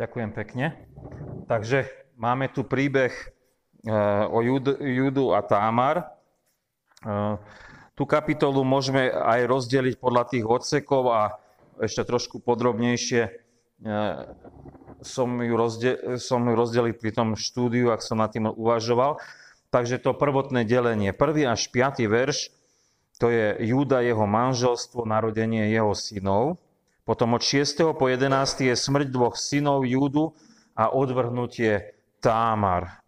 Ďakujem 0.00 0.30
pekne. 0.32 0.72
Takže 1.52 1.84
máme 2.16 2.48
tu 2.48 2.64
príbeh 2.64 3.12
e, 3.12 3.24
o 4.32 4.40
Judu 4.80 5.36
a 5.36 5.44
Támar. 5.44 5.96
E, 6.00 6.04
tú 7.92 8.08
kapitolu 8.08 8.64
môžeme 8.64 9.12
aj 9.12 9.44
rozdeliť 9.44 10.00
podľa 10.00 10.24
tých 10.32 10.48
odsekov 10.48 11.12
a 11.12 11.36
ešte 11.76 12.08
trošku 12.08 12.40
podrobnejšie 12.40 13.22
e, 13.28 13.30
som 15.04 15.28
ju, 15.44 15.54
rozdel, 15.60 16.16
som 16.16 16.40
ju 16.40 16.54
rozdelil 16.56 16.96
pri 16.96 17.12
tom 17.12 17.36
štúdiu, 17.36 17.92
ak 17.92 18.00
som 18.00 18.16
nad 18.16 18.32
tým 18.32 18.48
uvažoval. 18.48 19.20
Takže 19.68 20.00
to 20.00 20.16
prvotné 20.16 20.64
delenie. 20.64 21.12
Prvý 21.12 21.44
až 21.44 21.68
piatý 21.68 22.08
verš, 22.08 22.48
to 23.20 23.28
je 23.28 23.60
Júda, 23.60 24.00
jeho 24.00 24.24
manželstvo, 24.24 25.04
narodenie 25.04 25.68
jeho 25.68 25.92
synov. 25.92 26.56
Potom 27.02 27.34
od 27.34 27.42
6. 27.42 27.98
po 27.98 28.06
11. 28.06 28.30
je 28.70 28.74
smrť 28.78 29.10
dvoch 29.10 29.34
synov 29.34 29.82
Júdu 29.82 30.38
a 30.78 30.94
odvrhnutie 30.94 31.98
Támar. 32.22 33.02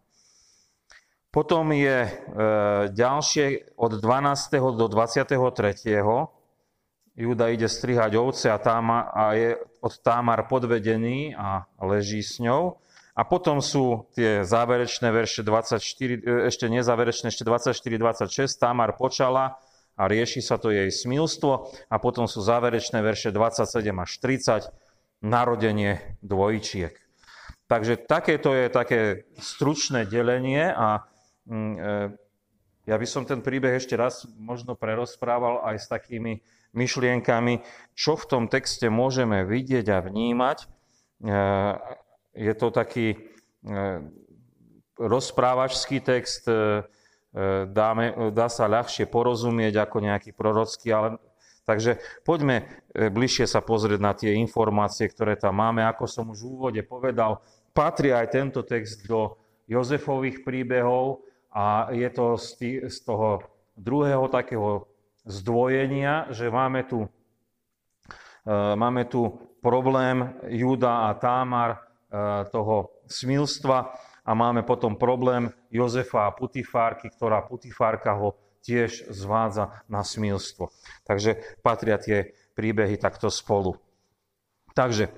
Potom 1.31 1.71
je 1.71 2.07
e, 2.07 2.11
ďalšie 2.91 3.75
od 3.79 3.99
12. 3.99 4.79
do 4.79 4.87
23. 4.87 5.35
Júda 7.15 7.47
ide 7.55 7.71
strihať 7.71 8.19
ovce 8.19 8.51
a, 8.51 8.59
táma, 8.59 9.11
a 9.15 9.39
je 9.39 9.59
od 9.79 9.95
Támar 10.03 10.51
podvedený 10.51 11.39
a 11.39 11.67
leží 11.79 12.23
s 12.23 12.43
ňou. 12.43 12.83
A 13.15 13.23
potom 13.23 13.63
sú 13.63 14.11
tie 14.19 14.43
záverečné 14.43 15.07
verše 15.15 15.47
24, 15.47 15.79
e, 15.79 16.51
ešte 16.51 16.67
nezáverečné, 16.67 17.31
ešte 17.31 17.47
24-26. 17.47 18.59
Támar 18.59 18.99
počala 18.99 19.59
a 19.95 20.11
rieši 20.11 20.43
sa 20.43 20.59
to 20.59 20.75
jej 20.75 20.91
smilstvo 20.91 21.71
a 21.87 21.97
potom 22.03 22.27
sú 22.27 22.43
záverečné 22.43 22.99
verše 22.99 23.31
27 23.31 23.95
až 23.95 24.11
30, 24.19 24.71
narodenie 25.25 26.19
dvojčiek. 26.21 26.93
Takže 27.65 27.97
takéto 28.05 28.53
je 28.53 28.69
také 28.69 29.01
stručné 29.41 30.05
delenie 30.05 30.69
a 30.69 31.09
mm, 31.49 31.75
e, 31.75 31.93
ja 32.85 32.97
by 33.01 33.07
som 33.09 33.25
ten 33.25 33.41
príbeh 33.41 33.81
ešte 33.81 33.97
raz 33.97 34.29
možno 34.37 34.77
prerozprával 34.77 35.65
aj 35.65 35.77
s 35.81 35.87
takými 35.89 36.45
myšlienkami, 36.77 37.65
čo 37.97 38.21
v 38.21 38.29
tom 38.29 38.45
texte 38.53 38.93
môžeme 38.93 39.49
vidieť 39.49 39.87
a 39.97 40.05
vnímať. 40.05 40.59
E, 40.61 40.67
je 42.37 42.53
to 42.53 42.69
taký 42.69 43.17
e, 43.17 43.19
rozprávačský 45.01 46.05
text, 46.05 46.47
dáme, 47.67 48.31
dá 48.31 48.47
sa 48.47 48.71
ľahšie 48.71 49.11
porozumieť 49.11 49.83
ako 49.83 50.07
nejaký 50.07 50.31
prorocký, 50.31 50.95
ale 50.95 51.09
Takže 51.65 51.97
poďme 52.29 52.61
e, 52.93 53.09
bližšie 53.09 53.49
sa 53.49 53.65
pozrieť 53.65 54.01
na 54.01 54.13
tie 54.13 54.37
informácie, 54.37 55.09
ktoré 55.09 55.33
tam 55.41 55.65
máme. 55.65 55.81
Ako 55.89 56.05
som 56.05 56.29
už 56.29 56.45
v 56.45 56.51
úvode 56.53 56.83
povedal, 56.85 57.41
patrí 57.73 58.13
aj 58.13 58.37
tento 58.37 58.61
text 58.61 59.09
do 59.09 59.41
Jozefových 59.65 60.45
príbehov 60.45 61.25
a 61.49 61.89
je 61.89 62.09
to 62.13 62.37
z, 62.37 63.01
toho 63.01 63.41
druhého 63.73 64.29
takého 64.29 64.85
zdvojenia, 65.25 66.29
že 66.37 66.53
máme 66.53 66.85
tu, 66.85 67.09
e, 68.45 68.53
máme 68.77 69.09
tu 69.09 69.33
problém 69.65 70.37
Júda 70.53 71.09
a 71.09 71.17
Támar 71.17 71.71
e, 71.73 71.79
toho 72.53 72.93
smilstva 73.09 73.89
a 74.25 74.33
máme 74.33 74.65
potom 74.65 74.97
problém 74.97 75.53
Jozefa 75.69 76.27
a 76.27 76.35
Putifárky, 76.35 77.13
ktorá 77.13 77.45
Putifárka 77.45 78.17
ho 78.17 78.41
tiež 78.65 79.13
zvádza 79.13 79.85
na 79.85 80.01
smilstvo. 80.01 80.73
Takže 81.05 81.61
patria 81.61 82.01
tie 82.01 82.33
príbehy 82.57 82.97
takto 82.97 83.29
spolu. 83.29 83.77
Takže 84.73 85.07
e, 85.07 85.11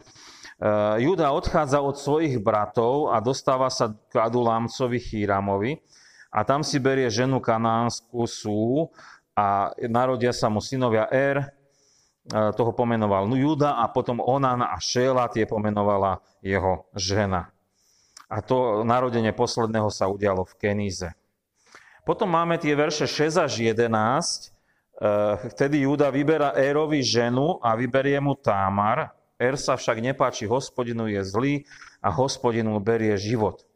Juda 1.06 1.30
odchádza 1.30 1.78
od 1.78 1.94
svojich 1.94 2.42
bratov 2.42 3.14
a 3.14 3.22
dostáva 3.22 3.70
sa 3.70 3.94
k 3.94 4.18
Adulámcovi 4.18 4.98
Chýramovi 4.98 5.78
a 6.34 6.42
tam 6.42 6.66
si 6.66 6.82
berie 6.82 7.06
ženu 7.06 7.38
kanánsku 7.38 8.26
Sú 8.26 8.90
a 9.38 9.70
narodia 9.86 10.34
sa 10.34 10.50
mu 10.50 10.58
synovia 10.58 11.06
Er, 11.14 11.40
e, 11.40 11.48
toho 12.58 12.74
pomenoval 12.74 13.30
Juda 13.38 13.78
a 13.78 13.86
potom 13.86 14.18
Onan 14.18 14.66
a 14.66 14.76
Šéla, 14.82 15.30
tie 15.30 15.46
pomenovala 15.46 16.18
jeho 16.42 16.90
žena. 16.98 17.55
A 18.26 18.42
to 18.42 18.82
narodenie 18.82 19.30
posledného 19.30 19.86
sa 19.90 20.10
udialo 20.10 20.42
v 20.42 20.54
Keníze. 20.58 21.14
Potom 22.06 22.30
máme 22.30 22.58
tie 22.58 22.74
verše 22.74 23.06
6 23.06 23.38
až 23.38 23.52
11. 23.62 24.50
Eh, 24.96 25.50
vtedy 25.52 25.84
Júda 25.84 26.08
vyberá 26.08 26.56
Érovi 26.56 27.04
ženu 27.04 27.60
a 27.60 27.76
vyberie 27.76 28.16
mu 28.22 28.32
Támar. 28.32 29.12
Ér 29.36 29.60
sa 29.60 29.76
však 29.76 30.00
nepáči 30.00 30.48
hospodinu, 30.48 31.04
je 31.12 31.20
zlý 31.20 31.54
a 32.00 32.08
hospodinu 32.08 32.80
berie 32.80 33.12
život. 33.20 33.68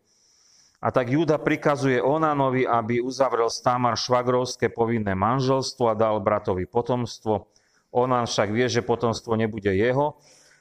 A 0.81 0.89
tak 0.89 1.13
Júda 1.13 1.37
prikazuje 1.37 2.01
Onanovi, 2.01 2.65
aby 2.65 3.05
uzavrel 3.05 3.53
s 3.53 3.61
Támar 3.61 4.01
švagrovské 4.01 4.73
povinné 4.73 5.13
manželstvo 5.13 5.93
a 5.93 5.99
dal 5.99 6.17
bratovi 6.25 6.65
potomstvo. 6.65 7.53
Onan 7.93 8.25
však 8.25 8.49
vie, 8.49 8.65
že 8.73 8.81
potomstvo 8.81 9.37
nebude 9.37 9.69
jeho, 9.77 10.17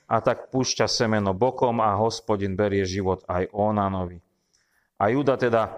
a 0.10 0.16
tak 0.26 0.50
púšťa 0.50 0.90
semeno 0.90 1.38
bokom 1.38 1.78
a 1.78 1.94
hospodin 2.02 2.58
berie 2.58 2.82
život 2.82 3.22
aj 3.30 3.54
Onanovi. 3.54 4.18
A 4.98 5.14
Juda 5.14 5.38
teda 5.38 5.70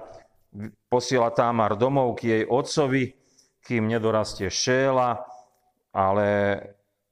posiela 0.88 1.36
Támar 1.36 1.76
domov 1.76 2.16
k 2.16 2.40
jej 2.40 2.44
otcovi, 2.48 3.12
kým 3.62 3.92
nedorastie 3.92 4.48
Šéla, 4.48 5.20
ale 5.92 6.30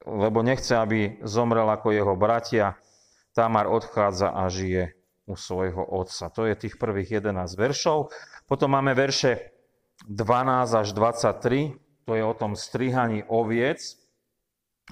lebo 0.08 0.40
nechce, 0.42 0.74
aby 0.74 1.20
zomrel 1.28 1.68
ako 1.68 1.92
jeho 1.92 2.16
bratia, 2.16 2.80
Támar 3.36 3.70
odchádza 3.70 4.34
a 4.34 4.50
žije 4.50 4.96
u 5.30 5.38
svojho 5.38 5.86
otca. 5.86 6.34
To 6.34 6.50
je 6.50 6.58
tých 6.58 6.82
prvých 6.82 7.22
11 7.22 7.54
veršov. 7.54 8.10
Potom 8.50 8.74
máme 8.74 8.98
verše 8.98 9.54
12 10.10 10.82
až 10.82 10.88
23, 10.98 11.78
to 12.10 12.18
je 12.18 12.24
o 12.26 12.34
tom 12.34 12.58
strihaní 12.58 13.22
oviec 13.30 14.00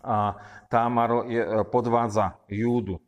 a 0.03 0.37
Támar 0.67 1.29
je, 1.29 1.41
e, 1.41 1.63
podvádza 1.67 2.37
Júdu. 2.51 2.99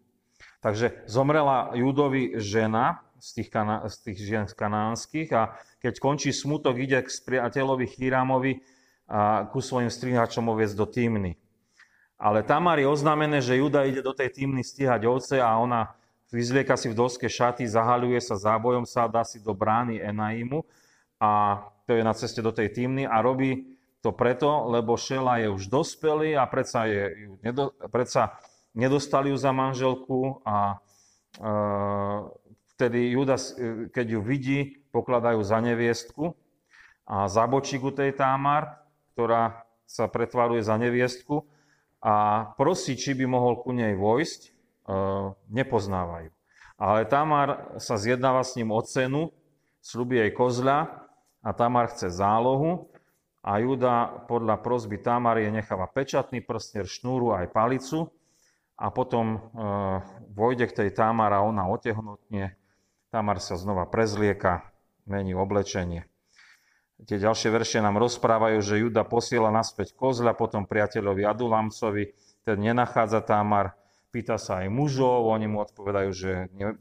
Takže 0.60 1.04
zomrela 1.08 1.72
Júdovi 1.76 2.36
žena 2.40 3.04
z 3.20 3.30
tých, 3.40 3.50
kana, 3.52 3.88
z 3.88 3.96
tých 4.10 4.18
žien 4.20 4.46
kanánskych 4.48 5.30
a 5.36 5.56
keď 5.80 5.94
končí 6.00 6.32
smutok, 6.32 6.80
ide 6.80 7.00
k 7.04 7.08
priateľovi 7.08 7.86
Chýramovi 7.88 8.64
a 9.10 9.48
ku 9.50 9.60
svojim 9.64 9.90
strihačom 9.92 10.48
oviec 10.52 10.72
do 10.76 10.86
Týmny. 10.86 11.40
Ale 12.20 12.44
Tamar 12.44 12.76
je 12.80 12.88
oznámené, 12.88 13.40
že 13.40 13.58
Juda 13.58 13.88
ide 13.88 14.04
do 14.04 14.12
tej 14.12 14.30
Týmny 14.36 14.60
stíhať 14.60 15.08
ovce 15.08 15.40
a 15.40 15.56
ona 15.56 15.96
vyzlieka 16.30 16.76
si 16.76 16.92
v 16.92 17.00
doske 17.00 17.26
šaty, 17.32 17.64
zahaľuje 17.66 18.20
sa 18.20 18.36
zábojom 18.36 18.84
sa, 18.84 19.08
dá 19.08 19.24
si 19.24 19.40
do 19.40 19.56
brány 19.56 20.04
Enaimu 20.04 20.68
a 21.18 21.64
to 21.88 21.96
je 21.96 22.04
na 22.04 22.14
ceste 22.14 22.44
do 22.44 22.52
tej 22.52 22.70
Týmny 22.76 23.08
a 23.08 23.24
robí 23.24 23.69
to 24.00 24.16
preto, 24.16 24.72
lebo 24.72 24.96
Šela 24.96 25.44
je 25.44 25.52
už 25.52 25.68
dospelý 25.68 26.40
a 26.40 26.48
predsa, 26.48 26.88
je, 26.88 27.36
nedo, 27.44 27.76
predsa 27.92 28.40
nedostali 28.72 29.30
ju 29.30 29.38
za 29.38 29.52
manželku 29.52 30.40
a 30.48 30.80
e, 31.36 31.48
vtedy 32.76 33.12
Judas, 33.12 33.52
e, 33.52 33.92
keď 33.92 34.06
ju 34.16 34.22
vidí, 34.24 34.60
pokladajú 34.96 35.44
za 35.44 35.60
neviestku 35.60 36.32
a 37.04 37.28
zabočí 37.28 37.76
ku 37.78 37.92
tej 37.92 38.16
Támar, 38.16 38.88
ktorá 39.14 39.68
sa 39.84 40.08
pretvaruje 40.08 40.64
za 40.64 40.80
neviestku 40.80 41.44
a 42.00 42.48
prosí, 42.56 42.96
či 42.96 43.12
by 43.12 43.28
mohol 43.28 43.60
ku 43.60 43.76
nej 43.76 44.00
vojsť, 44.00 44.42
e, 44.48 44.50
nepoznávajú. 45.52 46.32
Ale 46.80 47.04
Tamar 47.04 47.76
sa 47.76 48.00
zjednáva 48.00 48.40
s 48.40 48.56
ním 48.56 48.72
o 48.72 48.80
cenu, 48.80 49.36
slúbi 49.84 50.24
jej 50.24 50.32
kozľa 50.32 50.88
a 51.44 51.50
Tamar 51.52 51.92
chce 51.92 52.08
zálohu 52.08 52.88
a 53.40 53.52
Juda 53.64 54.28
podľa 54.28 54.60
prosby 54.60 55.00
Tamar 55.00 55.40
je 55.40 55.48
necháva 55.48 55.88
pečatný 55.88 56.44
prstner, 56.44 56.84
šnúru 56.84 57.32
aj 57.32 57.56
palicu 57.56 58.12
a 58.76 58.92
potom 58.92 59.26
e, 59.36 59.40
vojde 60.36 60.68
k 60.68 60.76
tej 60.84 60.90
Tamar 60.92 61.32
a 61.32 61.44
ona 61.44 61.72
otehnutne. 61.72 62.60
Tamar 63.10 63.40
sa 63.40 63.56
znova 63.56 63.88
prezlieka, 63.88 64.68
mení 65.08 65.34
oblečenie. 65.34 66.06
Tie 67.00 67.16
ďalšie 67.16 67.48
verše 67.48 67.80
nám 67.80 67.96
rozprávajú, 67.96 68.60
že 68.60 68.84
Juda 68.84 69.08
posiela 69.08 69.48
naspäť 69.56 69.96
kozľa, 69.96 70.36
potom 70.36 70.68
priateľovi 70.68 71.24
Adulamcovi, 71.24 72.12
ten 72.44 72.60
nenachádza 72.60 73.24
Tamar, 73.24 73.72
pýta 74.12 74.36
sa 74.36 74.62
aj 74.62 74.68
mužov, 74.68 75.32
oni 75.32 75.48
mu 75.48 75.64
odpovedajú, 75.64 76.10
že 76.12 76.32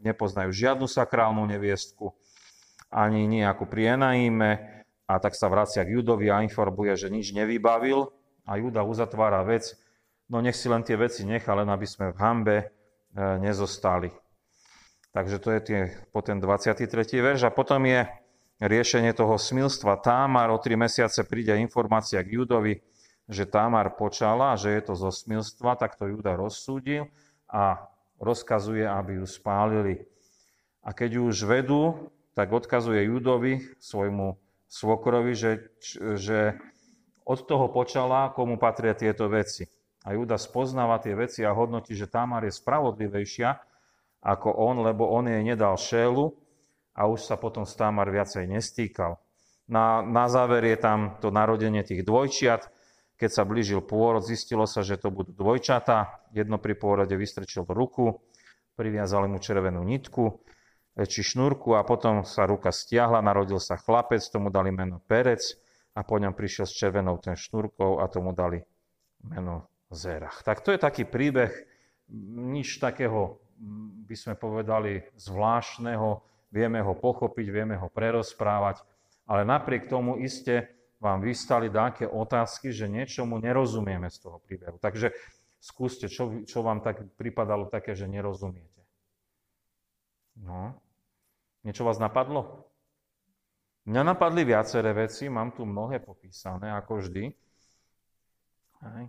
nepoznajú 0.03 0.51
žiadnu 0.51 0.91
sakrálnu 0.91 1.47
neviestku, 1.47 2.19
ani 2.91 3.31
nejakú 3.31 3.71
pri 3.71 3.95
Enaíme, 3.95 4.78
a 5.09 5.17
tak 5.17 5.33
sa 5.33 5.49
vracia 5.49 5.89
k 5.89 5.97
Judovi 5.97 6.29
a 6.29 6.45
informuje, 6.45 6.93
že 6.93 7.09
nič 7.09 7.33
nevybavil 7.33 8.13
a 8.45 8.61
Juda 8.61 8.85
uzatvára 8.85 9.41
vec, 9.41 9.73
no 10.29 10.45
nech 10.45 10.53
si 10.53 10.69
len 10.69 10.85
tie 10.85 11.01
veci 11.01 11.25
nechá, 11.25 11.57
len 11.57 11.73
aby 11.73 11.89
sme 11.89 12.13
v 12.13 12.21
hambe 12.21 12.57
e, 12.61 12.67
nezostali. 13.41 14.13
Takže 15.17 15.41
to 15.41 15.49
je 15.57 15.61
tie, 15.65 15.81
po 16.13 16.21
ten 16.21 16.37
23. 16.37 16.85
verš 17.25 17.49
a 17.49 17.51
potom 17.51 17.89
je 17.89 18.05
riešenie 18.61 19.17
toho 19.17 19.41
smilstva. 19.41 20.05
Támar 20.05 20.53
o 20.53 20.61
tri 20.61 20.77
mesiace 20.77 21.25
príde 21.25 21.57
informácia 21.57 22.21
k 22.21 22.37
Judovi, 22.37 22.85
že 23.25 23.49
Támar 23.49 23.97
počala, 23.97 24.53
že 24.61 24.77
je 24.77 24.93
to 24.93 24.95
zo 24.95 25.09
smilstva, 25.09 25.81
tak 25.81 25.97
to 25.97 26.13
Juda 26.13 26.37
rozsúdil 26.37 27.09
a 27.49 27.81
rozkazuje, 28.21 28.85
aby 28.85 29.25
ju 29.25 29.27
spálili. 29.27 30.05
A 30.85 30.93
keď 30.93 31.17
ju 31.17 31.23
už 31.33 31.39
vedú, 31.49 32.13
tak 32.37 32.53
odkazuje 32.53 33.09
Judovi, 33.09 33.65
svojmu 33.81 34.48
svokrovi, 34.69 35.33
že, 35.33 35.53
že 36.21 36.61
od 37.25 37.41
toho 37.45 37.73
počala, 37.73 38.33
komu 38.33 38.61
patria 38.61 38.93
tieto 38.93 39.29
veci. 39.33 39.65
A 40.07 40.15
Juda 40.15 40.39
spoznáva 40.41 41.01
tie 41.03 41.13
veci 41.13 41.45
a 41.45 41.53
hodnotí, 41.53 41.93
že 41.93 42.09
Tamar 42.09 42.45
je 42.47 42.55
spravodlivejšia 42.55 43.51
ako 44.23 44.49
on, 44.51 44.83
lebo 44.83 45.09
on 45.09 45.29
jej 45.31 45.43
nedal 45.43 45.79
šélu 45.79 46.35
a 46.95 47.07
už 47.07 47.23
sa 47.23 47.37
potom 47.39 47.69
s 47.69 47.75
Tamar 47.79 48.11
viacej 48.11 48.51
nestýkal. 48.51 49.21
Na, 49.69 50.01
na 50.01 50.27
záver 50.33 50.65
je 50.65 50.79
tam 50.81 51.21
to 51.21 51.29
narodenie 51.29 51.85
tých 51.85 52.03
dvojčiat, 52.03 52.73
keď 53.19 53.31
sa 53.31 53.43
blížil 53.45 53.85
pôrod, 53.85 54.25
zistilo 54.25 54.65
sa, 54.65 54.81
že 54.81 54.97
to 54.97 55.13
budú 55.13 55.35
dvojčata. 55.35 56.31
Jedno 56.33 56.57
pri 56.57 56.79
pôrode 56.79 57.13
vystrečil 57.19 57.67
ruku, 57.69 58.23
priviazali 58.79 59.29
mu 59.29 59.43
červenú 59.43 59.83
nitku 59.85 60.41
či 61.07 61.23
šnúrku 61.23 61.79
a 61.79 61.87
potom 61.87 62.27
sa 62.27 62.49
ruka 62.49 62.75
stiahla, 62.75 63.23
narodil 63.23 63.63
sa 63.63 63.79
chlapec, 63.79 64.25
tomu 64.27 64.51
dali 64.51 64.75
meno 64.75 64.99
Perec 65.07 65.55
a 65.95 66.03
po 66.03 66.19
ňom 66.19 66.35
prišiel 66.35 66.67
s 66.67 66.75
červenou 66.75 67.23
ten 67.23 67.39
šnúrkou 67.39 68.03
a 68.03 68.11
tomu 68.11 68.35
dali 68.35 68.59
meno 69.23 69.71
Zerach. 69.95 70.43
Tak 70.43 70.67
to 70.67 70.75
je 70.75 70.81
taký 70.81 71.07
príbeh, 71.07 71.55
nič 72.35 72.83
takého 72.83 73.39
by 74.07 74.17
sme 74.17 74.35
povedali 74.39 75.03
zvláštneho, 75.19 76.23
vieme 76.51 76.81
ho 76.81 76.95
pochopiť, 76.95 77.47
vieme 77.51 77.77
ho 77.77 77.91
prerozprávať, 77.91 78.83
ale 79.29 79.45
napriek 79.45 79.91
tomu 79.91 80.17
iste 80.19 80.71
vám 80.99 81.23
vystali 81.23 81.71
také 81.71 82.11
otázky, 82.11 82.75
že 82.75 82.91
niečomu 82.91 83.39
nerozumieme 83.39 84.11
z 84.11 84.19
toho 84.19 84.43
príbehu. 84.43 84.83
Takže 84.83 85.15
skúste, 85.63 86.11
čo, 86.11 86.43
čo 86.43 86.63
vám 86.63 86.83
tak 86.83 87.07
pripadalo 87.15 87.71
také, 87.71 87.95
že 87.95 88.11
nerozumiete. 88.11 88.83
No. 90.39 90.79
Niečo 91.69 91.85
vás 91.85 92.01
napadlo? 92.01 92.65
Mňa 93.85 94.17
napadli 94.17 94.41
viaceré 94.49 94.97
veci, 94.97 95.29
mám 95.29 95.53
tu 95.53 95.69
mnohé 95.69 96.01
popísané, 96.01 96.73
ako 96.73 97.05
vždy. 97.05 97.29
Hej. 98.89 99.05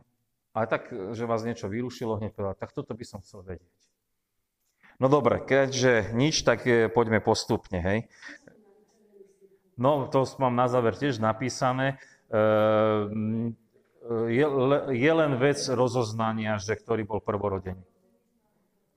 Ale 0.52 0.66
tak, 0.68 0.92
že 0.92 1.24
vás 1.24 1.48
niečo 1.48 1.72
vyrušilo, 1.72 2.20
hneď 2.20 2.36
povedal, 2.36 2.60
tak 2.60 2.76
toto 2.76 2.92
by 2.92 3.06
som 3.08 3.24
chcel 3.24 3.48
vedieť. 3.48 3.80
No 5.00 5.08
dobre, 5.08 5.40
keďže 5.40 6.12
nič, 6.12 6.44
tak 6.44 6.68
poďme 6.92 7.24
postupne, 7.24 7.80
hej. 7.80 8.00
No, 9.80 10.12
to 10.12 10.28
mám 10.44 10.60
na 10.60 10.68
záver 10.68 11.00
tiež 11.00 11.24
napísané. 11.24 11.96
Ehm, 12.28 13.56
je, 14.28 14.48
je 15.00 15.12
len 15.16 15.32
vec 15.40 15.64
rozoznania, 15.72 16.60
že 16.60 16.76
ktorý 16.76 17.08
bol 17.08 17.24
prvorodený. 17.24 17.88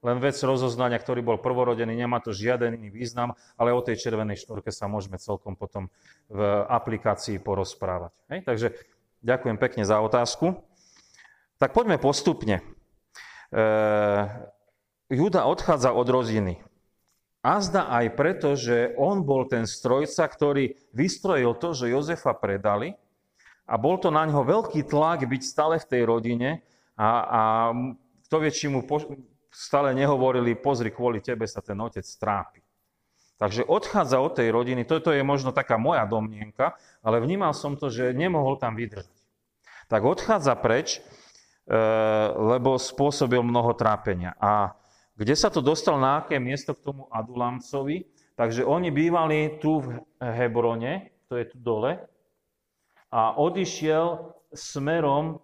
Len 0.03 0.19
vec 0.19 0.35
rozoznania, 0.43 0.99
ktorý 0.99 1.23
bol 1.23 1.39
prvorodený, 1.39 1.95
nemá 1.95 2.19
to 2.19 2.35
žiaden 2.35 2.75
iný 2.75 2.91
význam, 2.91 3.39
ale 3.55 3.71
o 3.71 3.79
tej 3.79 4.03
červenej 4.03 4.43
šnúrke 4.43 4.67
sa 4.67 4.91
môžeme 4.91 5.15
celkom 5.15 5.55
potom 5.55 5.87
v 6.27 6.39
aplikácii 6.67 7.39
porozprávať. 7.39 8.11
Hej? 8.27 8.39
Takže 8.43 8.67
ďakujem 9.23 9.55
pekne 9.55 9.87
za 9.87 10.03
otázku. 10.03 10.59
Tak 11.55 11.71
poďme 11.71 11.95
postupne. 12.03 12.59
Ehm, 13.55 14.51
Juda 15.07 15.47
odchádza 15.47 15.95
od 15.95 16.07
rodiny. 16.11 16.59
A 17.43 17.59
zda 17.59 17.91
aj 17.91 18.15
preto, 18.15 18.55
že 18.55 18.95
on 18.95 19.23
bol 19.23 19.47
ten 19.47 19.67
strojca, 19.67 20.27
ktorý 20.27 20.79
vystrojil 20.95 21.55
to, 21.59 21.75
že 21.75 21.91
Jozefa 21.91 22.31
predali 22.35 22.95
a 23.67 23.75
bol 23.75 23.99
to 23.99 24.11
na 24.11 24.23
ňo 24.27 24.47
veľký 24.47 24.87
tlak 24.87 25.27
byť 25.27 25.41
stále 25.43 25.75
v 25.79 25.87
tej 25.87 26.01
rodine 26.07 26.49
a, 26.95 27.09
a 27.23 27.41
kto 28.27 28.35
vie, 28.39 28.51
či 28.51 28.71
mu 28.71 28.87
po, 28.87 29.03
stále 29.53 29.93
nehovorili, 29.93 30.57
pozri, 30.57 30.89
kvôli 30.89 31.21
tebe 31.21 31.45
sa 31.45 31.61
ten 31.61 31.77
otec 31.77 32.03
trápi. 32.17 32.65
Takže 33.37 33.65
odchádza 33.69 34.17
od 34.17 34.33
tej 34.33 34.49
rodiny, 34.49 34.85
toto 34.85 35.13
je 35.13 35.21
možno 35.21 35.53
taká 35.53 35.77
moja 35.77 36.05
domnienka, 36.09 36.73
ale 37.05 37.21
vnímal 37.21 37.53
som 37.53 37.77
to, 37.77 37.93
že 37.93 38.17
nemohol 38.17 38.57
tam 38.57 38.73
vydržať. 38.73 39.13
Tak 39.89 40.01
odchádza 40.01 40.53
preč, 40.57 40.97
e, 40.97 41.01
lebo 42.33 42.81
spôsobil 42.81 43.43
mnoho 43.45 43.77
trápenia. 43.77 44.33
A 44.41 44.73
kde 45.13 45.37
sa 45.37 45.53
to 45.53 45.61
dostal 45.61 46.01
na 46.01 46.25
aké 46.25 46.41
miesto 46.41 46.73
k 46.73 46.81
tomu 46.81 47.05
Adulamcovi. 47.13 48.09
Takže 48.33 48.65
oni 48.65 48.89
bývali 48.89 49.61
tu 49.61 49.77
v 49.85 50.01
Hebrone, 50.17 51.13
to 51.29 51.37
je 51.37 51.45
tu 51.53 51.61
dole, 51.61 52.01
a 53.13 53.37
odišiel 53.37 54.33
smerom 54.57 55.37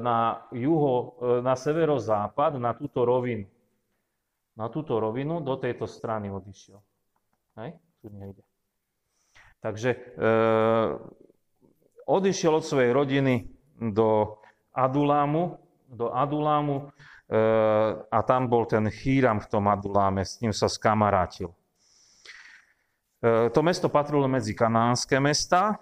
na 0.00 0.48
juho, 0.52 1.16
e, 1.20 1.42
na 1.42 1.54
severozápad, 1.56 2.56
na 2.56 2.72
túto 2.72 3.04
rovinu. 3.04 3.46
Na 4.56 4.68
túto 4.68 4.96
rovinu 5.00 5.40
do 5.40 5.56
tejto 5.56 5.84
strany 5.84 6.32
odišiel. 6.32 6.80
Hej? 7.60 7.76
Tu 8.00 8.06
nejde. 8.12 8.42
Takže 9.60 9.90
e, 9.92 10.00
odišiel 12.08 12.52
od 12.56 12.64
svojej 12.64 12.92
rodiny 12.92 13.34
do 13.76 14.40
Adulámu, 14.72 15.60
do 15.90 16.14
Adulámu, 16.14 16.94
a 18.10 18.18
tam 18.26 18.50
bol 18.50 18.66
ten 18.66 18.90
Chýram 18.90 19.38
v 19.38 19.46
tom 19.46 19.70
Aduláme, 19.70 20.26
s 20.26 20.42
ním 20.42 20.50
sa 20.50 20.66
skamarátil. 20.66 21.54
To 23.22 23.60
mesto 23.62 23.86
patrilo 23.86 24.26
medzi 24.26 24.50
kanánske 24.50 25.22
mesta 25.22 25.78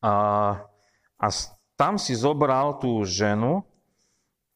a, 0.00 0.14
a 1.20 1.26
tam 1.78 1.94
si 1.94 2.18
zobral 2.18 2.82
tú 2.82 3.06
ženu. 3.06 3.62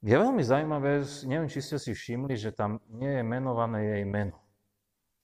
Je 0.03 0.19
veľmi 0.19 0.43
zaujímavé, 0.43 1.07
neviem, 1.31 1.47
či 1.47 1.63
ste 1.63 1.79
si 1.79 1.95
všimli, 1.95 2.35
že 2.35 2.51
tam 2.51 2.83
nie 2.91 3.09
je 3.09 3.23
menované 3.23 3.81
jej 3.95 4.03
meno. 4.03 4.43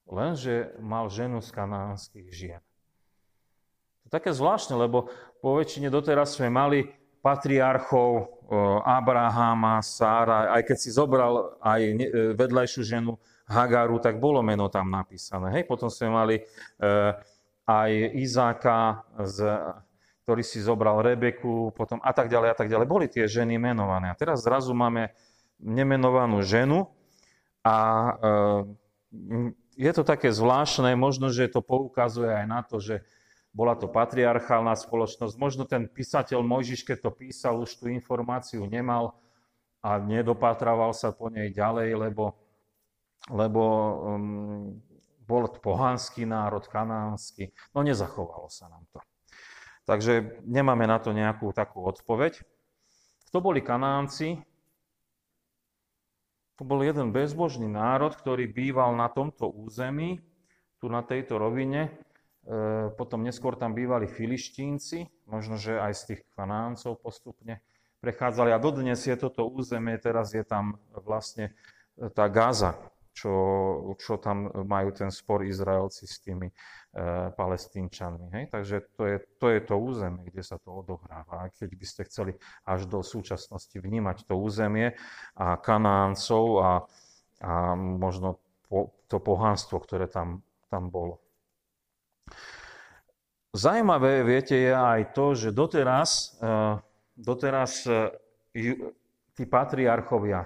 Lenže 0.07 0.79
mal 0.79 1.11
ženu 1.11 1.43
z 1.43 1.51
kanánskych 1.51 2.31
žien. 2.31 2.63
To 2.63 4.05
je 4.07 4.15
také 4.15 4.31
zvláštne, 4.31 4.79
lebo 4.79 5.11
po 5.43 5.59
väčšine 5.59 5.91
doteraz 5.91 6.39
sme 6.39 6.49
mali 6.49 6.87
patriarchov 7.19 8.39
Abrahama, 8.87 9.83
Sára, 9.83 10.55
aj 10.55 10.63
keď 10.65 10.77
si 10.79 10.95
zobral 10.95 11.59
aj 11.61 11.81
e, 11.83 11.93
vedľajšiu 12.33 12.81
ženu 12.87 13.21
Hagaru, 13.45 14.01
tak 14.01 14.17
bolo 14.17 14.41
meno 14.41 14.73
tam 14.73 14.89
napísané. 14.89 15.53
Hej, 15.61 15.69
potom 15.69 15.93
sme 15.93 16.09
mali 16.09 16.37
e, 16.41 16.43
aj 17.69 17.91
Izáka, 18.17 19.05
ktorý 20.29 20.45
si 20.45 20.61
zobral 20.61 21.01
Rebeku, 21.01 21.73
potom 21.73 22.05
a 22.05 22.13
tak 22.13 22.29
ďalej 22.29 22.53
a 22.53 22.57
tak 22.61 22.69
ďalej. 22.69 22.85
Boli 22.85 23.09
tie 23.09 23.25
ženy 23.25 23.57
menované. 23.57 24.13
A 24.13 24.19
teraz 24.21 24.45
zrazu 24.45 24.77
máme 24.77 25.17
nemenovanú 25.57 26.45
ženu 26.45 26.93
a 27.65 27.77
e, 27.81 28.13
je 29.81 29.89
to 29.97 30.05
také 30.05 30.29
zvláštne, 30.29 30.93
možno, 31.01 31.33
že 31.33 31.49
to 31.49 31.65
poukazuje 31.65 32.29
aj 32.29 32.45
na 32.45 32.61
to, 32.61 32.77
že 32.77 33.09
bola 33.57 33.73
to 33.73 33.89
patriarchálna 33.89 34.77
spoločnosť. 34.77 35.41
Možno 35.41 35.65
ten 35.65 35.89
písateľ 35.89 36.45
Mojžiš, 36.45 36.85
keď 36.85 37.09
to 37.09 37.11
písal, 37.17 37.65
už 37.65 37.81
tú 37.81 37.89
informáciu 37.89 38.69
nemal 38.69 39.17
a 39.81 39.97
nedopatrával 39.97 40.93
sa 40.93 41.09
po 41.09 41.33
nej 41.33 41.49
ďalej, 41.49 41.97
lebo, 41.97 42.37
lebo 43.33 43.65
um, 43.65 44.77
bol 45.25 45.49
pohanský 45.57 46.29
národ, 46.29 46.69
kanánsky. 46.69 47.49
No 47.73 47.81
nezachovalo 47.81 48.53
sa 48.53 48.69
nám 48.69 48.85
to. 48.93 49.01
Takže 49.89 50.45
nemáme 50.45 50.85
na 50.85 51.01
to 51.01 51.17
nejakú 51.17 51.49
takú 51.57 51.81
odpoveď. 51.89 52.45
Kto 53.33 53.41
boli 53.41 53.65
Kanánci? 53.65 54.37
To 56.61 56.63
bol 56.69 56.85
jeden 56.85 57.09
bezbožný 57.09 57.65
národ, 57.73 58.13
ktorý 58.13 58.45
býval 58.45 58.93
na 58.93 59.09
tomto 59.09 59.49
území, 59.49 60.21
tu 60.77 60.93
na 60.93 61.01
tejto 61.01 61.41
rovine, 61.41 61.89
E, 62.49 62.89
potom 62.97 63.21
neskôr 63.21 63.61
tam 63.61 63.77
bývali 63.77 64.09
filištínci, 64.09 65.29
možno, 65.29 65.61
že 65.61 65.77
aj 65.77 65.93
z 65.93 66.03
tých 66.09 66.21
kanáncov 66.33 66.97
postupne 66.97 67.61
prechádzali. 68.01 68.57
A 68.57 68.63
dodnes 68.63 69.05
je 69.05 69.13
toto 69.21 69.45
územie, 69.45 70.01
teraz 70.01 70.33
je 70.33 70.41
tam 70.49 70.81
vlastne 71.05 71.53
e, 72.01 72.09
tá 72.09 72.25
Gaza, 72.33 72.73
čo, 73.13 73.93
čo 74.01 74.17
tam 74.17 74.49
majú 74.65 74.97
ten 74.97 75.13
spor 75.13 75.45
Izraelci 75.45 76.09
s 76.09 76.25
tými 76.25 76.49
palestínčanmi. 77.35 78.27
Hej? 78.35 78.45
Takže 78.51 78.77
to 78.99 79.03
je, 79.07 79.17
to 79.39 79.47
je 79.55 79.61
to 79.63 79.75
územie, 79.79 80.27
kde 80.29 80.43
sa 80.43 80.59
to 80.59 80.83
odohráva. 80.83 81.51
Keď 81.55 81.71
by 81.75 81.87
ste 81.87 82.03
chceli 82.11 82.33
až 82.67 82.91
do 82.91 83.01
súčasnosti 83.07 83.75
vnímať 83.75 84.27
to 84.27 84.35
územie 84.35 84.99
a 85.39 85.57
kanáncov 85.63 86.47
a, 86.59 86.73
a 87.43 87.53
možno 87.79 88.43
po, 88.67 88.93
to 89.07 89.23
pohánstvo, 89.23 89.79
ktoré 89.79 90.11
tam, 90.11 90.43
tam 90.69 90.91
bolo. 90.91 91.23
Zajímavé, 93.55 94.27
viete, 94.27 94.55
je 94.55 94.75
aj 94.75 95.17
to, 95.17 95.33
že 95.33 95.57
doteraz, 95.57 96.37
eh, 96.43 96.77
doteraz 97.17 97.89
eh, 97.89 98.13
tí 99.33 99.43
patriarchovia, 99.49 100.45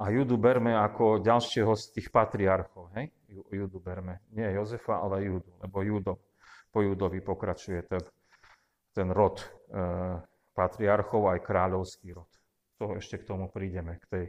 a 0.00 0.08
Judu 0.08 0.40
berme 0.40 0.72
ako 0.72 1.20
ďalšieho 1.20 1.76
z 1.76 1.84
tých 1.92 2.08
patriarchov, 2.08 2.88
hej? 2.96 3.12
Judu 3.30 3.78
berme. 3.80 4.20
Nie 4.34 4.52
Jozefa, 4.52 5.00
ale 5.00 5.24
Judu, 5.24 5.50
lebo 5.62 5.82
Judo, 5.82 6.18
po 6.74 6.82
Judovi 6.82 7.20
pokračuje 7.22 7.82
ten, 7.86 8.02
ten 8.94 9.08
rod 9.10 9.40
e, 9.40 9.46
patriarchov, 10.54 11.30
aj 11.30 11.40
kráľovský 11.46 12.14
rod. 12.14 12.30
To 12.82 12.98
ešte 12.98 13.22
k 13.22 13.28
tomu 13.28 13.46
prídeme, 13.52 14.00
k 14.02 14.04
tej 14.10 14.24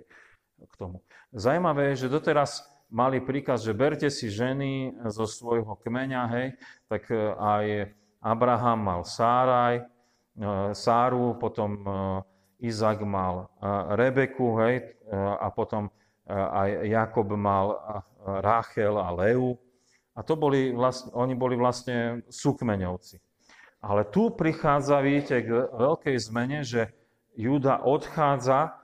k 0.67 0.73
tomu. 0.77 1.01
Zajímavé 1.33 1.93
je, 1.93 2.05
že 2.05 2.13
doteraz 2.13 2.65
mali 2.91 3.23
príkaz, 3.23 3.63
že 3.63 3.73
berte 3.73 4.09
si 4.11 4.27
ženy 4.27 4.93
zo 5.09 5.25
svojho 5.25 5.79
kmeňa, 5.79 6.21
hej, 6.37 6.47
tak 6.91 7.07
e, 7.09 7.15
aj 7.39 7.65
Abraham 8.21 8.79
mal 8.83 9.01
Sáraj, 9.07 9.81
e, 9.81 9.83
Sáru, 10.75 11.39
potom 11.39 11.81
e, 11.81 11.89
Izak 12.61 13.01
mal 13.01 13.49
Rebeku, 13.97 14.61
hej, 14.61 14.85
a 15.09 15.49
potom 15.49 15.89
aj 16.29 16.85
Jakob 16.85 17.33
mal 17.33 17.73
Ráchel 18.21 18.97
a 18.97 19.09
Leu. 19.11 19.57
A 20.13 20.21
to 20.21 20.35
boli 20.35 20.75
vlastne, 20.75 21.09
oni 21.15 21.33
boli 21.33 21.55
vlastne 21.55 22.21
súkmeňovci. 22.27 23.17
Ale 23.81 24.05
tu 24.05 24.29
prichádza, 24.29 25.01
vidíte, 25.01 25.41
k 25.41 25.49
veľkej 25.73 26.17
zmene, 26.21 26.61
že 26.61 26.93
Júda 27.33 27.81
odchádza 27.81 28.77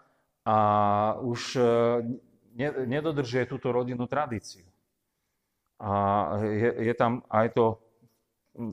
a 0.47 0.57
už 1.21 1.59
nedodržuje 2.87 3.45
túto 3.45 3.69
rodinnú 3.69 4.07
tradíciu. 4.09 4.65
A 5.77 5.91
je, 6.41 6.89
je 6.89 6.93
tam 6.97 7.21
aj 7.29 7.53
to, 7.53 7.77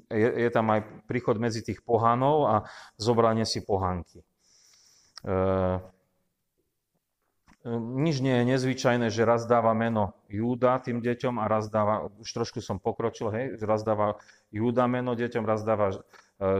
je, 0.08 0.48
je 0.48 0.50
tam 0.54 0.72
aj 0.72 0.80
príchod 1.04 1.36
medzi 1.36 1.60
tých 1.60 1.84
pohanov 1.84 2.48
a 2.48 2.54
zobranie 2.96 3.44
si 3.44 3.60
pohanky. 3.60 4.24
E, 4.24 4.26
nič 7.72 8.20
nie 8.20 8.34
je 8.40 8.44
nezvyčajné, 8.54 9.08
že 9.08 9.24
raz 9.24 9.48
dáva 9.48 9.72
meno 9.72 10.12
Júda 10.28 10.78
tým 10.84 11.00
deťom 11.00 11.40
a 11.40 11.48
raz 11.48 11.72
dáva, 11.72 12.12
už 12.20 12.28
trošku 12.28 12.60
som 12.60 12.76
pokročil, 12.76 13.32
hej, 13.32 13.56
raz 13.64 13.80
dáva 13.82 14.20
Júda 14.52 14.84
meno 14.84 15.16
deťom, 15.16 15.44
raz 15.48 15.64
dáva 15.64 15.92
e, 15.92 15.98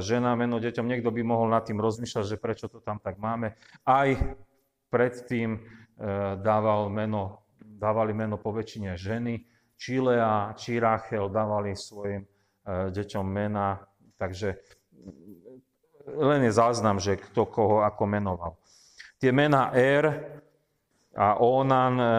žena 0.01 0.33
meno 0.35 0.57
deťom. 0.57 0.89
Niekto 0.89 1.13
by 1.13 1.21
mohol 1.21 1.53
nad 1.53 1.69
tým 1.69 1.77
rozmýšľať, 1.77 2.25
že 2.25 2.41
prečo 2.41 2.67
to 2.73 2.81
tam 2.81 2.97
tak 2.99 3.21
máme. 3.21 3.53
Aj 3.85 4.17
predtým 4.89 5.61
E, 5.95 6.37
dával 6.43 6.91
meno, 6.91 7.47
dávali 7.63 8.11
meno 8.11 8.35
po 8.35 8.51
väčšine 8.51 8.99
ženy, 8.99 9.47
či 9.79 10.03
Lea, 10.03 10.51
či 10.59 10.83
Rachel 10.83 11.31
dávali 11.31 11.79
svojim 11.79 12.27
e, 12.27 12.29
deťom 12.91 13.23
mena, 13.23 13.79
takže 14.19 14.59
len 16.11 16.43
je 16.43 16.51
záznam, 16.51 16.99
že 16.99 17.15
kto 17.15 17.47
koho 17.47 17.87
ako 17.87 18.11
menoval. 18.11 18.53
Tie 19.23 19.31
mená 19.31 19.71
Er 19.71 20.43
a 21.15 21.39
Onan 21.39 21.95
e, 21.99 22.11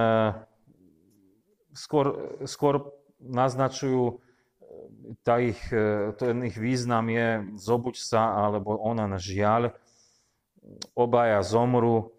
skôr, 1.75 2.39
skôr 2.47 2.91
naznačujú, 3.19 4.19
tá 5.21 5.37
ich, 5.37 5.61
ten 6.17 6.35
ich 6.45 6.57
význam 6.57 7.05
je 7.13 7.45
zobuď 7.61 7.95
sa, 7.99 8.49
alebo 8.49 8.73
Onan 8.81 9.13
žiaľ. 9.21 9.69
Obaja 10.97 11.45
zomru, 11.45 12.15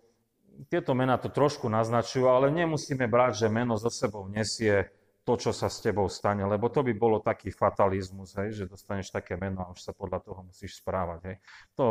tieto 0.71 0.95
mená 0.97 1.18
to 1.21 1.28
trošku 1.28 1.68
naznačujú, 1.68 2.30
ale 2.30 2.49
nemusíme 2.54 3.11
brať, 3.11 3.47
že 3.47 3.52
meno 3.52 3.76
so 3.76 3.90
sebou 3.90 4.30
nesie 4.30 4.88
to, 5.26 5.35
čo 5.35 5.50
sa 5.50 5.66
s 5.66 5.83
tebou 5.83 6.06
stane, 6.06 6.47
lebo 6.47 6.71
to 6.71 6.87
by 6.87 6.95
bolo 6.95 7.18
taký 7.18 7.50
fatalizmus, 7.50 8.38
hej, 8.38 8.62
že 8.62 8.71
dostaneš 8.71 9.11
také 9.11 9.35
meno 9.35 9.66
a 9.66 9.75
už 9.75 9.83
sa 9.83 9.90
podľa 9.90 10.23
toho 10.23 10.47
musíš 10.47 10.78
správať. 10.78 11.21
Hej. 11.26 11.37
To, 11.75 11.87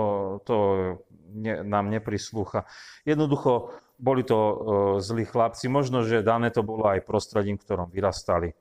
to 0.48 0.56
ne, 1.36 1.60
nám 1.68 1.92
neprislúcha. 1.92 2.64
Jednoducho 3.04 3.76
boli 3.98 4.24
to 4.24 4.38
uh, 4.38 4.56
zlí 5.00 5.26
chlapci, 5.26 5.68
možno, 5.68 6.04
že 6.04 6.26
dané 6.26 6.52
to 6.52 6.62
bolo 6.62 6.88
aj 6.88 7.04
prostredím, 7.04 7.60
v 7.60 7.64
ktorom 7.64 7.88
vyrastali. 7.92 8.54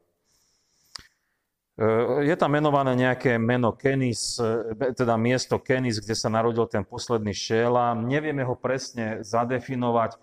Uh, 1.75 2.23
je 2.23 2.35
tam 2.39 2.55
menované 2.55 2.95
nejaké 2.95 3.35
meno 3.39 3.75
Kenis, 3.75 4.39
uh, 4.39 4.75
teda 4.75 5.19
miesto 5.19 5.59
Kenis, 5.59 5.99
kde 5.99 6.15
sa 6.15 6.31
narodil 6.31 6.67
ten 6.71 6.87
posledný 6.87 7.35
Šéla. 7.35 7.99
Nevieme 7.99 8.47
ho 8.47 8.55
presne 8.55 9.27
zadefinovať. 9.27 10.17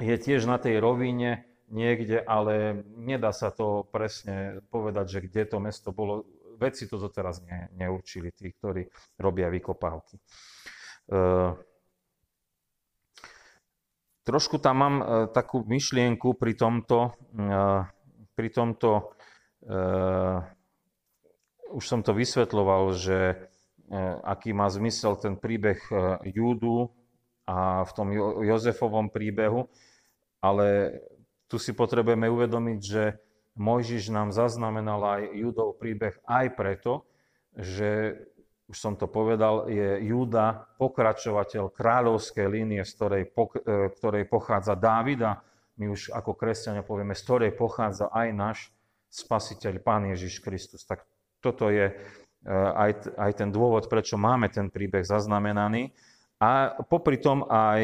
Je 0.00 0.16
tiež 0.16 0.44
na 0.44 0.56
tej 0.60 0.80
rovine, 0.80 1.52
niekde, 1.72 2.20
ale 2.20 2.84
nedá 2.94 3.32
sa 3.32 3.48
to 3.48 3.88
presne 3.88 4.60
povedať, 4.68 5.08
že 5.08 5.18
kde 5.24 5.42
to 5.48 5.58
mesto 5.58 5.90
bolo. 5.90 6.28
Vedci 6.60 6.86
to 6.86 7.00
doteraz 7.00 7.42
ne, 7.42 7.72
neurčili, 7.74 8.30
tí, 8.30 8.52
ktorí 8.54 8.86
robia 9.18 9.50
vykopávky. 9.50 10.14
E, 10.14 10.20
trošku 14.22 14.58
tam 14.58 14.76
mám 14.78 14.96
e, 14.98 15.04
takú 15.30 15.62
myšlienku 15.66 16.34
pri 16.38 16.52
tomto, 16.54 17.14
e, 17.34 17.58
pri 18.34 18.48
tomto 18.50 18.90
e, 18.98 19.74
už 21.72 21.84
som 21.84 22.00
to 22.04 22.12
vysvetloval, 22.12 22.92
že 22.92 23.48
aký 24.24 24.56
má 24.56 24.72
zmysel 24.72 25.20
ten 25.20 25.36
príbeh 25.36 25.76
Júdu 26.24 26.88
a 27.44 27.84
v 27.84 27.90
tom 27.92 28.08
Jozefovom 28.40 29.12
príbehu, 29.12 29.68
ale 30.40 30.96
tu 31.44 31.60
si 31.60 31.76
potrebujeme 31.76 32.24
uvedomiť, 32.24 32.80
že 32.80 33.20
Mojžiš 33.60 34.08
nám 34.08 34.32
zaznamenal 34.32 35.00
aj 35.04 35.22
Judov 35.36 35.76
príbeh 35.76 36.16
aj 36.24 36.56
preto, 36.56 37.04
že, 37.52 38.16
už 38.72 38.80
som 38.80 38.96
to 38.96 39.04
povedal, 39.04 39.68
je 39.68 40.00
Júda 40.08 40.64
pokračovateľ 40.80 41.76
kráľovskej 41.76 42.48
línie, 42.48 42.80
z 42.88 42.92
ktorej, 42.96 43.24
e, 43.28 43.92
ktorej 43.92 44.24
pochádza 44.32 44.72
Dávida. 44.72 45.44
My 45.76 45.92
už 45.92 46.08
ako 46.08 46.32
kresťania 46.32 46.80
povieme, 46.80 47.12
z 47.12 47.20
ktorej 47.20 47.52
pochádza 47.52 48.08
aj 48.08 48.28
náš 48.32 48.58
spasiteľ, 49.12 49.76
Pán 49.84 50.08
Ježiš 50.08 50.40
Kristus. 50.40 50.88
Tak 50.88 51.04
toto 51.44 51.68
je 51.68 51.92
e, 51.92 51.94
aj, 52.48 53.12
aj 53.20 53.32
ten 53.36 53.52
dôvod, 53.52 53.92
prečo 53.92 54.16
máme 54.16 54.48
ten 54.48 54.72
príbeh 54.72 55.04
zaznamenaný. 55.04 55.92
A 56.40 56.72
popri 56.88 57.20
tom 57.20 57.44
aj 57.46 57.82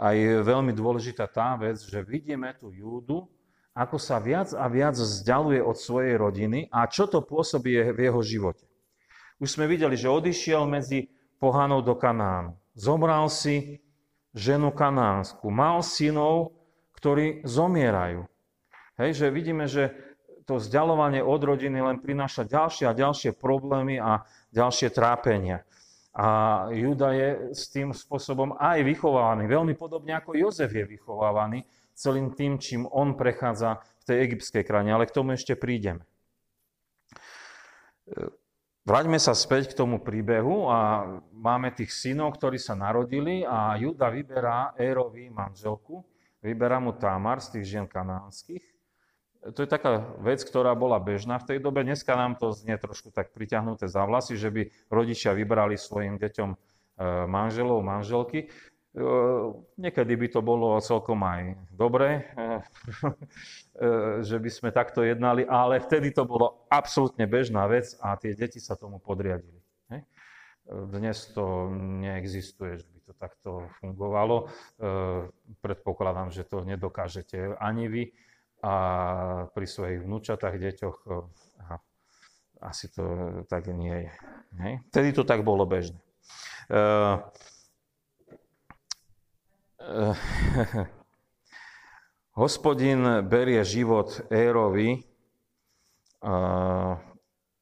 a 0.00 0.16
je 0.16 0.40
veľmi 0.40 0.72
dôležitá 0.72 1.28
tá 1.28 1.60
vec, 1.60 1.76
že 1.76 2.00
vidíme 2.00 2.56
tu 2.56 2.72
Júdu, 2.72 3.28
ako 3.76 4.00
sa 4.00 4.16
viac 4.16 4.56
a 4.56 4.64
viac 4.72 4.96
vzdialuje 4.96 5.60
od 5.60 5.76
svojej 5.76 6.16
rodiny 6.16 6.72
a 6.72 6.88
čo 6.88 7.04
to 7.04 7.20
pôsobí 7.20 7.92
v 7.92 7.98
jeho 8.00 8.20
živote. 8.24 8.65
Už 9.36 9.56
sme 9.56 9.68
videli, 9.68 9.96
že 9.98 10.08
odišiel 10.08 10.64
medzi 10.64 11.12
pohanov 11.36 11.84
do 11.84 11.92
Kanánu. 11.92 12.56
Zomral 12.76 13.28
si 13.28 13.80
ženu 14.36 14.68
kanánsku. 14.68 15.48
Mal 15.48 15.80
synov, 15.80 16.52
ktorí 17.00 17.40
zomierajú. 17.48 18.28
Hej, 19.00 19.10
že 19.24 19.26
vidíme, 19.32 19.64
že 19.64 19.96
to 20.44 20.60
vzdialovanie 20.60 21.24
od 21.24 21.40
rodiny 21.42 21.80
len 21.80 21.98
prináša 21.98 22.44
ďalšie 22.46 22.86
a 22.86 22.96
ďalšie 22.96 23.34
problémy 23.34 23.98
a 23.98 24.22
ďalšie 24.52 24.92
trápenia. 24.92 25.64
A 26.16 26.26
Juda 26.72 27.12
je 27.12 27.52
s 27.52 27.68
tým 27.68 27.92
spôsobom 27.92 28.56
aj 28.56 28.80
vychovávaný, 28.88 29.52
veľmi 29.52 29.76
podobne 29.76 30.16
ako 30.16 30.32
Jozef 30.32 30.72
je 30.72 30.84
vychovávaný 30.88 31.68
celým 31.92 32.32
tým, 32.32 32.56
čím 32.56 32.88
on 32.88 33.16
prechádza 33.16 33.84
v 34.00 34.04
tej 34.04 34.16
egyptskej 34.30 34.62
krajine. 34.64 34.96
Ale 34.96 35.08
k 35.08 35.16
tomu 35.16 35.36
ešte 35.36 35.56
prídeme. 35.56 36.04
Vráťme 38.86 39.18
sa 39.18 39.34
späť 39.34 39.74
k 39.74 39.82
tomu 39.82 39.98
príbehu 39.98 40.70
a 40.70 41.02
máme 41.34 41.74
tých 41.74 41.90
synov, 41.90 42.38
ktorí 42.38 42.54
sa 42.54 42.78
narodili 42.78 43.42
a 43.42 43.74
Juda 43.74 44.14
vyberá 44.14 44.78
Érovi 44.78 45.26
manželku, 45.26 46.06
vyberá 46.38 46.78
mu 46.78 46.94
Tamar 46.94 47.42
z 47.42 47.58
tých 47.58 47.66
žien 47.74 47.86
kanánskych 47.90 48.76
to 49.54 49.62
je 49.62 49.68
taká 49.70 50.02
vec, 50.18 50.42
ktorá 50.42 50.74
bola 50.74 50.98
bežná 50.98 51.38
v 51.38 51.54
tej 51.54 51.58
dobe. 51.62 51.86
Dneska 51.86 52.18
nám 52.18 52.34
to 52.34 52.50
znie 52.50 52.74
trošku 52.80 53.14
tak 53.14 53.30
priťahnuté 53.30 53.86
za 53.86 54.02
vlasy, 54.02 54.34
že 54.34 54.50
by 54.50 54.62
rodičia 54.90 55.36
vybrali 55.36 55.78
svojim 55.78 56.18
deťom 56.18 56.50
e, 56.50 56.56
manželov, 57.30 57.84
manželky. 57.86 58.50
Niekedy 59.76 60.12
by 60.16 60.28
to 60.32 60.40
bolo 60.40 60.80
celkom 60.80 61.20
aj 61.20 61.52
dobré, 61.68 62.32
e, 62.32 62.64
že 64.28 64.40
by 64.40 64.50
sme 64.50 64.68
takto 64.72 65.04
jednali, 65.04 65.44
ale 65.44 65.84
vtedy 65.84 66.16
to 66.16 66.24
bolo 66.24 66.64
absolútne 66.72 67.28
bežná 67.28 67.68
vec 67.68 67.92
a 68.00 68.16
tie 68.16 68.32
deti 68.32 68.56
sa 68.56 68.72
tomu 68.72 68.96
podriadili. 68.96 69.60
Dnes 70.66 71.30
to 71.30 71.70
neexistuje, 72.02 72.82
že 72.82 72.86
by 72.90 72.98
to 73.06 73.12
takto 73.14 73.50
fungovalo. 73.78 74.50
Predpokladám, 75.62 76.34
že 76.34 76.42
to 76.42 76.66
nedokážete 76.66 77.54
ani 77.62 77.86
vy 77.86 78.04
a 78.66 78.74
pri 79.54 79.62
svojich 79.62 80.02
vnúčatách, 80.02 80.58
deťoch 80.58 80.98
aha, 81.62 81.78
asi 82.66 82.90
to 82.90 83.04
tak 83.46 83.70
nie 83.70 84.10
je. 84.10 84.12
Vtedy 84.90 85.14
to 85.14 85.22
tak 85.22 85.46
bolo 85.46 85.62
bežné. 85.70 86.02
Uh, 89.86 90.18
hospodin 92.42 93.22
berie 93.22 93.62
život 93.62 94.18
Érovi 94.34 94.98
uh, 96.26 96.98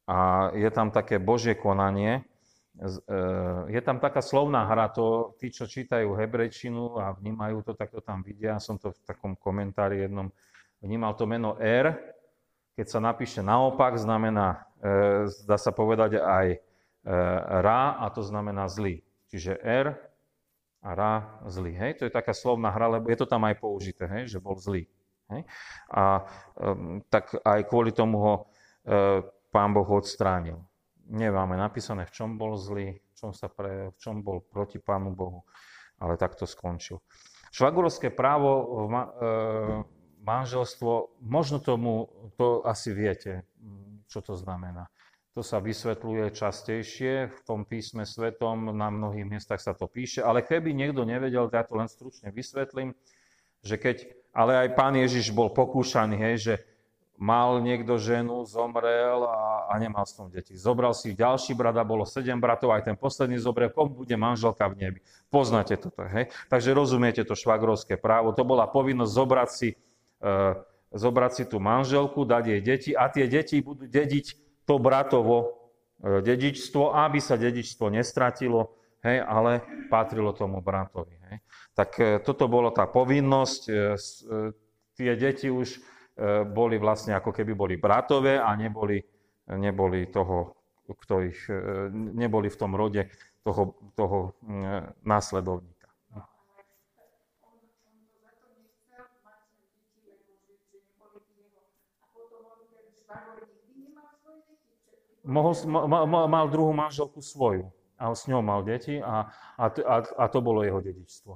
a 0.09 0.19
je 0.57 0.71
tam 0.73 0.89
také 0.89 1.21
Božie 1.21 1.53
konanie. 1.53 2.25
Je 3.69 3.81
tam 3.85 4.01
taká 4.01 4.25
slovná 4.25 4.67
hra, 4.67 4.89
to 4.91 5.37
tí, 5.39 5.53
čo 5.53 5.69
čítajú 5.69 6.17
hebrejčinu 6.17 6.97
a 6.99 7.13
vnímajú 7.13 7.61
to, 7.61 7.73
tak 7.77 7.93
to 7.93 8.01
tam 8.01 8.25
vidia. 8.25 8.57
Som 8.59 8.81
to 8.81 8.91
v 8.91 9.01
takom 9.05 9.39
komentári 9.39 10.03
jednom 10.03 10.33
vnímal 10.83 11.15
to 11.15 11.29
meno 11.29 11.55
R. 11.61 11.95
Keď 12.75 12.87
sa 12.89 12.99
napíše 12.99 13.47
naopak, 13.47 13.95
znamená, 13.95 14.67
dá 15.47 15.55
sa 15.55 15.71
povedať 15.71 16.19
aj 16.19 16.59
Ra, 17.63 17.95
a 18.03 18.11
to 18.11 18.27
znamená 18.27 18.67
zlý. 18.67 19.07
Čiže 19.31 19.55
R 19.63 20.14
a 20.85 20.93
Ra 20.93 21.15
zlý. 21.49 21.73
Hej? 21.73 21.93
To 21.99 22.03
je 22.05 22.13
taká 22.13 22.37
slovná 22.37 22.69
hra, 22.69 23.01
lebo 23.01 23.09
je 23.09 23.17
to 23.17 23.27
tam 23.27 23.49
aj 23.49 23.57
použité, 23.57 24.05
hej? 24.05 24.29
že 24.29 24.39
bol 24.39 24.61
zlý. 24.61 24.85
Hej? 25.33 25.49
A 25.89 26.29
um, 26.61 27.01
tak 27.09 27.33
aj 27.41 27.65
kvôli 27.73 27.97
tomu 27.97 28.17
ho 28.21 28.35
uh, 28.37 29.25
pán 29.49 29.73
Boh 29.73 29.89
odstránil. 29.89 30.61
Nemáme 31.09 31.57
napísané, 31.57 32.05
v 32.05 32.13
čom 32.13 32.37
bol 32.37 32.61
zlý, 32.61 33.01
v 33.01 33.13
čom, 33.17 33.33
sa 33.33 33.49
pre, 33.49 33.93
v 33.93 33.97
čom 33.97 34.21
bol 34.21 34.45
proti 34.45 34.77
pánu 34.77 35.13
Bohu, 35.13 35.45
ale 36.01 36.17
tak 36.17 36.37
to 36.37 36.49
skončil. 36.49 37.01
Švagurovské 37.53 38.09
právo, 38.09 38.89
ma, 38.89 39.05
e, 39.05 39.13
manželstvo, 40.25 41.21
možno 41.23 41.61
tomu, 41.61 42.09
to 42.41 42.65
asi 42.65 42.97
viete, 42.97 43.45
čo 44.09 44.25
to 44.25 44.33
znamená. 44.35 44.89
To 45.35 45.43
sa 45.43 45.59
vysvetľuje 45.59 46.31
častejšie 46.31 47.27
v 47.27 47.39
tom 47.43 47.67
písme 47.67 48.07
svetom, 48.07 48.71
na 48.71 48.87
mnohých 48.87 49.27
miestach 49.27 49.59
sa 49.59 49.75
to 49.75 49.91
píše, 49.91 50.23
ale 50.23 50.47
keby 50.47 50.71
niekto 50.71 51.03
nevedel, 51.03 51.51
ja 51.51 51.67
to 51.67 51.75
len 51.75 51.91
stručne 51.91 52.31
vysvetlím, 52.31 52.95
že 53.59 53.75
keď, 53.75 54.07
ale 54.31 54.63
aj 54.63 54.69
pán 54.79 54.95
Ježiš 54.95 55.35
bol 55.35 55.51
pokúšaný, 55.51 56.15
hej, 56.23 56.37
že 56.39 56.55
mal 57.19 57.59
niekto 57.59 57.99
ženu, 57.99 58.47
zomrel 58.47 59.27
a, 59.27 59.71
a 59.71 59.79
nemal 59.83 60.07
s 60.07 60.15
tom 60.15 60.31
deti. 60.31 60.55
Zobral 60.55 60.95
si 60.95 61.15
ďalší 61.15 61.55
brat 61.55 61.75
a 61.79 61.87
bolo 61.87 62.07
sedem 62.07 62.39
bratov, 62.39 62.71
aj 62.71 62.91
ten 62.91 62.97
posledný 62.99 63.39
zomrel, 63.39 63.75
komu 63.75 64.07
bude 64.07 64.15
manželka 64.15 64.71
v 64.71 64.87
nebi. 64.87 65.01
Poznáte 65.35 65.75
toto, 65.79 66.07
hej? 66.15 66.31
Takže 66.47 66.71
rozumiete 66.75 67.27
to 67.27 67.35
švagrovské 67.35 67.99
právo. 67.99 68.31
To 68.35 68.47
bola 68.47 68.71
povinnosť 68.71 69.11
zobrať 69.11 69.51
si, 69.51 69.75
e, 70.23 70.35
zobrať 70.95 71.33
si 71.35 71.45
tú 71.47 71.59
manželku, 71.63 72.23
dať 72.23 72.45
jej 72.55 72.61
deti 72.63 72.91
a 72.95 73.11
tie 73.11 73.27
deti 73.27 73.59
budú 73.63 73.87
dediť 73.87 74.45
to 74.65 74.81
bratovo 74.81 75.37
e, 75.45 75.47
dedičstvo, 76.25 76.93
aby 76.93 77.21
sa 77.21 77.37
dedičstvo 77.37 77.89
nestratilo, 77.93 78.77
hej, 79.05 79.21
ale 79.21 79.65
patrilo 79.93 80.33
tomu 80.33 80.65
bratovi. 80.65 81.15
Hej. 81.31 81.37
Tak 81.77 81.91
e, 82.01 82.05
toto 82.25 82.49
bolo 82.49 82.73
tá 82.73 82.89
povinnosť. 82.89 83.63
E, 83.69 83.73
tie 84.95 85.13
deti 85.19 85.51
už 85.51 85.93
boli 86.55 86.79
vlastne 86.79 87.19
ako 87.19 87.35
keby 87.35 87.59
boli 87.59 87.75
bratové 87.75 88.39
a 88.39 88.55
neboli, 88.55 89.03
neboli 89.51 90.07
toho, 90.07 90.55
kto 90.87 91.27
ich, 91.27 91.51
neboli 91.91 92.47
v 92.47 92.55
tom 92.55 92.79
rode 92.79 93.11
toho, 93.43 93.75
toho 93.99 94.39
následovníka. 95.03 95.74
Mohol, 105.25 105.53
mal, 105.67 106.27
mal 106.29 106.47
druhú 106.49 106.73
manželku 106.77 107.21
svoju 107.21 107.69
a 107.99 108.13
s 108.13 108.29
ňou 108.29 108.45
mal 108.45 108.61
deti 108.63 109.01
a, 109.01 109.29
a, 109.57 109.65
a, 109.69 109.97
a 110.05 110.25
to 110.29 110.39
bolo 110.45 110.61
jeho 110.61 110.81
dedičstvo. 110.81 111.33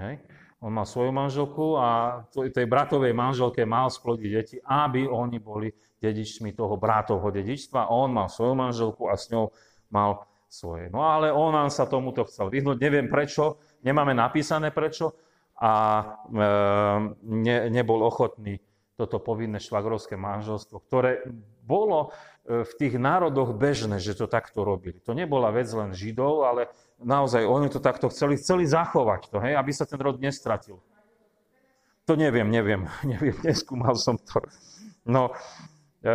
Hej. 0.00 0.22
On 0.60 0.68
mal 0.68 0.84
svoju 0.84 1.08
manželku 1.08 1.80
a 1.80 2.20
tej 2.30 2.66
bratovej 2.68 3.16
manželke 3.16 3.64
mal 3.64 3.88
splodiť 3.88 4.30
deti, 4.30 4.56
aby 4.60 5.08
oni 5.08 5.40
boli 5.40 5.72
dedičmi 6.00 6.52
toho 6.52 6.76
bratovho 6.76 7.32
dedičstva. 7.32 7.88
On 7.88 8.12
mal 8.12 8.28
svoju 8.28 8.54
manželku 8.56 9.08
a 9.08 9.16
s 9.16 9.32
ňou 9.32 9.48
mal 9.88 10.28
svoje. 10.50 10.92
No 10.92 11.06
ale 11.06 11.32
on 11.32 11.54
sa 11.72 11.88
tomuto 11.88 12.28
chcel 12.28 12.52
vyhnúť. 12.52 12.76
Neviem 12.76 13.08
prečo, 13.08 13.56
nemáme 13.80 14.12
napísané 14.12 14.68
prečo 14.68 15.16
a 15.56 15.72
e, 16.28 16.44
ne, 17.24 17.56
nebol 17.72 18.04
ochotný 18.04 18.60
toto 19.00 19.16
povinné 19.16 19.56
švagrovské 19.56 20.18
manželstvo, 20.20 20.76
ktoré 20.84 21.24
bolo 21.70 22.10
e, 22.42 22.66
v 22.66 22.72
tých 22.74 22.98
národoch 22.98 23.54
bežné, 23.54 24.02
že 24.02 24.18
to 24.18 24.26
takto 24.26 24.66
robili. 24.66 24.98
To 25.06 25.14
nebola 25.14 25.54
vec 25.54 25.70
len 25.70 25.94
Židov, 25.94 26.42
ale 26.42 26.66
naozaj 26.98 27.46
oni 27.46 27.70
to 27.70 27.78
takto 27.78 28.10
chceli, 28.10 28.34
chceli 28.34 28.66
zachovať 28.66 29.30
to, 29.30 29.38
hej, 29.38 29.54
aby 29.54 29.70
sa 29.70 29.86
ten 29.86 30.02
rod 30.02 30.18
nestratil. 30.18 30.82
To 32.10 32.18
neviem, 32.18 32.50
neviem, 32.50 32.90
neviem, 33.06 33.38
neskúmal 33.46 33.94
som 33.94 34.18
to. 34.18 34.42
No, 35.06 35.30
e, 36.02 36.10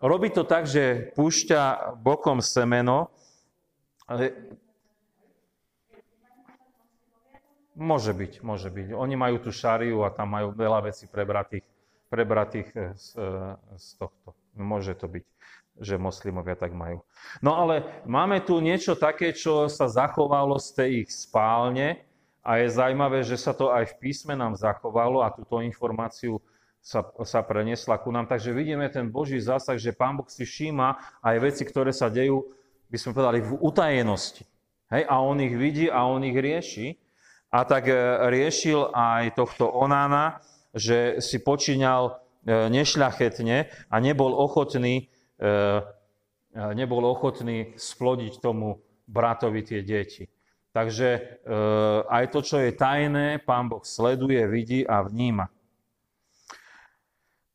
robí 0.00 0.32
to 0.32 0.48
tak, 0.48 0.64
že 0.64 1.12
púšťa 1.12 1.92
bokom 2.00 2.40
semeno, 2.40 3.12
ale 4.08 4.32
Môže 7.80 8.12
byť, 8.12 8.44
môže 8.44 8.68
byť. 8.68 8.92
Oni 8.92 9.16
majú 9.16 9.40
tu 9.40 9.48
šariu 9.48 10.04
a 10.04 10.12
tam 10.12 10.36
majú 10.36 10.52
veľa 10.52 10.92
vecí 10.92 11.08
prebratých 11.08 11.64
prebratých 12.10 12.68
eh, 12.74 12.92
z, 12.98 13.06
eh, 13.16 13.78
z 13.78 13.86
tohto. 13.96 14.34
Môže 14.60 14.92
to 14.94 15.08
byť, 15.08 15.24
že 15.80 15.96
moslimovia 15.96 16.54
tak 16.54 16.76
majú. 16.76 17.00
No 17.40 17.56
ale 17.56 18.04
máme 18.04 18.44
tu 18.44 18.60
niečo 18.60 18.94
také, 18.94 19.32
čo 19.32 19.66
sa 19.72 19.88
zachovalo 19.88 20.60
z 20.60 20.68
tej 20.76 20.90
ich 21.04 21.10
spálne 21.10 22.04
a 22.44 22.60
je 22.60 22.68
zaujímavé, 22.68 23.24
že 23.24 23.40
sa 23.40 23.56
to 23.56 23.72
aj 23.72 23.96
v 23.96 23.98
písme 24.08 24.36
nám 24.36 24.56
zachovalo 24.56 25.24
a 25.24 25.32
túto 25.32 25.60
informáciu 25.64 26.40
sa, 26.80 27.04
sa 27.24 27.40
preniesla 27.44 28.00
ku 28.00 28.08
nám. 28.08 28.28
Takže 28.28 28.56
vidíme 28.56 28.88
ten 28.88 29.12
Boží 29.12 29.36
zásah, 29.40 29.76
že 29.76 29.92
Pán 29.92 30.16
Boh 30.16 30.28
si 30.28 30.48
všíma 30.48 31.20
aj 31.20 31.36
veci, 31.40 31.62
ktoré 31.68 31.92
sa 31.92 32.08
dejú, 32.08 32.44
by 32.88 32.96
sme 32.96 33.12
povedali, 33.12 33.44
v 33.44 33.52
utajenosti. 33.60 34.48
Hej? 34.88 35.04
A 35.04 35.20
on 35.20 35.36
ich 35.44 35.52
vidí 35.52 35.92
a 35.92 36.08
on 36.08 36.24
ich 36.24 36.36
rieši. 36.36 36.96
A 37.50 37.66
tak 37.66 37.90
eh, 37.90 37.96
riešil 38.30 38.94
aj 38.94 39.36
tohto 39.36 39.68
Onána, 39.68 40.40
že 40.70 41.18
si 41.18 41.42
počíňal 41.42 42.02
e, 42.06 42.12
nešľachetne 42.46 43.56
a 43.90 43.96
nebol 44.00 44.32
ochotný, 44.32 45.06
e, 45.36 45.44
e, 45.44 46.60
nebol 46.72 47.04
ochotný 47.04 47.76
splodiť 47.76 48.40
tomu 48.40 48.80
bratovi 49.10 49.60
tie 49.66 49.80
deti. 49.82 50.30
Takže 50.70 51.42
aj 52.06 52.24
to, 52.30 52.46
čo 52.46 52.62
je 52.62 52.70
tajné, 52.78 53.42
pán 53.42 53.66
Boh 53.66 53.82
sleduje, 53.82 54.38
vidí 54.46 54.86
a 54.86 55.02
vníma. 55.02 55.50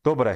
Dobre. 0.03 0.35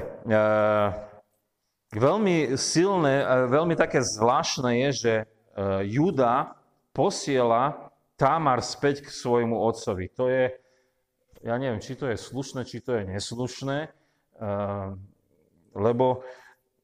Veľmi 1.91 2.55
silné, 2.55 3.27
veľmi 3.51 3.75
také 3.75 3.99
zvláštne 3.99 4.87
je, 4.87 4.89
že 4.95 5.13
Juda 5.91 6.55
posiela 6.95 7.91
Tamar 8.15 8.63
späť 8.63 9.03
k 9.03 9.11
svojmu 9.11 9.59
otcovi. 9.59 10.07
To 10.15 10.31
je, 10.31 10.55
ja 11.43 11.55
neviem, 11.59 11.83
či 11.83 11.99
to 11.99 12.07
je 12.07 12.15
slušné, 12.15 12.63
či 12.63 12.79
to 12.79 12.95
je 12.95 13.11
neslušné, 13.11 13.91
lebo 15.75 16.23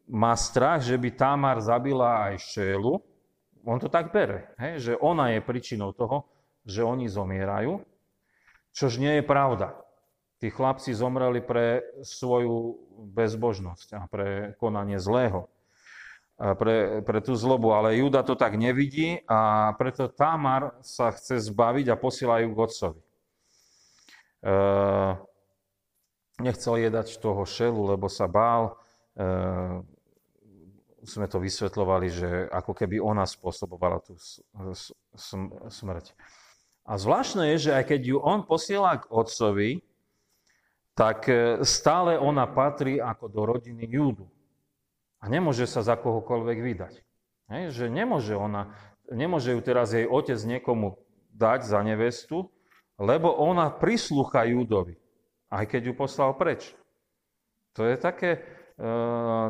má 0.06 0.38
strach, 0.38 0.86
že 0.86 1.00
by 1.00 1.10
Tamar 1.18 1.58
zabila 1.64 2.30
aj 2.30 2.38
Šélu. 2.38 3.02
On 3.66 3.82
to 3.82 3.90
tak 3.90 4.14
bere, 4.14 4.54
hej, 4.62 4.74
že 4.78 4.94
ona 5.02 5.34
je 5.34 5.42
príčinou 5.42 5.90
toho, 5.90 6.30
že 6.62 6.86
oni 6.86 7.10
zomierajú, 7.10 7.82
čož 8.78 9.02
nie 9.02 9.18
je 9.18 9.24
pravda. 9.26 9.74
Tí 10.38 10.54
chlapci 10.54 10.94
zomreli 10.94 11.42
pre 11.42 11.82
svoju 12.06 12.78
bezbožnosť 13.16 13.88
a 13.98 14.02
pre 14.06 14.54
konanie 14.62 15.02
zlého, 15.02 15.50
pre, 16.38 17.02
pre 17.02 17.20
tú 17.24 17.34
zlobu. 17.34 17.74
Ale 17.74 17.98
Juda 17.98 18.22
to 18.22 18.38
tak 18.38 18.54
nevidí 18.60 19.24
a 19.26 19.72
preto 19.80 20.12
Tamar 20.12 20.78
sa 20.86 21.10
chce 21.10 21.40
zbaviť 21.40 21.90
a 21.90 21.98
posielajú 21.98 22.48
k 22.52 22.62
otcovi. 22.62 23.02
Ehm, 24.46 25.18
nechcel 26.40 26.80
jedať 26.80 27.20
toho 27.20 27.44
šelu, 27.48 27.96
lebo 27.96 28.12
sa 28.12 28.28
bál. 28.28 28.76
Ehm, 29.16 29.88
sme 31.06 31.30
to 31.30 31.38
vysvetľovali, 31.38 32.08
že 32.10 32.30
ako 32.50 32.74
keby 32.74 32.98
ona 32.98 33.30
spôsobovala 33.30 34.02
tú 34.02 34.18
smrť. 35.70 36.06
A 36.86 36.98
zvláštne 36.98 37.54
je, 37.56 37.70
že 37.70 37.72
aj 37.78 37.84
keď 37.94 38.02
ju 38.14 38.18
on 38.22 38.42
posiela 38.46 38.98
k 38.98 39.10
otcovi, 39.10 39.86
tak 40.98 41.30
e, 41.30 41.62
stále 41.62 42.18
ona 42.18 42.50
patrí 42.50 42.98
ako 42.98 43.26
do 43.30 43.42
rodiny 43.46 43.86
Júdu. 43.86 44.26
A 45.22 45.30
nemôže 45.30 45.66
sa 45.70 45.82
za 45.82 45.98
kohokoľvek 45.98 46.58
vydať. 46.62 46.94
Hej, 47.54 47.64
že 47.74 47.86
nemôže 47.90 48.34
ona, 48.34 48.74
nemôže 49.10 49.54
ju 49.54 49.62
teraz 49.62 49.94
jej 49.94 50.10
otec 50.10 50.38
niekomu 50.42 50.98
dať 51.34 51.70
za 51.70 51.82
nevestu, 51.86 52.50
lebo 52.98 53.30
ona 53.30 53.70
prislúcha 53.70 54.48
Júdovi, 54.48 54.98
aj 55.50 55.66
keď 55.70 55.92
ju 55.92 55.94
poslal 55.94 56.34
preč. 56.36 56.74
To 57.76 57.84
je 57.84 58.00
také, 58.00 58.44
e, 58.80 58.90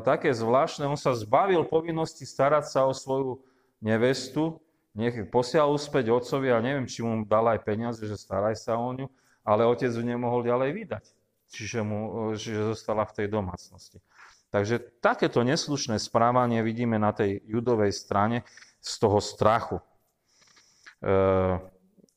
také 0.01 0.33
zvláštne. 0.33 0.89
On 0.89 0.97
sa 0.97 1.13
zbavil 1.13 1.63
povinnosti 1.65 2.25
starať 2.25 2.65
sa 2.69 2.89
o 2.89 2.93
svoju 2.93 3.41
nevestu, 3.79 4.57
nech 4.95 5.27
posial 5.29 5.69
uspäť 5.69 6.09
otcovi, 6.09 6.49
a 6.49 6.63
neviem, 6.63 6.87
či 6.87 7.03
mu 7.03 7.21
dal 7.27 7.51
aj 7.51 7.67
peniaze, 7.67 8.01
že 8.01 8.15
staraj 8.15 8.55
sa 8.55 8.79
o 8.79 8.89
ňu, 8.95 9.11
ale 9.43 9.67
otec 9.67 9.91
ju 9.91 10.01
nemohol 10.01 10.41
ďalej 10.41 10.71
vydať. 10.71 11.05
Čiže, 11.51 11.79
mu, 11.85 12.31
čiže 12.33 12.73
zostala 12.73 13.05
v 13.05 13.15
tej 13.21 13.27
domácnosti. 13.29 14.01
Takže 14.49 14.79
takéto 15.03 15.43
neslušné 15.43 15.99
správanie 15.99 16.63
vidíme 16.63 16.95
na 16.95 17.11
tej 17.11 17.43
judovej 17.43 17.91
strane 17.91 18.47
z 18.79 18.91
toho 18.97 19.19
strachu. 19.19 19.77
E, 19.77 19.83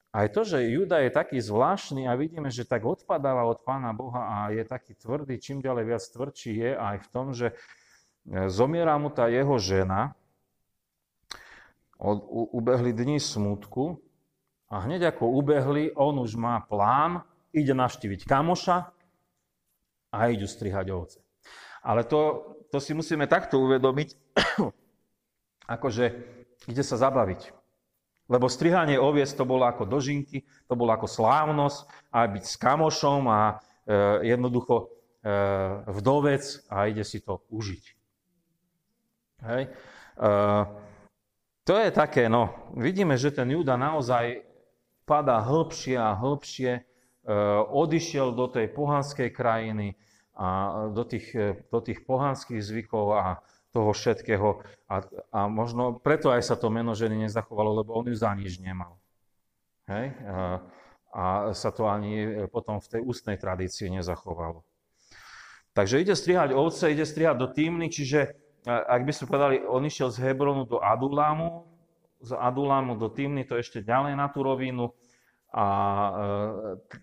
aj 0.08 0.26
to, 0.32 0.40
že 0.40 0.72
Juda 0.72 1.04
je 1.04 1.12
taký 1.12 1.38
zvláštny 1.38 2.08
a 2.08 2.16
vidíme, 2.16 2.48
že 2.48 2.64
tak 2.64 2.88
odpadáva 2.88 3.44
od 3.44 3.60
Pána 3.60 3.92
Boha 3.92 4.24
a 4.24 4.36
je 4.56 4.64
taký 4.64 4.96
tvrdý, 4.96 5.36
čím 5.36 5.60
ďalej 5.60 5.84
viac 5.84 6.04
tvrdší 6.08 6.52
je 6.56 6.70
aj 6.72 6.96
v 7.04 7.08
tom, 7.12 7.26
že 7.36 7.52
e, 7.52 7.54
zomiera 8.48 8.96
mu 8.96 9.12
tá 9.12 9.28
jeho 9.28 9.60
žena, 9.60 10.16
od, 11.98 12.22
u, 12.24 12.42
ubehli 12.54 12.94
dni 12.94 13.18
smutku 13.18 13.98
A 14.70 14.84
hneď 14.86 15.16
ako 15.16 15.34
ubehli, 15.34 15.90
on 15.96 16.20
už 16.22 16.36
má 16.38 16.60
plán, 16.62 17.24
ide 17.56 17.72
navštíviť 17.72 18.28
kamoša 18.28 18.92
a 20.12 20.18
idú 20.28 20.44
strihať 20.44 20.92
ovce. 20.92 21.18
Ale 21.80 22.04
to, 22.04 22.52
to 22.68 22.76
si 22.76 22.92
musíme 22.92 23.24
takto 23.24 23.56
uvedomiť, 23.64 24.08
akože 25.74 26.04
ide 26.68 26.84
sa 26.84 27.00
zabaviť. 27.00 27.57
Lebo 28.28 28.52
strihanie 28.52 29.00
oviec 29.00 29.32
to 29.32 29.48
bolo 29.48 29.64
ako 29.64 29.88
dožinky, 29.88 30.44
to 30.68 30.76
bolo 30.76 30.92
ako 30.92 31.08
slávnosť, 31.08 32.12
a 32.12 32.28
byť 32.28 32.44
s 32.44 32.56
kamošom 32.60 33.24
a 33.24 33.40
e, 33.48 33.54
jednoducho 34.36 34.76
e, 34.76 34.84
vdovec 35.88 36.44
a 36.68 36.92
ide 36.92 37.08
si 37.08 37.24
to 37.24 37.40
užiť. 37.48 37.84
Hej. 39.48 39.62
E, 39.64 40.28
to 41.64 41.72
je 41.76 41.88
také, 41.92 42.28
no, 42.28 42.52
vidíme, 42.76 43.16
že 43.16 43.32
ten 43.32 43.48
Juda 43.48 43.80
naozaj 43.80 44.44
padá 45.08 45.40
hĺbšie 45.40 45.96
a 45.96 46.12
hĺbšie, 46.12 46.72
e, 46.76 46.82
odišiel 47.72 48.36
do 48.36 48.48
tej 48.52 48.68
pohanskej 48.76 49.32
krajiny 49.32 49.96
a 50.36 50.48
do 50.92 51.04
tých, 51.08 51.28
e, 51.32 51.64
do 51.72 51.80
tých 51.80 52.04
pohanských 52.04 52.60
zvykov 52.60 53.06
a 53.16 53.40
toho 53.72 53.90
všetkého. 53.92 54.64
A, 54.88 55.04
a 55.32 55.40
možno 55.46 56.00
preto 56.00 56.32
aj 56.32 56.42
sa 56.44 56.56
to 56.56 56.72
meno 56.72 56.96
ženy 56.96 57.28
nezachovalo, 57.28 57.84
lebo 57.84 57.96
on 57.96 58.08
ju 58.08 58.16
za 58.16 58.32
nič 58.32 58.60
nemal. 58.60 58.96
Hej? 59.88 60.12
A, 60.24 60.60
a 61.12 61.24
sa 61.52 61.70
to 61.72 61.88
ani 61.88 62.44
potom 62.48 62.80
v 62.80 62.88
tej 62.88 63.00
ústnej 63.04 63.36
tradícii 63.40 63.88
nezachovalo. 63.92 64.64
Takže 65.76 66.02
ide 66.02 66.18
strihať 66.18 66.56
ovce, 66.56 66.90
ide 66.90 67.06
strihať 67.06 67.36
do 67.38 67.46
Týmny, 67.46 67.86
čiže 67.86 68.34
ak 68.66 69.06
by 69.06 69.12
sme 69.14 69.30
povedali, 69.30 69.56
on 69.64 69.86
išiel 69.86 70.10
z 70.10 70.20
Hebronu 70.26 70.66
do 70.66 70.82
Adulámu, 70.82 71.64
z 72.18 72.34
Adulámu 72.34 72.98
do 72.98 73.08
Týmny, 73.08 73.46
to 73.46 73.54
ešte 73.56 73.80
ďalej 73.80 74.18
na 74.18 74.26
tú 74.28 74.42
rovinu 74.42 74.90
a 75.54 75.64
e, 75.64 76.12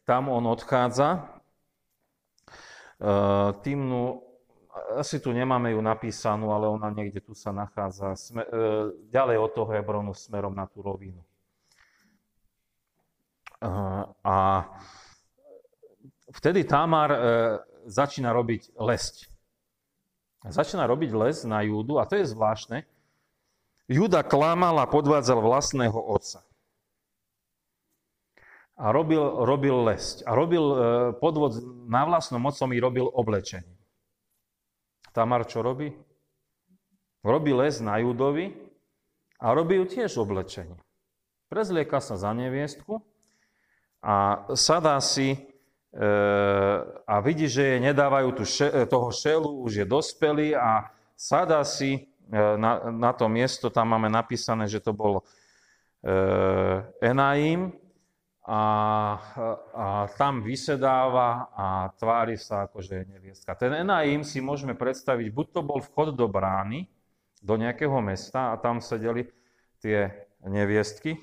tam 0.04 0.30
on 0.30 0.46
odchádza. 0.46 1.24
E, 3.00 3.10
Týmnu, 3.64 4.22
asi 5.00 5.24
tu 5.24 5.32
nemáme 5.32 5.72
ju 5.72 5.80
napísanú, 5.80 6.52
ale 6.52 6.68
ona 6.68 6.92
niekde 6.92 7.24
tu 7.24 7.32
sa 7.32 7.56
nachádza, 7.56 8.16
sme, 8.16 8.44
e, 8.44 8.50
ďalej 9.10 9.38
od 9.40 9.52
toho 9.56 9.72
Hebronu 9.72 10.12
smerom 10.12 10.52
na 10.52 10.68
tú 10.68 10.84
rovinu. 10.84 11.20
E, 11.20 11.28
a 14.24 14.68
vtedy 16.36 16.68
Tamar 16.68 17.12
e, 17.12 17.20
začína 17.88 18.36
robiť 18.36 18.76
lesť. 18.76 19.32
Začína 20.46 20.86
robiť 20.86 21.10
les 21.16 21.42
na 21.48 21.64
Júdu 21.66 21.98
a 21.98 22.06
to 22.06 22.22
je 22.22 22.30
zvláštne, 22.30 22.86
Juda 23.86 24.26
klamal 24.26 24.82
a 24.82 24.90
podvádzal 24.90 25.46
vlastného 25.46 25.94
otca. 25.94 26.42
A 28.76 28.92
robil, 28.92 29.22
robil 29.46 29.78
lesť. 29.88 30.26
A 30.26 30.34
robil 30.34 30.66
e, 30.66 30.76
podvod 31.22 31.62
na 31.86 32.04
vlastnom 32.10 32.42
otcom 32.44 32.74
i 32.74 32.82
robil 32.82 33.06
oblečenie. 33.08 33.70
Tamar 35.16 35.48
čo 35.48 35.64
robí? 35.64 35.96
Robí 37.24 37.56
les 37.56 37.80
na 37.80 38.04
Judovi 38.04 38.52
a 39.40 39.56
robí 39.56 39.80
ju 39.80 39.88
tiež 39.88 40.20
oblečenie. 40.20 40.76
Prezlieka 41.48 42.04
sa 42.04 42.20
za 42.20 42.36
neviestku 42.36 43.00
a 44.04 44.44
sadá 44.60 45.00
si 45.00 45.34
e, 45.34 45.40
a 47.08 47.16
vidí, 47.24 47.48
že 47.48 47.64
jej 47.64 47.80
nedávajú 47.80 48.30
tu 48.36 48.44
še, 48.44 48.68
toho 48.92 49.10
šelu, 49.16 49.64
už 49.64 49.72
je 49.82 49.86
dospelý 49.88 50.52
a 50.60 50.92
sadá 51.16 51.64
si 51.64 52.12
E, 52.26 52.58
na, 52.58 52.90
na 52.90 53.12
to 53.14 53.30
miesto, 53.30 53.70
tam 53.70 53.94
máme 53.94 54.10
napísané, 54.10 54.66
že 54.66 54.82
to 54.82 54.98
bol 54.98 55.22
e, 55.22 55.24
Enaim 57.06 57.70
a, 58.46 58.62
a 59.74 59.86
tam 60.22 60.46
vysedáva 60.46 61.50
a 61.50 61.90
tvári 61.98 62.38
sa 62.38 62.70
ako, 62.70 62.78
že 62.86 63.02
je 63.02 63.06
neviestka. 63.18 63.58
Ten 63.58 63.74
Enaim 63.74 64.22
si 64.22 64.38
môžeme 64.38 64.78
predstaviť, 64.78 65.34
buď 65.34 65.48
to 65.50 65.62
bol 65.66 65.82
vchod 65.82 66.14
do 66.14 66.30
brány, 66.30 66.86
do 67.42 67.58
nejakého 67.58 67.98
mesta 68.06 68.54
a 68.54 68.60
tam 68.62 68.86
sedeli 68.86 69.26
tie 69.82 70.14
neviestky, 70.46 71.18
e, 71.18 71.20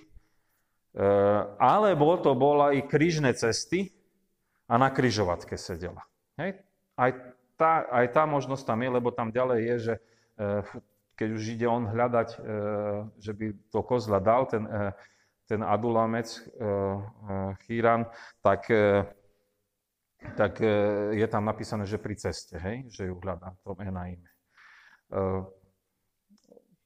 alebo 1.63 2.19
to 2.19 2.35
bola 2.35 2.75
i 2.75 2.83
krížne 2.83 3.31
cesty 3.39 3.95
a 4.67 4.75
na 4.75 4.91
kryžovatke 4.91 5.55
sedela. 5.55 6.03
Hej? 6.43 6.59
Aj, 6.99 7.11
tá, 7.55 7.87
aj 7.87 8.07
tá 8.11 8.27
možnosť 8.27 8.67
tam 8.67 8.83
je, 8.83 8.91
lebo 8.91 9.15
tam 9.15 9.31
ďalej 9.31 9.61
je, 9.63 9.77
že 9.79 9.95
keď 11.17 11.29
už 11.39 11.43
ide 11.55 11.67
on 11.69 11.87
hľadať, 11.87 12.29
e, 12.35 12.39
že 13.21 13.33
by 13.37 13.47
to 13.71 13.81
kozla 13.85 14.19
dal, 14.19 14.49
ten, 14.49 14.67
e, 14.67 14.91
ten 15.53 15.61
adulamec 15.61 16.33
e, 16.33 16.41
Chýran, 17.69 18.09
tak, 18.41 18.73
tak 20.33 20.53
je 21.13 21.27
tam 21.29 21.45
napísané, 21.45 21.85
že 21.85 22.01
pri 22.01 22.17
ceste, 22.17 22.57
hej, 22.57 22.89
že 22.89 23.13
ju 23.13 23.21
hľadá 23.21 23.53
v 23.53 23.61
tom 23.61 23.77
Enaime. 23.85 24.33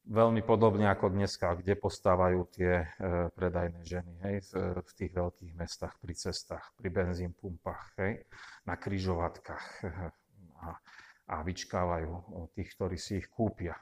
Veľmi 0.07 0.43
podobne 0.43 0.91
ako 0.91 1.15
dneska, 1.15 1.55
kde 1.59 1.79
postávajú 1.79 2.41
tie 2.51 2.91
predajné 3.39 3.87
ženy, 3.87 4.13
hej, 4.27 4.37
v 4.83 4.91
tých 4.99 5.15
veľkých 5.15 5.55
mestách, 5.55 5.95
pri 6.03 6.15
cestách, 6.15 6.75
pri 6.75 6.91
benzín 6.91 7.35
pumpách, 7.39 7.95
hej, 8.03 8.23
na 8.67 8.75
kryžovatkách 8.79 9.67
a, 10.63 10.69
a 11.31 11.37
vyčkávajú 11.43 12.11
tých, 12.55 12.71
ktorí 12.75 12.99
si 12.99 13.23
ich 13.23 13.31
kúpia. 13.31 13.79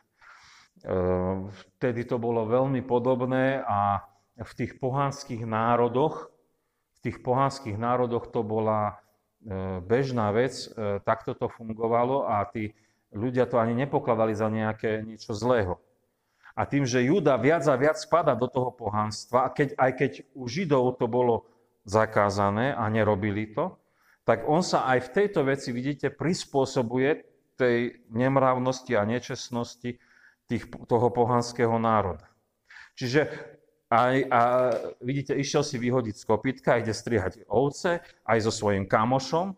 Vtedy 1.77 2.05
to 2.05 2.21
bolo 2.21 2.45
veľmi 2.49 2.85
podobné 2.85 3.65
a 3.65 4.01
v 4.39 4.53
tých 4.55 4.83
pohanských 4.83 5.47
národoch, 5.47 6.31
v 6.97 7.11
tých 7.11 7.23
pohanských 7.23 7.79
národoch 7.79 8.33
to 8.35 8.43
bola 8.43 8.99
e, 9.45 9.79
bežná 9.85 10.35
vec, 10.35 10.67
e, 10.75 10.99
takto 11.07 11.39
to 11.39 11.47
fungovalo 11.47 12.27
a 12.27 12.43
tí 12.51 12.75
ľudia 13.15 13.47
to 13.47 13.63
ani 13.63 13.79
nepokladali 13.79 14.35
za 14.35 14.51
nejaké 14.51 15.07
niečo 15.07 15.37
zlého. 15.37 15.79
A 16.55 16.67
tým, 16.67 16.87
že 16.87 17.03
Júda 17.03 17.35
viac 17.39 17.67
a 17.67 17.75
viac 17.75 17.99
spada 17.99 18.35
do 18.39 18.47
toho 18.47 18.71
pohanstva, 18.71 19.47
a 19.47 19.49
keď, 19.51 19.75
aj 19.75 19.91
keď 19.99 20.13
u 20.39 20.47
Židov 20.47 20.99
to 21.03 21.07
bolo 21.11 21.47
zakázané 21.83 22.75
a 22.75 22.87
nerobili 22.91 23.51
to, 23.51 23.75
tak 24.25 24.49
on 24.49 24.65
sa 24.65 24.89
aj 24.89 25.11
v 25.11 25.13
tejto 25.13 25.41
veci, 25.45 25.69
vidíte, 25.75 26.15
prispôsobuje 26.15 27.27
tej 27.55 28.03
nemravnosti 28.11 28.91
a 28.97 29.07
nečestnosti 29.07 30.01
tých, 30.49 30.65
toho 30.89 31.09
pohanského 31.13 31.77
národa. 31.77 32.27
Čiže 32.97 33.29
aj, 33.95 34.17
a 34.27 34.41
vidíte, 34.99 35.39
išiel 35.39 35.63
si 35.63 35.79
vyhodiť 35.79 36.15
z 36.19 36.25
kopytka, 36.27 36.83
ide 36.83 36.91
strihať 36.91 37.47
ovce, 37.47 38.03
aj 38.27 38.39
so 38.43 38.51
svojím 38.51 38.91
kamošom. 38.91 39.55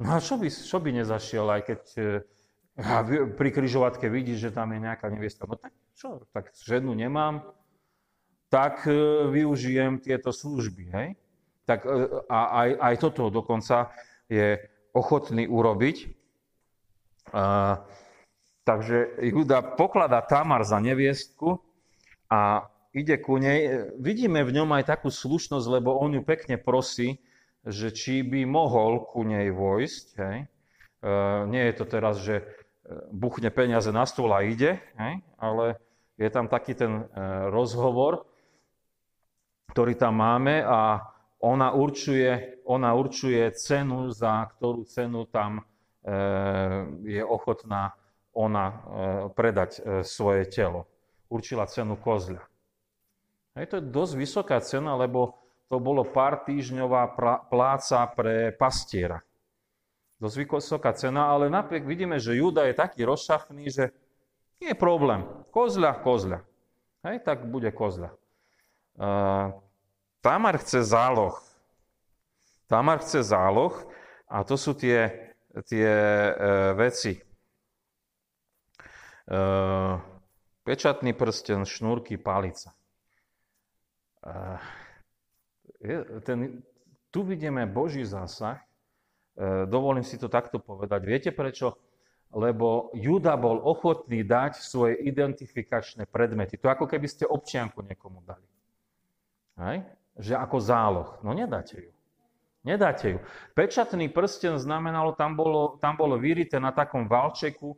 No 0.00 0.08
a 0.08 0.24
čo 0.24 0.40
by, 0.40 0.48
čo 0.48 0.80
by 0.80 0.90
nezašiel, 0.96 1.44
aj 1.52 1.62
keď 1.68 1.82
e, 2.00 2.02
a 2.80 3.04
pri 3.36 3.50
križovatke 3.52 4.08
vidí, 4.08 4.32
že 4.40 4.48
tam 4.48 4.72
je 4.72 4.80
nejaká 4.80 5.12
neviesta. 5.12 5.44
No 5.44 5.60
tak 5.60 5.76
čo, 5.92 6.24
tak 6.32 6.56
ženu 6.56 6.96
nemám, 6.96 7.44
tak 8.48 8.88
e, 8.88 8.96
využijem 9.28 10.00
tieto 10.00 10.32
služby. 10.32 10.84
Hej? 10.88 11.08
Tak, 11.68 11.84
e, 11.84 12.08
a 12.32 12.38
aj, 12.64 12.70
aj 12.80 12.94
toto 13.04 13.28
dokonca 13.28 13.92
je 14.32 14.56
ochotný 14.96 15.44
urobiť. 15.44 15.96
A, 17.36 17.78
Takže 18.62 19.18
Juda 19.18 19.58
pokladá 19.74 20.22
Tamar 20.22 20.62
za 20.62 20.78
neviestku 20.78 21.58
a 22.30 22.70
ide 22.92 23.16
ku 23.18 23.40
nej. 23.40 23.88
Vidíme 23.98 24.44
v 24.44 24.54
ňom 24.60 24.70
aj 24.76 24.88
takú 24.88 25.08
slušnosť, 25.08 25.66
lebo 25.68 25.96
on 25.96 26.16
ju 26.16 26.22
pekne 26.22 26.60
prosí, 26.60 27.20
že 27.64 27.90
či 27.92 28.22
by 28.22 28.44
mohol 28.44 29.08
ku 29.08 29.24
nej 29.24 29.48
vojsť. 29.52 30.06
Hej. 30.18 30.38
E, 30.44 30.46
nie 31.48 31.62
je 31.70 31.74
to 31.74 31.84
teraz, 31.88 32.20
že 32.20 32.40
e, 32.40 32.44
buchne 33.10 33.48
peniaze 33.50 33.90
na 33.90 34.04
stôl 34.04 34.30
a 34.30 34.44
ide, 34.44 34.78
hej, 34.98 35.14
ale 35.38 35.78
je 36.20 36.28
tam 36.30 36.46
taký 36.46 36.74
ten 36.76 37.02
e, 37.02 37.04
rozhovor, 37.50 38.28
ktorý 39.72 39.96
tam 39.96 40.20
máme 40.20 40.60
a 40.62 41.00
ona 41.42 41.74
určuje, 41.74 42.62
ona 42.68 42.94
určuje 42.94 43.50
cenu, 43.58 44.14
za 44.14 44.46
ktorú 44.54 44.86
cenu 44.86 45.26
tam 45.26 45.58
e, 45.58 45.62
je 47.02 47.22
ochotná 47.24 47.98
ona 48.32 48.64
e, 48.68 48.74
predať 49.34 49.70
e, 49.76 49.80
svoje 50.04 50.48
telo. 50.48 50.88
Určila 51.28 51.66
cenu 51.66 51.96
kozľa. 51.96 52.51
Hej, 53.52 53.68
to 53.68 53.74
je 53.78 53.90
dosť 53.92 54.14
vysoká 54.16 54.58
cena, 54.64 54.96
lebo 54.96 55.36
to 55.68 55.76
bolo 55.76 56.04
pár 56.04 56.44
týždňová 56.44 57.16
pláca 57.48 58.04
pre 58.12 58.52
pastiera. 58.56 59.20
Dosť 60.20 60.36
vysoká 60.40 60.92
cena, 60.96 61.28
ale 61.28 61.52
napriek 61.52 61.84
vidíme, 61.84 62.16
že 62.16 62.38
Júda 62.38 62.64
je 62.68 62.76
taký 62.76 63.04
rozšafný, 63.04 63.68
že 63.68 63.92
nie 64.62 64.72
je 64.72 64.78
problém. 64.78 65.26
Kozľa, 65.50 66.00
kozľa. 66.00 66.38
Hej, 67.02 67.26
tak 67.26 67.50
bude 67.50 67.68
kozľa. 67.74 68.14
Uh, 68.94 69.56
Tamar 70.22 70.60
chce 70.62 70.86
záloh. 70.86 71.34
Tamar 72.70 73.02
chce 73.02 73.26
záloh 73.26 73.74
a 74.30 74.46
to 74.46 74.54
sú 74.54 74.72
tie, 74.78 75.32
tie 75.66 75.90
uh, 76.32 76.72
veci. 76.78 77.20
Pečatný 80.62 81.14
prsten, 81.14 81.62
šnúrky, 81.62 82.18
palica. 82.18 82.74
Ten, 86.22 86.62
tu 87.10 87.20
vidíme 87.22 87.66
Boží 87.66 88.06
zásah. 88.06 88.62
E, 89.36 89.66
dovolím 89.66 90.06
si 90.06 90.16
to 90.16 90.30
takto 90.30 90.62
povedať. 90.62 91.00
Viete 91.04 91.30
prečo? 91.34 91.76
Lebo 92.32 92.88
Juda 92.96 93.36
bol 93.36 93.60
ochotný 93.60 94.24
dať 94.24 94.56
svoje 94.56 94.96
identifikačné 95.04 96.08
predmety. 96.08 96.56
To 96.56 96.72
ako 96.72 96.88
keby 96.88 97.04
ste 97.04 97.28
občianku 97.28 97.84
niekomu 97.84 98.24
dali. 98.24 98.48
Hej? 99.60 99.76
Že 100.16 100.34
ako 100.40 100.56
záloh. 100.56 101.10
No 101.20 101.36
nedáte 101.36 101.76
ju. 101.76 101.92
Nedáte 102.62 103.06
ju. 103.10 103.18
Pečatný 103.52 104.08
prsten 104.08 104.56
znamenalo, 104.56 105.12
tam 105.18 105.34
bolo, 105.34 105.76
tam 105.82 105.98
bolo 105.98 106.14
vyrité 106.16 106.62
na 106.62 106.70
takom 106.72 107.04
valčeku 107.10 107.74
e, 107.74 107.76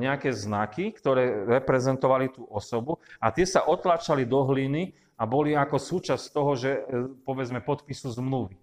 nejaké 0.00 0.32
znaky, 0.34 0.90
ktoré 0.96 1.46
reprezentovali 1.46 2.32
tú 2.32 2.48
osobu 2.48 2.98
a 3.20 3.30
tie 3.30 3.44
sa 3.46 3.62
otlačali 3.68 4.24
do 4.26 4.40
hliny 4.48 4.96
a 5.20 5.22
boli 5.28 5.52
ako 5.52 5.76
súčasť 5.76 6.24
toho, 6.32 6.56
že 6.56 6.70
e, 6.80 6.82
povedzme 7.28 7.60
podpisu 7.60 8.08
zmluvy. 8.08 8.56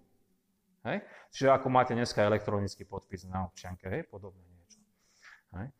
Hej? 0.89 1.05
Čiže 1.29 1.53
ako 1.53 1.67
máte 1.69 1.93
dneska 1.93 2.25
elektronický 2.25 2.89
podpis 2.89 3.29
na 3.29 3.45
občianke, 3.45 3.85
hej? 3.85 4.09
podobne 4.09 4.41
niečo. 4.41 4.81
Hej? 5.53 5.67
E, 5.69 5.73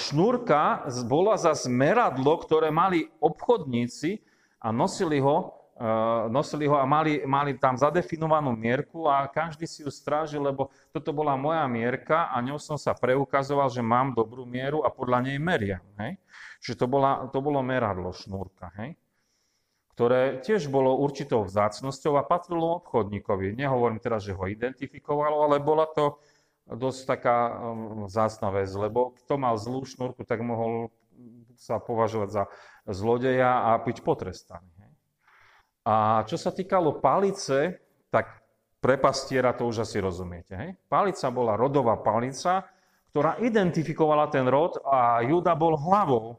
šnúrka 0.00 0.88
bola 1.04 1.36
za 1.36 1.52
meradlo, 1.68 2.40
ktoré 2.40 2.72
mali 2.72 3.04
obchodníci 3.20 4.24
a 4.64 4.72
nosili 4.72 5.20
ho 5.20 5.58
Eh, 5.78 6.28
nosili 6.28 6.66
ho 6.66 6.74
a 6.74 6.82
mali, 6.82 7.22
mali 7.22 7.54
tam 7.54 7.78
zadefinovanú 7.78 8.50
mierku 8.50 9.06
a 9.06 9.30
každý 9.30 9.62
si 9.62 9.86
ju 9.86 9.90
strážil, 9.94 10.42
lebo 10.42 10.74
toto 10.90 11.14
bola 11.14 11.38
moja 11.38 11.62
mierka 11.70 12.26
a 12.34 12.42
ňou 12.42 12.58
som 12.58 12.74
sa 12.74 12.98
preukazoval, 12.98 13.70
že 13.70 13.78
mám 13.78 14.10
dobrú 14.10 14.42
mieru 14.42 14.82
a 14.82 14.90
podľa 14.90 15.30
nej 15.30 15.38
meria. 15.38 15.78
Hej? 16.02 16.18
Čiže 16.66 16.82
to, 16.82 16.86
bola, 16.90 17.30
to 17.30 17.38
bolo 17.38 17.62
meradlo, 17.62 18.10
šnúrka, 18.10 18.74
hej? 18.74 18.98
Ktoré 19.98 20.38
tiež 20.38 20.70
bolo 20.70 20.94
určitou 20.94 21.42
vzácnosťou 21.42 22.14
a 22.14 22.22
patrilo 22.22 22.78
obchodníkovi. 22.78 23.58
Nehovorím 23.58 23.98
teraz, 23.98 24.22
že 24.22 24.30
ho 24.30 24.46
identifikovalo, 24.46 25.42
ale 25.42 25.58
bola 25.58 25.90
to 25.90 26.22
dosť 26.70 27.18
taká 27.18 27.50
um, 27.50 28.06
vzácna 28.06 28.54
vec, 28.54 28.70
lebo 28.78 29.18
kto 29.18 29.34
mal 29.34 29.58
zlú 29.58 29.82
šnúrku, 29.82 30.22
tak 30.22 30.38
mohol 30.46 30.94
sa 31.58 31.82
považovať 31.82 32.30
za 32.30 32.44
zlodeja 32.86 33.74
a 33.74 33.82
byť 33.82 33.98
potrestaný. 34.06 34.70
A 35.82 36.22
čo 36.30 36.38
sa 36.38 36.54
týkalo 36.54 37.02
palice, 37.02 37.82
tak 38.06 38.38
pre 38.78 39.02
pastiera 39.02 39.50
to 39.50 39.66
už 39.66 39.82
asi 39.82 39.98
rozumiete. 39.98 40.54
Hej? 40.54 40.70
Palica 40.86 41.26
bola 41.34 41.58
rodová 41.58 41.98
palica, 41.98 42.70
ktorá 43.10 43.42
identifikovala 43.42 44.30
ten 44.30 44.46
rod 44.46 44.78
a 44.86 45.26
Juda 45.26 45.58
bol 45.58 45.74
hlavou 45.74 46.38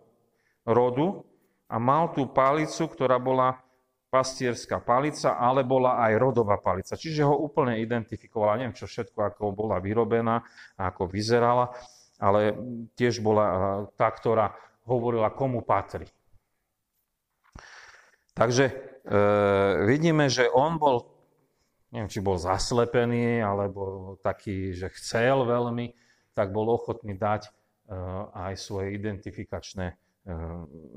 rodu 0.63 1.27
a 1.69 1.75
mal 1.77 2.09
tú 2.11 2.25
palicu, 2.25 2.89
ktorá 2.89 3.21
bola 3.21 3.61
pastierská 4.09 4.81
palica, 4.81 5.37
ale 5.37 5.61
bola 5.61 6.01
aj 6.01 6.17
rodová 6.17 6.57
palica. 6.57 6.97
Čiže 6.97 7.29
ho 7.29 7.45
úplne 7.45 7.77
identifikovala, 7.77 8.57
neviem 8.57 8.73
čo 8.73 8.89
všetko, 8.89 9.21
ako 9.21 9.53
bola 9.53 9.77
vyrobená 9.77 10.41
a 10.75 10.89
ako 10.89 11.05
vyzerala, 11.05 11.69
ale 12.17 12.57
tiež 12.97 13.21
bola 13.21 13.45
eh, 13.45 13.57
tá, 13.93 14.09
ktorá 14.09 14.57
hovorila, 14.89 15.29
komu 15.29 15.61
patrí. 15.61 16.09
Takže 18.33 18.65
e, 18.65 18.73
vidíme, 19.83 20.31
že 20.31 20.47
on 20.47 20.79
bol, 20.79 21.11
neviem, 21.91 22.07
či 22.07 22.23
bol 22.23 22.39
zaslepený, 22.39 23.43
alebo 23.43 24.15
taký, 24.23 24.71
že 24.71 24.87
chcel 24.95 25.43
veľmi, 25.43 25.91
tak 26.31 26.55
bol 26.55 26.71
ochotný 26.71 27.19
dať 27.19 27.45
e, 27.45 27.51
aj 28.31 28.53
svoje 28.55 28.95
identifikačné 28.95 29.91
e, 29.91 29.95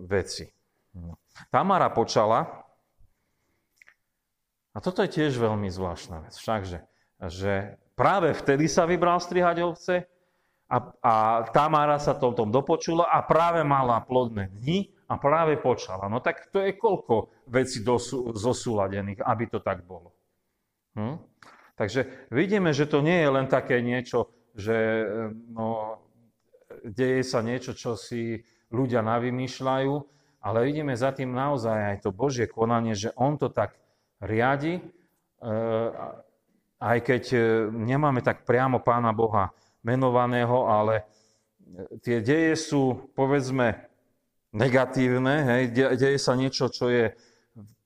veci. 0.07 0.47
Tamara 1.49 1.89
počala, 1.89 2.63
a 4.73 4.79
toto 4.81 5.05
je 5.05 5.13
tiež 5.13 5.37
veľmi 5.37 5.69
zvláštna 5.69 6.25
vec, 6.25 6.35
všakže, 6.37 6.79
že 7.29 7.77
práve 7.93 8.33
vtedy 8.33 8.69
sa 8.69 8.89
vybral 8.89 9.21
strihať 9.21 9.57
ovce 9.61 9.95
a, 10.73 10.77
a 11.05 11.15
Tamara 11.53 12.01
sa 12.01 12.17
to 12.17 12.33
tom 12.33 12.49
dopočula 12.49 13.05
a 13.05 13.21
práve 13.21 13.61
mala 13.61 14.01
plodné 14.01 14.49
dni 14.49 14.89
a 15.13 15.21
práve 15.21 15.61
počala. 15.61 16.09
No 16.09 16.25
tak 16.25 16.49
to 16.49 16.65
je 16.65 16.73
koľko 16.73 17.29
vecí 17.53 17.85
zosúladených, 18.33 19.21
aby 19.21 19.45
to 19.53 19.61
tak 19.61 19.85
bolo. 19.85 20.17
Hm? 20.97 21.21
Takže 21.77 22.29
vidíme, 22.33 22.73
že 22.73 22.89
to 22.89 23.05
nie 23.05 23.21
je 23.21 23.29
len 23.29 23.47
také 23.49 23.85
niečo, 23.85 24.33
že 24.57 25.05
no, 25.53 26.01
deje 26.85 27.21
sa 27.25 27.45
niečo, 27.45 27.77
čo 27.77 27.97
si 27.97 28.41
ľudia 28.73 29.05
navymýšľajú, 29.05 29.93
ale 30.43 30.67
vidíme 30.67 30.93
za 30.99 31.15
tým 31.15 31.31
naozaj 31.31 31.95
aj 31.95 31.97
to 32.03 32.11
Božie 32.11 32.51
konanie, 32.51 32.99
že 32.99 33.15
On 33.15 33.39
to 33.39 33.47
tak 33.47 33.79
riadi, 34.19 34.83
e, 34.83 34.83
aj 36.83 36.99
keď 37.07 37.23
e, 37.31 37.39
nemáme 37.71 38.27
tak 38.27 38.43
priamo 38.43 38.83
Pána 38.83 39.15
Boha 39.15 39.55
menovaného, 39.87 40.67
ale 40.67 41.07
tie 42.03 42.19
deje 42.19 42.59
sú, 42.59 43.11
povedzme, 43.15 43.87
negatívne, 44.53 45.35
hej, 45.47 45.63
deje 45.97 46.19
sa 46.19 46.37
niečo, 46.37 46.69
čo 46.69 46.91
je, 46.93 47.15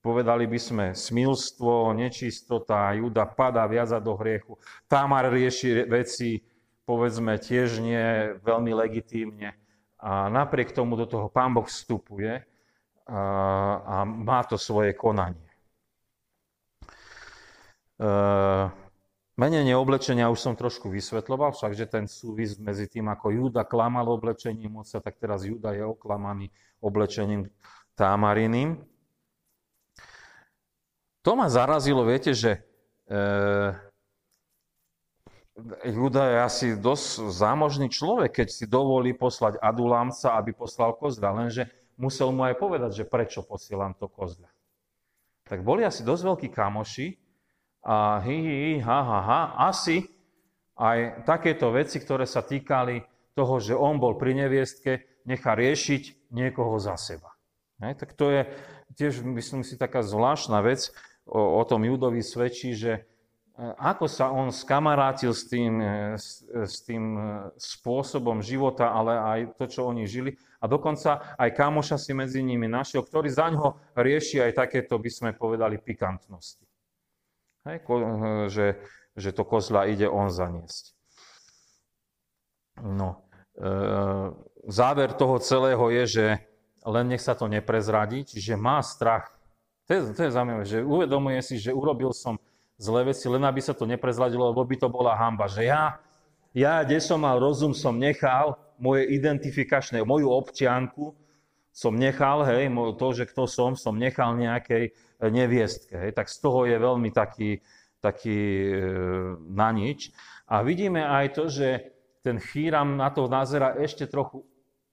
povedali 0.03 0.49
by 0.49 0.59
sme, 0.59 0.87
smilstvo, 0.97 1.95
nečistota, 1.95 2.97
Juda 2.97 3.29
padá 3.29 3.69
viac 3.69 3.95
do 4.03 4.17
hriechu, 4.19 4.59
Tamar 4.91 5.31
rieši 5.31 5.87
veci, 5.87 6.43
povedzme, 6.87 7.39
tiež 7.39 7.83
nie 7.83 8.35
veľmi 8.43 8.73
legitímne. 8.75 9.55
A 10.01 10.29
napriek 10.29 10.77
tomu 10.77 10.97
do 10.97 11.07
toho 11.09 11.29
Pán 11.33 11.57
Boh 11.57 11.65
vstupuje 11.65 12.45
a, 13.07 13.23
a 13.81 13.97
má 14.05 14.45
to 14.45 14.61
svoje 14.61 14.93
konanie. 14.93 15.49
E, 17.97 18.11
Menenie 19.37 19.77
oblečenia 19.77 20.33
už 20.33 20.41
som 20.41 20.57
trošku 20.57 20.89
vysvetloval, 20.89 21.53
však 21.53 21.77
že 21.77 21.85
ten 21.85 22.09
súvis 22.09 22.57
medzi 22.57 22.89
tým, 22.89 23.13
ako 23.13 23.37
Júda 23.37 23.69
klamal 23.69 24.09
oblečením 24.09 24.81
otca, 24.81 24.97
tak 25.05 25.21
teraz 25.21 25.45
Júda 25.45 25.77
je 25.77 25.85
oklamaný 25.85 26.49
oblečením 26.81 27.45
támariným. 27.93 28.81
To 31.21 31.37
ma 31.37 31.53
zarazilo, 31.53 32.09
viete, 32.09 32.33
že 32.33 32.65
e, 33.05 33.21
Júda 35.89 36.23
je 36.29 36.39
asi 36.45 36.67
dosť 36.77 37.33
zámožný 37.33 37.89
človek, 37.89 38.45
keď 38.45 38.49
si 38.53 38.65
dovolí 38.69 39.17
poslať 39.17 39.57
Adulámca, 39.57 40.37
aby 40.37 40.53
poslal 40.53 40.93
kozľa, 40.93 41.33
lenže 41.33 41.65
musel 41.97 42.29
mu 42.29 42.45
aj 42.45 42.61
povedať, 42.61 42.93
že 42.93 43.09
prečo 43.09 43.41
posielam 43.41 43.97
to 43.97 44.05
kozľa. 44.05 44.53
Tak 45.49 45.65
boli 45.65 45.81
asi 45.81 46.05
dosť 46.05 46.23
veľkí 46.29 46.49
kamoši, 46.53 47.09
a 47.87 48.19
hi, 48.19 48.37
hi, 48.43 48.55
hi, 48.59 48.75
ha, 48.83 48.99
ha, 48.99 49.21
ha, 49.23 49.41
asi 49.71 50.03
aj 50.75 51.23
takéto 51.23 51.71
veci, 51.71 52.03
ktoré 52.03 52.27
sa 52.27 52.43
týkali 52.43 52.99
toho, 53.39 53.63
že 53.63 53.79
on 53.79 54.03
bol 54.03 54.19
pri 54.19 54.35
neviestke, 54.35 55.23
nechá 55.23 55.55
riešiť 55.55 56.35
niekoho 56.35 56.83
za 56.83 56.99
seba. 56.99 57.39
Hej, 57.79 57.95
tak 58.03 58.19
to 58.19 58.35
je 58.35 58.43
tiež, 58.99 59.23
myslím 59.23 59.63
si, 59.63 59.79
taká 59.79 60.03
zvláštna 60.03 60.67
vec, 60.67 60.91
o, 61.31 61.39
o 61.39 61.63
tom 61.63 61.87
Judovi 61.87 62.27
svedčí, 62.27 62.75
že 62.75 63.07
ako 63.57 64.05
sa 64.05 64.29
on 64.29 64.53
skamarátil 64.53 65.33
s 65.33 65.49
tým, 65.49 65.81
e, 65.81 66.13
s, 66.21 66.45
s 66.45 66.85
tým 66.85 67.17
e, 67.17 67.23
spôsobom 67.57 68.45
života, 68.45 68.93
ale 68.93 69.17
aj 69.17 69.41
to, 69.57 69.65
čo 69.65 69.89
oni 69.89 70.05
žili. 70.05 70.37
A 70.61 70.69
dokonca 70.69 71.33
aj 71.41 71.57
kamoša 71.57 71.97
si 71.97 72.13
medzi 72.13 72.45
nimi 72.45 72.69
našiel, 72.69 73.01
ktorý 73.01 73.33
za 73.33 73.49
ňo 73.49 73.97
rieši 73.97 74.45
aj 74.45 74.61
takéto, 74.61 75.01
by 75.01 75.09
sme 75.09 75.31
povedali, 75.33 75.81
pikantnosti. 75.81 76.69
Hej, 77.65 77.81
že, 78.53 78.67
že 79.17 79.31
to 79.33 79.43
kozla 79.49 79.89
ide 79.89 80.05
on 80.05 80.29
zaniesť. 80.29 80.93
No, 82.85 83.25
e, 83.57 83.73
záver 84.69 85.17
toho 85.17 85.41
celého 85.41 85.89
je, 85.97 86.05
že 86.05 86.27
len 86.85 87.09
nech 87.09 87.25
sa 87.25 87.33
to 87.33 87.49
neprezradí, 87.49 88.29
čiže 88.29 88.53
má 88.61 88.85
strach. 88.85 89.33
To 89.89 89.97
je, 89.97 90.01
to 90.13 90.21
je 90.29 90.35
zaujímavé, 90.35 90.65
že 90.69 90.85
uvedomuje 90.85 91.41
si, 91.41 91.57
že 91.57 91.73
urobil 91.73 92.13
som 92.13 92.37
zlé 92.77 93.13
veci, 93.13 93.27
len 93.29 93.45
aby 93.45 93.61
sa 93.61 93.73
to 93.73 93.89
neprezradilo, 93.89 94.53
lebo 94.53 94.65
by 94.65 94.77
to 94.77 94.89
bola 94.89 95.17
hamba. 95.17 95.49
Že 95.49 95.63
ja, 95.69 95.97
ja, 96.57 96.85
kde 96.85 97.01
som 97.01 97.21
mal 97.21 97.41
rozum, 97.41 97.73
som 97.73 97.97
nechal 97.97 98.57
moje 98.77 99.09
identifikačné, 99.13 100.05
moju 100.05 100.29
občianku, 100.29 101.17
som 101.77 101.93
nechal, 101.93 102.41
hej, 102.49 102.73
to, 102.97 103.09
že 103.13 103.29
kto 103.29 103.45
som, 103.45 103.77
som 103.77 103.93
nechal 103.93 104.33
nejakej 104.37 104.97
neviestke. 105.21 105.93
Hej. 105.93 106.17
Tak 106.17 106.33
z 106.33 106.37
toho 106.41 106.65
je 106.65 106.77
veľmi 106.81 107.13
taký, 107.13 107.61
taký 108.01 108.41
e, 108.73 108.81
na 109.53 109.69
nič. 109.77 110.09
A 110.49 110.65
vidíme 110.65 111.05
aj 111.05 111.37
to, 111.37 111.53
že 111.53 111.93
ten 112.25 112.41
Chýram 112.41 112.97
na 112.97 113.13
to 113.13 113.29
nazera 113.29 113.77
ešte 113.77 114.09
trochu 114.09 114.43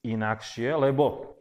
inakšie, 0.06 0.70
lebo 0.78 1.34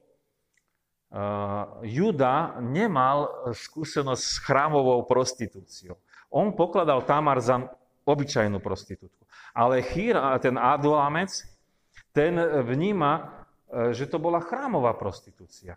uh, 1.13 1.85
Juda 1.85 2.57
nemal 2.65 3.29
skúsenosť 3.53 4.23
s 4.25 4.37
chrámovou 4.41 5.05
prostitúciou. 5.05 6.01
On 6.33 6.51
pokladal 6.57 7.05
Tamar 7.05 7.39
za 7.45 7.69
obyčajnú 8.09 8.59
prostitútku. 8.59 9.23
Ale 9.53 9.85
Chýr, 9.85 10.17
ten 10.41 10.57
Adulamec, 10.57 11.31
ten 12.17 12.35
vníma, 12.65 13.13
e, 13.69 13.93
že 13.93 14.09
to 14.09 14.17
bola 14.17 14.41
chrámová 14.41 14.97
prostitúcia. 14.97 15.77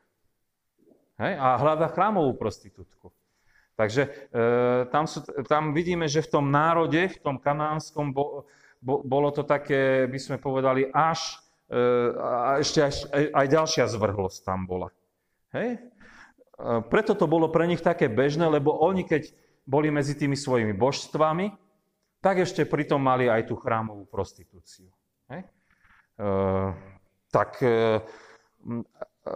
Hej? 1.19 1.33
A 1.35 1.59
hľada 1.59 1.91
chrámovú 1.91 2.35
prostitútku. 2.39 3.11
Takže 3.75 4.07
e, 4.07 4.09
tam, 4.87 5.03
sú, 5.03 5.19
tam 5.51 5.75
vidíme, 5.75 6.07
že 6.07 6.23
v 6.23 6.39
tom 6.39 6.45
národe, 6.47 7.11
v 7.11 7.19
tom 7.19 7.35
kanánskom, 7.35 8.15
bo, 8.15 8.47
bo, 8.79 9.03
bolo 9.03 9.35
to 9.35 9.43
také, 9.43 10.07
by 10.07 10.15
sme 10.15 10.37
povedali, 10.39 10.87
až, 10.95 11.43
e, 11.67 11.79
a 12.15 12.63
ešte 12.63 12.79
až, 12.79 13.03
aj 13.11 13.45
ďalšia 13.51 13.85
zvrhlosť 13.91 14.47
tam 14.47 14.63
bola. 14.63 14.95
Hej? 15.51 15.75
E, 15.75 15.79
preto 16.87 17.19
to 17.19 17.27
bolo 17.27 17.51
pre 17.51 17.67
nich 17.67 17.83
také 17.83 18.07
bežné, 18.07 18.47
lebo 18.47 18.71
oni, 18.79 19.03
keď 19.03 19.35
boli 19.65 19.89
medzi 19.89 20.13
tými 20.13 20.37
svojimi 20.37 20.77
božstvami, 20.77 21.49
tak 22.21 22.41
ešte 22.45 22.65
pritom 22.65 23.01
mali 23.01 23.29
aj 23.29 23.49
tú 23.49 23.57
chrámovú 23.57 24.05
prostitúciu. 24.05 24.89
Hej? 25.29 25.45
E, 26.17 26.29
tak 27.33 27.61
e, 27.65 28.01
e, 29.25 29.33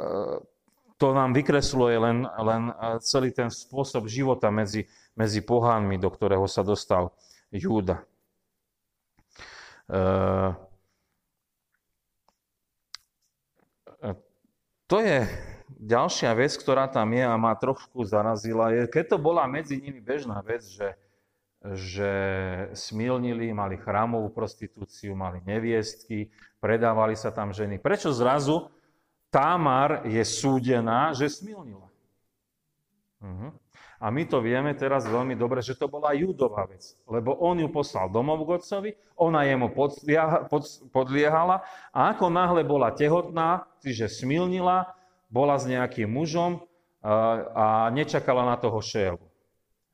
to 0.98 1.08
nám 1.14 1.34
vykresluje 1.34 1.96
len, 1.98 2.26
len 2.26 2.64
celý 3.02 3.34
ten 3.34 3.50
spôsob 3.50 4.06
života 4.06 4.52
medzi, 4.54 4.86
medzi 5.18 5.42
pohánmi, 5.42 5.98
do 5.98 6.10
ktorého 6.12 6.46
sa 6.46 6.62
dostal 6.62 7.14
Júda. 7.50 8.06
E, 9.90 10.06
to 14.90 14.98
je 15.06 15.30
ďalšia 15.80 16.36
vec, 16.36 16.52
ktorá 16.60 16.92
tam 16.92 17.16
je 17.16 17.24
a 17.24 17.34
ma 17.40 17.56
trošku 17.56 18.04
zarazila, 18.04 18.76
je, 18.76 18.84
keď 18.92 19.16
to 19.16 19.18
bola 19.18 19.48
medzi 19.48 19.80
nimi 19.80 20.04
bežná 20.04 20.44
vec, 20.44 20.68
že, 20.68 21.00
že 21.64 22.12
smilnili, 22.76 23.56
mali 23.56 23.80
chrámovú 23.80 24.28
prostitúciu, 24.36 25.16
mali 25.16 25.40
neviestky, 25.48 26.28
predávali 26.60 27.16
sa 27.16 27.32
tam 27.32 27.56
ženy. 27.56 27.80
Prečo 27.80 28.12
zrazu 28.12 28.68
Támar 29.30 30.10
je 30.10 30.26
súdená, 30.26 31.14
že 31.14 31.30
smilnila? 31.30 31.86
Uh-huh. 33.22 33.54
A 34.02 34.10
my 34.10 34.24
to 34.26 34.42
vieme 34.42 34.74
teraz 34.74 35.06
veľmi 35.06 35.38
dobre, 35.38 35.62
že 35.62 35.78
to 35.78 35.86
bola 35.86 36.16
Judová 36.18 36.66
vec. 36.66 36.98
Lebo 37.06 37.38
on 37.38 37.62
ju 37.62 37.70
poslal 37.70 38.10
domov 38.10 38.42
k 38.48 38.58
otcovi, 38.58 38.90
ona 39.20 39.46
jemu 39.46 39.70
podliehala 40.90 41.62
a 41.94 42.16
ako 42.16 42.26
náhle 42.32 42.66
bola 42.66 42.90
tehotná, 42.96 43.70
čiže 43.84 44.08
smilnila, 44.08 44.98
bola 45.30 45.56
s 45.56 45.70
nejakým 45.70 46.10
mužom 46.10 46.66
a 47.56 47.88
nečakala 47.96 48.44
na 48.44 48.60
toho 48.60 48.82
šélu. 48.84 49.24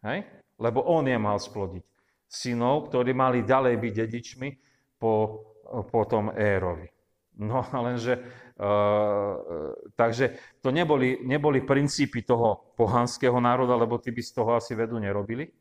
Hej? 0.01 0.25
Lebo 0.57 0.81
on 0.81 1.05
je 1.05 1.19
mal 1.19 1.37
splodiť 1.37 1.85
synov, 2.25 2.89
ktorí 2.89 3.13
mali 3.13 3.45
ďalej 3.45 3.75
byť 3.77 3.93
dedičmi 3.93 4.49
po, 4.97 5.13
po 5.85 6.01
tom 6.09 6.33
Érovi. 6.33 6.89
No 7.35 7.67
lenže, 7.85 8.15
uh, 8.15 9.75
takže 9.99 10.39
to 10.63 10.71
neboli, 10.71 11.19
neboli 11.27 11.59
princípy 11.61 12.23
toho 12.23 12.73
pohanského 12.79 13.35
národa, 13.43 13.75
lebo 13.75 13.99
ty 13.99 14.15
by 14.15 14.21
z 14.23 14.31
toho 14.31 14.55
asi 14.55 14.71
vedu 14.71 14.95
nerobili, 14.99 15.51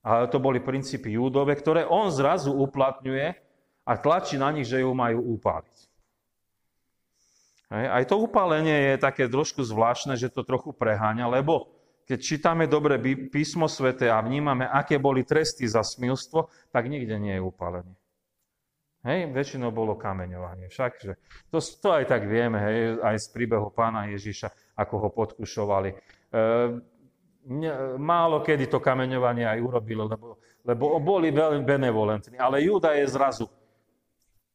ale 0.00 0.24
to 0.32 0.40
boli 0.40 0.64
princípy 0.64 1.20
júdové, 1.20 1.52
ktoré 1.52 1.84
on 1.84 2.08
zrazu 2.08 2.48
uplatňuje 2.56 3.26
a 3.84 3.92
tlačí 4.00 4.40
na 4.40 4.48
nich, 4.52 4.64
že 4.64 4.80
ju 4.80 4.90
majú 4.96 5.36
upáliť. 5.36 5.76
Aj 7.68 8.04
to 8.08 8.16
upálenie 8.16 8.96
je 8.96 9.04
také 9.04 9.28
trošku 9.28 9.60
zvláštne, 9.60 10.16
že 10.16 10.32
to 10.32 10.40
trochu 10.40 10.72
preháňa, 10.72 11.28
lebo 11.28 11.68
keď 12.08 12.18
čítame 12.24 12.64
dobre 12.64 12.96
písmo 13.28 13.68
svete 13.68 14.08
a 14.08 14.24
vnímame, 14.24 14.64
aké 14.64 14.96
boli 14.96 15.28
tresty 15.28 15.68
za 15.68 15.84
smilstvo, 15.84 16.48
tak 16.72 16.88
nikde 16.88 17.20
nie 17.20 17.36
je 17.36 17.44
upálenie. 17.44 17.92
Hej, 19.04 19.30
väčšinou 19.30 19.68
bolo 19.70 19.94
kameňovanie. 19.94 20.72
Však, 20.72 20.92
že 20.98 21.12
to, 21.52 21.60
to 21.60 21.88
aj 21.92 22.08
tak 22.08 22.24
vieme, 22.24 22.58
hej, 22.58 22.78
aj 23.04 23.16
z 23.20 23.26
príbehu 23.30 23.70
pána 23.70 24.08
Ježiša, 24.10 24.74
ako 24.74 24.94
ho 25.06 25.08
podkušovali. 25.12 25.90
E, 25.92 25.96
ne, 27.52 27.72
málo 28.00 28.40
kedy 28.40 28.66
to 28.66 28.82
kameňovanie 28.82 29.46
aj 29.46 29.60
urobilo, 29.60 30.08
lebo, 30.08 30.40
lebo 30.64 30.98
boli 30.98 31.30
veľmi 31.30 31.62
benevolentní. 31.62 32.40
Ale 32.40 32.64
Júda 32.64 32.96
je 32.96 33.06
zrazu 33.06 33.46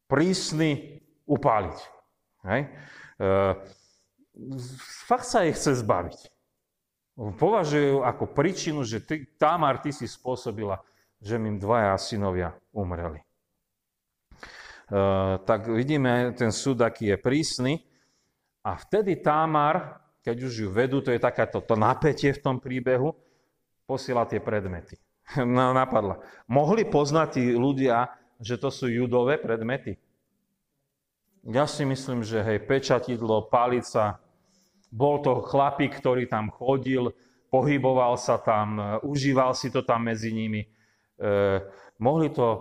prísny 0.09 0.99
upáliť. 1.29 1.77
Hej? 2.49 2.61
Uh, 3.21 3.57
fakt 5.09 5.29
sa 5.29 5.45
ich 5.45 5.57
chce 5.57 5.81
zbaviť. 5.85 6.19
Považujú 7.13 8.01
ako 8.01 8.25
príčinu, 8.33 8.81
že 8.81 8.97
ty, 8.97 9.29
Tamar, 9.37 9.77
ty 9.77 9.93
si 9.93 10.09
spôsobila, 10.09 10.81
že 11.21 11.37
im 11.37 11.61
dvaja 11.61 11.93
synovia 12.01 12.57
umreli. 12.73 13.21
Uh, 14.89 15.37
tak 15.45 15.69
vidíme, 15.69 16.33
ten 16.33 16.49
súd, 16.49 16.81
aký 16.81 17.13
je 17.13 17.17
prísny. 17.21 17.73
A 18.65 18.75
vtedy 18.79 19.21
Tamar, 19.21 20.01
keď 20.25 20.37
už 20.41 20.53
ju 20.65 20.69
vedú, 20.73 21.03
to 21.05 21.13
je 21.13 21.21
takáto 21.21 21.61
to 21.61 21.77
napätie 21.77 22.33
v 22.33 22.41
tom 22.41 22.57
príbehu, 22.57 23.13
posiela 23.85 24.25
tie 24.25 24.41
predmety. 24.41 24.97
Napadla. 25.77 26.19
Mohli 26.49 26.87
poznať 26.87 27.27
tí 27.39 27.43
ľudia, 27.53 28.11
že 28.41 28.59
to 28.59 28.73
sú 28.73 28.91
judové 28.91 29.39
predmety? 29.39 29.95
Ja 31.43 31.67
si 31.67 31.83
myslím, 31.83 32.23
že 32.23 32.39
hej, 32.39 32.63
pečatidlo, 32.63 33.51
palica, 33.51 34.23
bol 34.87 35.19
to 35.19 35.43
chlapík, 35.43 35.99
ktorý 35.99 36.23
tam 36.31 36.47
chodil, 36.47 37.11
pohyboval 37.51 38.15
sa 38.15 38.39
tam, 38.39 38.79
e, 38.79 38.83
užíval 39.03 39.51
si 39.51 39.67
to 39.67 39.83
tam 39.83 40.07
medzi 40.07 40.31
nimi. 40.31 40.63
E, 40.63 40.67
mohli 41.99 42.31
to 42.31 42.47
e, 42.47 42.59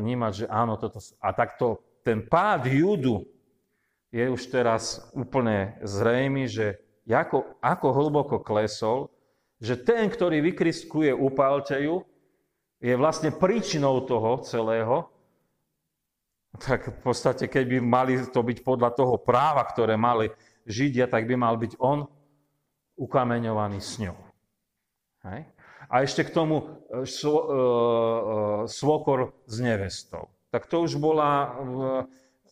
vnímať, 0.00 0.32
že 0.34 0.46
áno, 0.50 0.74
toto... 0.74 0.98
A 1.22 1.30
takto 1.30 1.86
ten 2.02 2.26
pád 2.26 2.66
Judu 2.66 3.22
je 4.10 4.26
už 4.26 4.42
teraz 4.50 5.04
úplne 5.14 5.78
zrejmy, 5.84 6.50
že 6.50 6.82
ako, 7.06 7.60
ako 7.62 7.86
hlboko 7.94 8.36
klesol, 8.42 9.12
že 9.62 9.78
ten, 9.78 10.10
ktorý 10.10 10.42
vykriskuje 10.50 11.14
upálteju, 11.14 12.02
je 12.78 12.94
vlastne 12.94 13.34
príčinou 13.34 14.02
toho 14.02 14.42
celého, 14.42 15.10
tak 16.58 16.90
v 16.90 17.00
podstate, 17.00 17.46
keď 17.46 17.64
by 17.64 17.78
mali 17.80 18.14
to 18.28 18.40
byť 18.42 18.58
podľa 18.66 18.90
toho 18.92 19.16
práva, 19.16 19.62
ktoré 19.64 19.94
mali 19.94 20.28
Židia, 20.68 21.08
tak 21.08 21.24
by 21.24 21.34
mal 21.38 21.56
byť 21.56 21.80
on 21.80 22.04
ukameňovaný 22.98 23.78
s 23.80 24.02
ňou. 24.02 24.18
Hej? 25.24 25.48
A 25.88 26.04
ešte 26.04 26.26
k 26.26 26.34
tomu 26.34 26.56
e, 26.92 27.08
svo, 27.08 27.38
uh, 27.38 27.46
uh, 27.48 28.60
svokor 28.68 29.32
s 29.48 29.56
nevestou. 29.62 30.28
Tak 30.52 30.68
to 30.68 30.84
už 30.84 31.00
bola 31.00 31.56
v, 31.56 31.78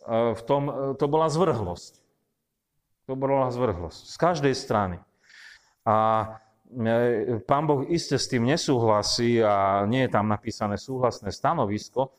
uh, 0.09 0.33
v 0.33 0.43
tom, 0.49 0.63
to 0.97 1.05
bola 1.05 1.29
zvrhlosť. 1.29 2.01
To 3.11 3.13
bola 3.13 3.53
zvrhlosť. 3.53 4.01
Z 4.09 4.17
každej 4.17 4.55
strany. 4.57 4.97
A 5.85 6.27
pán 7.47 7.65
Boh 7.69 7.87
iste 7.87 8.19
s 8.19 8.27
tým 8.27 8.43
nesúhlasí 8.43 9.39
a 9.39 9.87
nie 9.87 10.03
je 10.07 10.11
tam 10.11 10.27
napísané 10.27 10.75
súhlasné 10.75 11.31
stanovisko, 11.31 12.11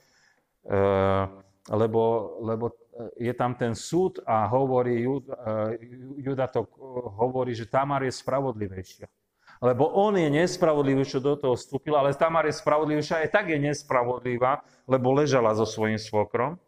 lebo, 1.69 2.36
lebo 2.43 2.65
e, 2.71 3.27
je 3.27 3.34
tam 3.36 3.56
ten 3.56 3.75
súd 3.75 4.23
a 4.23 4.47
hovorí, 4.47 5.03
e, 5.03 5.08
Juda 6.23 6.47
to 6.47 6.67
hovorí, 7.19 7.51
že 7.51 7.67
Tamar 7.67 8.03
je 8.08 8.13
spravodlivejšia. 8.15 9.08
Lebo 9.58 9.89
on 9.89 10.13
je 10.13 10.30
nespravodlivý, 10.30 11.01
čo 11.01 11.17
do 11.17 11.34
toho 11.34 11.58
vstúpil, 11.58 11.97
ale 11.97 12.13
Tamar 12.13 12.45
je 12.45 12.53
spravodlivejšia, 12.53 13.25
aj 13.25 13.30
tak 13.34 13.49
je 13.49 13.58
nespravodlivá, 13.58 14.62
lebo 14.86 15.17
ležala 15.17 15.58
so 15.58 15.65
svojím 15.65 15.97
svokrom. 15.97 16.62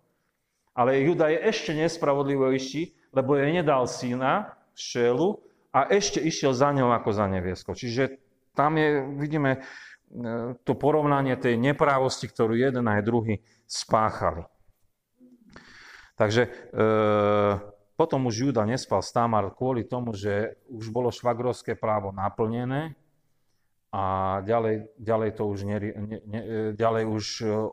Ale 0.74 0.98
Juda 1.06 1.30
je 1.30 1.40
ešte 1.44 1.78
nespravodlivejší, 1.78 3.14
lebo 3.14 3.38
jej 3.38 3.52
nedal 3.54 3.86
syna, 3.86 4.58
Šelu, 4.74 5.38
a 5.70 5.86
ešte 5.94 6.18
išiel 6.18 6.56
za 6.56 6.74
ňou 6.74 6.90
ako 6.90 7.10
za 7.14 7.30
nevieskou. 7.30 7.78
Čiže 7.78 8.18
tam 8.58 8.74
je, 8.80 9.06
vidíme, 9.22 9.52
e, 9.54 10.58
to 10.66 10.74
porovnanie 10.74 11.38
tej 11.38 11.62
neprávosti, 11.62 12.26
ktorú 12.26 12.58
jeden 12.58 12.90
aj 12.90 13.06
druhý 13.06 13.36
spáchali. 13.70 14.50
Takže 16.20 16.44
e, 16.44 16.50
potom 17.96 18.28
už 18.28 18.52
Juda 18.52 18.68
nespal 18.68 19.00
s 19.00 19.16
Tamar 19.16 19.56
kvôli 19.56 19.88
tomu, 19.88 20.12
že 20.12 20.60
už 20.68 20.92
bolo 20.92 21.16
švagrovské 21.16 21.80
právo 21.80 22.12
naplnené 22.12 22.92
a 23.96 24.04
ďalej, 24.44 25.00
ďalej 25.00 25.30
to 25.40 25.44
už, 25.48 25.60
nerie, 25.64 25.96
ne, 25.96 26.20
ne, 26.28 26.42
ďalej 26.76 27.04
už 27.08 27.26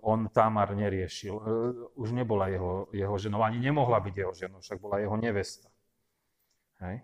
on 0.06 0.30
Tamar 0.30 0.70
neriešil. 0.78 1.34
E, 1.34 1.42
už 1.98 2.14
nebola 2.14 2.46
jeho, 2.46 2.86
jeho 2.94 3.16
ženou, 3.18 3.42
ani 3.42 3.58
nemohla 3.58 3.98
byť 3.98 4.14
jeho 4.14 4.32
ženou, 4.32 4.58
však 4.62 4.78
bola 4.78 5.02
jeho 5.02 5.18
nevesta. 5.18 5.66
Hej. 6.86 7.02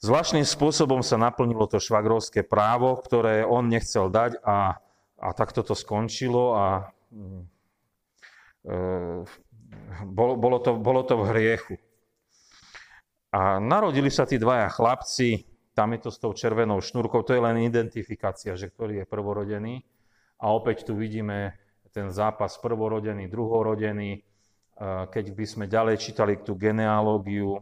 Zvláštnym 0.00 0.48
spôsobom 0.48 1.04
sa 1.04 1.20
naplnilo 1.20 1.68
to 1.68 1.76
švagrovské 1.76 2.40
právo, 2.40 2.96
ktoré 2.96 3.44
on 3.44 3.68
nechcel 3.68 4.08
dať 4.08 4.40
a, 4.40 4.80
a 5.20 5.28
takto 5.36 5.60
to 5.60 5.76
skončilo 5.76 6.56
a 6.56 6.66
e, 8.64 8.72
bolo, 10.06 10.38
bolo, 10.38 10.58
to, 10.62 10.78
bolo 10.78 11.02
to 11.02 11.18
v 11.18 11.24
hriechu. 11.34 11.74
A 13.30 13.62
narodili 13.62 14.10
sa 14.10 14.26
tí 14.26 14.38
dvaja 14.38 14.66
chlapci, 14.70 15.46
tam 15.70 15.94
je 15.94 16.00
to 16.02 16.10
s 16.10 16.18
tou 16.18 16.34
červenou 16.34 16.82
šnúrkou, 16.82 17.22
to 17.22 17.34
je 17.34 17.42
len 17.42 17.62
identifikácia, 17.62 18.58
že 18.58 18.70
ktorý 18.70 19.02
je 19.02 19.06
prvorodený. 19.06 19.86
A 20.42 20.50
opäť 20.50 20.88
tu 20.88 20.98
vidíme 20.98 21.54
ten 21.94 22.10
zápas 22.10 22.58
prvorodený, 22.58 23.30
druhorodený. 23.30 24.22
keď 25.12 25.26
by 25.36 25.44
sme 25.44 25.64
ďalej 25.68 26.00
čítali 26.00 26.40
tú 26.40 26.56
genealógiu 26.56 27.60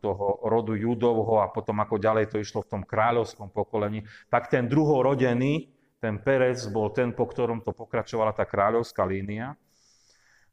toho 0.00 0.26
rodu 0.48 0.72
Judovho 0.72 1.44
a 1.44 1.52
potom 1.52 1.76
ako 1.84 2.00
ďalej 2.00 2.32
to 2.32 2.40
išlo 2.40 2.64
v 2.64 2.70
tom 2.72 2.82
kráľovskom 2.88 3.52
pokolení, 3.52 4.08
tak 4.32 4.48
ten 4.48 4.64
druhorodený, 4.64 5.68
ten 6.00 6.16
Perec 6.24 6.56
bol 6.72 6.88
ten, 6.88 7.12
po 7.12 7.28
ktorom 7.28 7.60
to 7.60 7.76
pokračovala 7.76 8.32
tá 8.32 8.48
kráľovská 8.48 9.04
línia. 9.04 9.56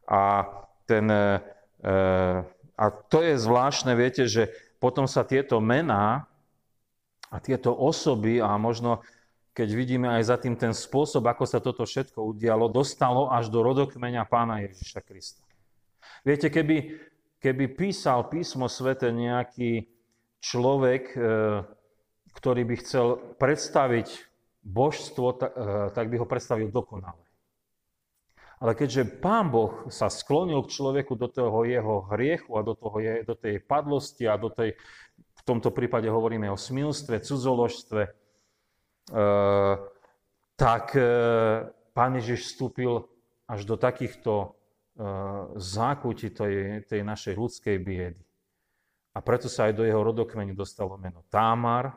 A, 0.04 0.44
ten, 0.92 1.08
a 2.76 2.86
to 3.08 3.24
je 3.24 3.40
zvláštne, 3.40 3.96
viete, 3.96 4.28
že 4.28 4.52
potom 4.84 5.08
sa 5.08 5.24
tieto 5.24 5.64
mená 5.64 6.28
a 7.32 7.40
tieto 7.40 7.72
osoby 7.72 8.44
a 8.44 8.60
možno 8.60 9.00
keď 9.52 9.70
vidíme 9.76 10.08
aj 10.08 10.24
za 10.32 10.38
tým 10.40 10.56
ten 10.56 10.72
spôsob, 10.72 11.28
ako 11.28 11.44
sa 11.44 11.60
toto 11.60 11.84
všetko 11.84 12.24
udialo, 12.36 12.72
dostalo 12.72 13.28
až 13.28 13.52
do 13.52 13.60
rodokmeňa 13.60 14.24
pána 14.28 14.64
Ježiša 14.64 15.00
Krista. 15.04 15.44
Viete, 16.24 16.48
keby, 16.48 16.98
keby 17.44 17.66
písal 17.76 18.32
písmo 18.32 18.72
svete 18.72 19.12
nejaký 19.12 19.92
človek, 20.40 21.04
e, 21.14 21.20
ktorý 22.32 22.62
by 22.64 22.76
chcel 22.80 23.08
predstaviť 23.36 24.08
božstvo, 24.64 25.28
e, 25.30 25.38
tak 25.92 26.08
by 26.08 26.16
ho 26.18 26.26
predstavil 26.26 26.72
dokonale. 26.72 27.21
Ale 28.62 28.78
keďže 28.78 29.18
pán 29.18 29.50
Boh 29.50 29.90
sa 29.90 30.06
sklonil 30.06 30.62
k 30.64 30.74
človeku 30.78 31.18
do 31.18 31.26
toho 31.26 31.66
jeho 31.66 32.06
hriechu 32.14 32.54
a 32.56 32.62
do, 32.62 32.78
toho, 32.78 33.02
do 33.26 33.34
tej 33.34 33.58
padlosti 33.58 34.30
a 34.30 34.38
do 34.38 34.54
tej, 34.54 34.78
v 35.18 35.42
tomto 35.42 35.74
prípade 35.74 36.06
hovoríme 36.06 36.46
o 36.46 36.58
smilstve, 36.58 37.26
cudzoložstve, 37.26 38.22
Eh, 39.12 39.76
tak 40.56 40.96
eh, 40.96 41.68
Pán 41.92 42.16
Ježiš 42.16 42.54
vstúpil 42.54 43.04
až 43.50 43.68
do 43.68 43.76
takýchto 43.76 44.34
eh, 44.46 45.04
zákutí 45.58 46.32
tej, 46.32 46.86
tej 46.86 47.02
našej 47.04 47.34
ľudskej 47.36 47.76
biedy. 47.82 48.24
A 49.12 49.20
preto 49.20 49.52
sa 49.52 49.68
aj 49.68 49.76
do 49.76 49.84
jeho 49.84 50.00
rodokmenu 50.00 50.56
dostalo 50.56 50.96
meno 50.96 51.28
Támar, 51.28 51.92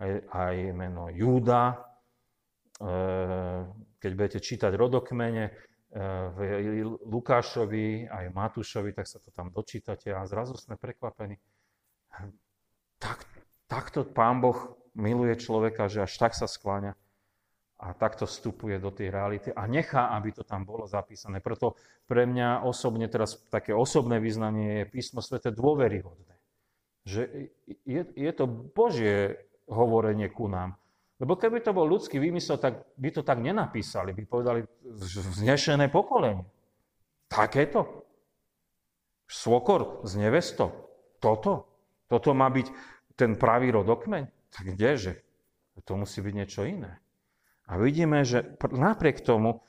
aj, 0.00 0.12
aj 0.32 0.54
meno 0.72 1.12
Júda. 1.12 1.84
Keď 4.00 4.10
budete 4.16 4.40
čítať 4.40 4.72
rodokmene 4.72 5.52
v 5.88 6.38
Lukášovi, 7.08 8.12
aj 8.12 8.34
Matúšovi, 8.36 8.92
tak 8.92 9.08
sa 9.08 9.16
to 9.24 9.32
tam 9.32 9.48
dočítate 9.48 10.12
a 10.12 10.20
zrazu 10.28 10.52
sme 10.60 10.76
prekvapení. 10.76 11.40
Tak, 13.00 13.24
takto 13.64 14.04
Pán 14.04 14.44
Boh 14.44 14.76
miluje 14.92 15.38
človeka, 15.40 15.88
že 15.88 16.04
až 16.04 16.12
tak 16.20 16.36
sa 16.36 16.44
skláňa 16.44 16.92
a 17.78 17.94
takto 17.94 18.26
vstupuje 18.26 18.82
do 18.82 18.90
tej 18.90 19.14
reality 19.14 19.48
a 19.54 19.64
nechá, 19.70 20.10
aby 20.18 20.34
to 20.34 20.42
tam 20.42 20.66
bolo 20.66 20.84
zapísané. 20.90 21.38
Preto 21.38 21.78
pre 22.10 22.26
mňa 22.26 22.66
osobne 22.66 23.06
teraz 23.06 23.38
také 23.48 23.70
osobné 23.70 24.18
význanie 24.18 24.82
je 24.82 24.90
písmo 24.90 25.22
svete 25.22 25.54
dôveryhodné. 25.54 26.34
Že 27.06 27.22
je, 27.86 28.02
je 28.12 28.32
to 28.34 28.44
Božie 28.50 29.38
hovorenie 29.70 30.26
ku 30.26 30.50
nám. 30.50 30.74
Lebo 31.18 31.34
keby 31.34 31.66
to 31.66 31.74
bol 31.74 31.82
ľudský 31.82 32.22
výmysel, 32.22 32.62
tak 32.62 32.94
by 32.94 33.10
to 33.10 33.26
tak 33.26 33.42
nenapísali. 33.42 34.14
By 34.14 34.22
povedali 34.26 34.60
vznešené 34.86 35.90
pokolenie. 35.90 36.46
Takéto. 37.26 38.06
Svokor 39.26 40.06
s 40.06 40.14
nevestou. 40.14 40.70
Toto. 41.18 41.66
Toto 42.06 42.30
má 42.32 42.46
byť 42.48 42.66
ten 43.18 43.34
pravý 43.34 43.74
rodokmeň. 43.74 44.54
Tak 44.54 44.78
kdeže? 44.78 45.18
To 45.82 45.98
musí 45.98 46.22
byť 46.22 46.34
niečo 46.34 46.62
iné. 46.62 47.02
A 47.68 47.76
vidíme, 47.76 48.22
že 48.22 48.56
napriek 48.70 49.20
tomu 49.20 49.60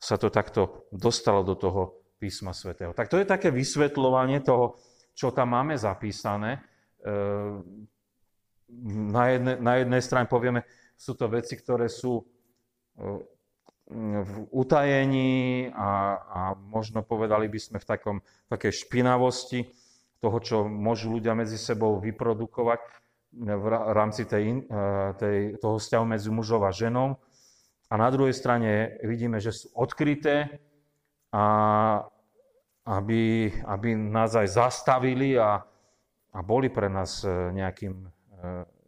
sa 0.00 0.16
to 0.16 0.32
takto 0.32 0.88
dostalo 0.90 1.44
do 1.44 1.54
toho 1.54 1.82
písma 2.18 2.50
svätého. 2.50 2.96
Tak 2.96 3.12
to 3.12 3.20
je 3.20 3.28
také 3.28 3.54
vysvetľovanie 3.54 4.42
toho, 4.42 4.80
čo 5.14 5.30
tam 5.30 5.54
máme 5.54 5.78
zapísané. 5.78 6.62
Ehm, 7.06 7.86
na 9.12 9.32
jednej, 9.32 9.56
na 9.58 9.72
jednej 9.80 10.02
strane 10.04 10.26
povieme, 10.28 10.66
sú 10.98 11.14
to 11.14 11.30
veci, 11.30 11.54
ktoré 11.54 11.86
sú 11.86 12.26
ehm, 12.98 13.22
v 14.20 14.34
utajení 14.52 15.72
a, 15.72 16.20
a 16.20 16.40
možno 16.58 17.00
povedali 17.00 17.48
by 17.48 17.56
sme 17.56 17.78
v 17.80 17.88
takom, 17.88 18.16
takej 18.52 18.84
špinavosti 18.84 19.64
toho, 20.20 20.36
čo 20.42 20.56
môžu 20.68 21.14
ľudia 21.14 21.32
medzi 21.32 21.56
sebou 21.56 21.96
vyprodukovať 21.96 22.80
v 23.38 23.64
rámci 23.94 24.28
tej, 24.28 24.66
eh, 24.66 25.10
tej, 25.16 25.38
toho 25.62 25.80
vzťahu 25.80 26.04
medzi 26.04 26.28
mužov 26.28 26.66
a 26.66 26.74
ženou. 26.74 27.16
A 27.88 27.94
na 27.96 28.12
druhej 28.12 28.36
strane 28.36 29.00
vidíme, 29.00 29.40
že 29.40 29.56
sú 29.56 29.72
odkryté, 29.72 30.60
a 31.32 31.44
aby, 32.88 33.52
aby 33.68 33.88
nás 33.92 34.32
aj 34.32 34.48
zastavili 34.48 35.36
a, 35.36 35.60
a 36.32 36.38
boli 36.40 36.72
pre 36.72 36.88
nás 36.88 37.20
nejakým, 37.52 38.00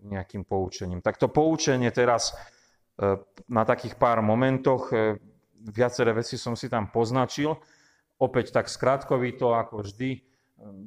nejakým 0.05 0.45
poučením. 0.45 1.05
Tak 1.05 1.21
to 1.21 1.29
poučenie 1.29 1.93
teraz 1.93 2.37
na 3.49 3.63
takých 3.65 3.97
pár 3.97 4.21
momentoch, 4.21 4.93
viaceré 5.61 6.13
veci 6.13 6.37
som 6.37 6.53
si 6.53 6.69
tam 6.69 6.93
poznačil, 6.93 7.57
opäť 8.21 8.53
tak 8.53 8.69
skrátkovito 8.69 9.57
ako 9.57 9.85
vždy, 9.85 10.21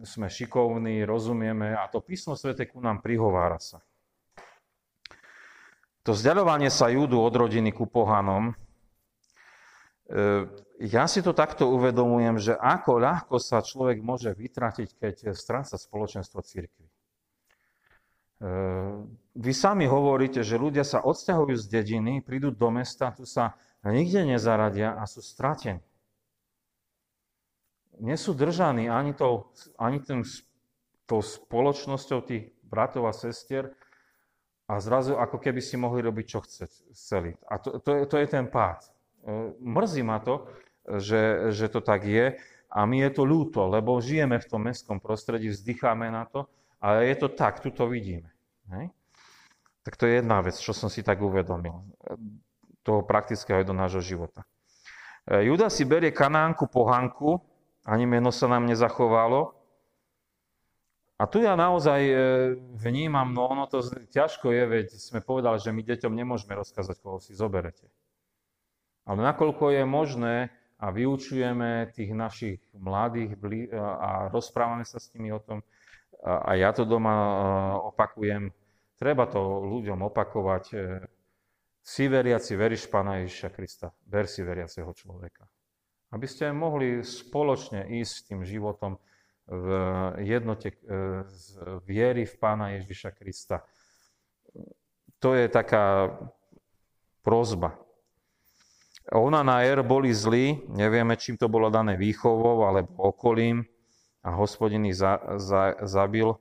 sme 0.06 0.30
šikovní, 0.30 1.02
rozumieme 1.02 1.74
a 1.74 1.90
to 1.90 1.98
písmo 1.98 2.38
svete 2.38 2.70
ku 2.70 2.78
nám 2.78 3.02
prihovára 3.02 3.58
sa. 3.58 3.82
To 6.06 6.14
vzdialovanie 6.14 6.70
sa 6.70 6.92
Júdu 6.94 7.18
od 7.18 7.34
rodiny 7.34 7.74
ku 7.74 7.90
pohanom, 7.90 8.52
e, 8.52 8.56
ja 10.84 11.08
si 11.08 11.24
to 11.24 11.32
takto 11.32 11.72
uvedomujem, 11.74 12.38
že 12.38 12.54
ako 12.60 13.02
ľahko 13.02 13.36
sa 13.40 13.64
človek 13.64 14.04
môže 14.04 14.30
vytratiť, 14.36 14.90
keď 15.00 15.16
stráca 15.34 15.80
spoločenstvo 15.80 16.44
církvy. 16.44 16.93
Vy 19.34 19.54
sami 19.56 19.88
hovoríte, 19.88 20.44
že 20.44 20.60
ľudia 20.60 20.84
sa 20.84 21.00
odsťahujú 21.00 21.56
z 21.56 21.66
dediny, 21.72 22.20
prídu 22.20 22.52
do 22.52 22.68
mesta, 22.70 23.16
tu 23.16 23.24
sa 23.24 23.56
nikde 23.88 24.28
nezaradia 24.28 25.00
a 25.00 25.08
sú 25.08 25.24
stratení 25.24 25.80
nie 28.04 28.18
sú 28.18 28.34
držaní 28.34 28.90
ani, 28.90 29.14
tou, 29.14 29.54
ani 29.78 30.02
tým, 30.02 30.26
tou 31.06 31.22
spoločnosťou 31.22 32.20
tých 32.26 32.50
bratov 32.66 33.06
a 33.06 33.14
sestier 33.14 33.70
a 34.66 34.80
zrazu 34.84 35.20
ako 35.20 35.38
keby 35.38 35.62
si 35.62 35.80
mohli 35.80 36.02
robiť, 36.02 36.26
čo 36.26 36.40
chce, 36.42 36.66
chceli. 36.96 37.32
A 37.52 37.60
to, 37.62 37.78
to, 37.84 37.92
je, 37.94 38.04
to 38.10 38.16
je 38.18 38.28
ten 38.28 38.46
pád. 38.52 38.84
E, 38.84 38.90
mrzí 39.62 40.02
ma 40.02 40.18
to, 40.24 40.50
že, 40.98 41.54
že 41.54 41.70
to 41.70 41.84
tak 41.84 42.08
je 42.08 42.36
a 42.74 42.80
my 42.84 43.06
je 43.06 43.10
to 43.14 43.24
ľúto, 43.24 43.70
lebo 43.70 44.02
žijeme 44.02 44.42
v 44.42 44.50
tom 44.50 44.66
mestskom 44.66 44.98
prostredí, 44.98 45.54
vzdycháme 45.54 46.10
na 46.10 46.26
to, 46.26 46.50
ale 46.82 47.08
je 47.08 47.16
to 47.16 47.30
tak, 47.30 47.62
tu 47.62 47.70
to 47.70 47.86
vidíme. 47.86 48.33
Hej? 48.72 48.94
Tak 49.84 50.00
to 50.00 50.08
je 50.08 50.24
jedna 50.24 50.40
vec, 50.40 50.56
čo 50.56 50.72
som 50.72 50.88
si 50.88 51.04
tak 51.04 51.20
uvedomil. 51.20 51.84
Toho 52.88 53.04
praktického 53.04 53.60
aj 53.60 53.68
do 53.68 53.76
nášho 53.76 54.00
života. 54.00 54.48
E, 55.28 55.48
Juda 55.52 55.68
si 55.68 55.84
berie 55.84 56.16
kanánku 56.16 56.72
pohanku, 56.72 57.44
ani 57.84 58.08
meno 58.08 58.32
sa 58.32 58.48
nám 58.48 58.64
nezachovalo. 58.64 59.52
A 61.20 61.24
tu 61.28 61.44
ja 61.44 61.60
naozaj 61.60 62.02
e, 62.04 62.16
vnímam, 62.80 63.36
no 63.36 63.52
ono 63.52 63.68
to 63.68 63.84
ťažko 64.12 64.56
je, 64.56 64.64
veď 64.68 64.88
sme 64.96 65.20
povedali, 65.20 65.60
že 65.60 65.76
my 65.76 65.82
deťom 65.84 66.14
nemôžeme 66.16 66.56
rozkázať, 66.56 66.96
koho 67.04 67.20
si 67.20 67.36
zoberete. 67.36 67.88
Ale 69.04 69.20
nakoľko 69.20 69.76
je 69.76 69.84
možné 69.84 70.36
a 70.80 70.92
vyučujeme 70.92 71.92
tých 71.96 72.12
našich 72.16 72.60
mladých 72.76 73.36
a 73.80 74.32
rozprávame 74.32 74.88
sa 74.88 75.00
s 75.00 75.12
nimi 75.16 75.32
o 75.32 75.40
tom, 75.40 75.64
a 76.24 76.56
ja 76.56 76.72
to 76.72 76.88
doma 76.88 77.12
e, 77.12 77.32
opakujem, 77.92 78.48
treba 78.96 79.28
to 79.28 79.40
ľuďom 79.68 80.08
opakovať. 80.08 80.66
E, 80.72 80.76
si 81.84 82.08
veriaci, 82.08 82.56
veríš 82.56 82.88
Pána 82.88 83.20
Ježiša 83.28 83.52
Krista, 83.52 83.92
ver 84.08 84.32
si 84.32 84.40
veriaceho 84.40 84.88
človeka. 84.96 85.44
Aby 86.16 86.32
ste 86.32 86.56
mohli 86.56 87.04
spoločne 87.04 87.92
ísť 88.00 88.14
s 88.16 88.24
tým 88.24 88.42
životom 88.48 89.04
v 89.52 89.68
jednote 90.24 90.72
e, 90.72 90.76
viery 91.84 92.24
v 92.24 92.36
Pána 92.40 92.80
Ježiša 92.80 93.12
Krista. 93.20 93.68
To 95.20 95.36
je 95.36 95.52
taká 95.52 96.08
prozba. 97.20 97.76
Ona 99.12 99.44
na 99.44 99.68
Er 99.68 99.84
boli 99.84 100.16
zlí, 100.16 100.64
nevieme, 100.72 101.20
čím 101.20 101.36
to 101.36 101.52
bolo 101.52 101.68
dané 101.68 102.00
výchovou 102.00 102.64
alebo 102.64 103.12
okolím 103.12 103.68
a 104.24 104.30
hospodin 104.32 104.88
ich 104.88 104.96
za, 104.96 105.20
za, 105.36 105.76
zabil. 105.84 106.32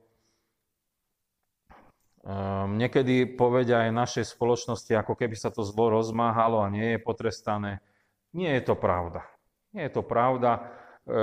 Um, 2.22 2.78
niekedy 2.78 3.26
povedia 3.34 3.90
aj 3.90 3.98
našej 3.98 4.24
spoločnosti, 4.38 4.94
ako 4.94 5.18
keby 5.18 5.34
sa 5.34 5.50
to 5.50 5.66
zlo 5.66 5.90
rozmáhalo 5.90 6.62
a 6.62 6.70
nie 6.70 6.94
je 6.94 6.98
potrestané. 7.02 7.82
Nie 8.30 8.62
je 8.62 8.70
to 8.70 8.78
pravda. 8.78 9.26
Nie 9.74 9.90
je 9.90 9.98
to 9.98 10.06
pravda. 10.06 10.62
E, 11.02 11.18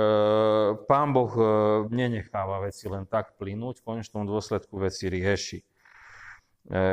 Pán 0.84 1.16
Boh 1.16 1.32
e, 1.32 1.42
nenecháva 1.88 2.68
veci 2.68 2.84
len 2.86 3.08
tak 3.08 3.40
plynúť, 3.40 3.80
v 3.80 3.86
konečnom 3.96 4.28
dôsledku 4.28 4.76
veci 4.76 5.08
rieši. 5.08 5.58
E, 5.58 5.64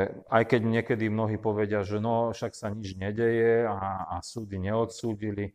aj 0.08 0.42
keď 0.48 0.60
niekedy 0.64 1.12
mnohí 1.12 1.36
povedia, 1.36 1.84
že 1.84 2.00
no, 2.00 2.32
však 2.32 2.56
sa 2.56 2.72
nič 2.72 2.96
nedeje 2.96 3.68
a, 3.68 4.08
a 4.08 4.24
súdy 4.24 4.56
neodsúdili. 4.56 5.52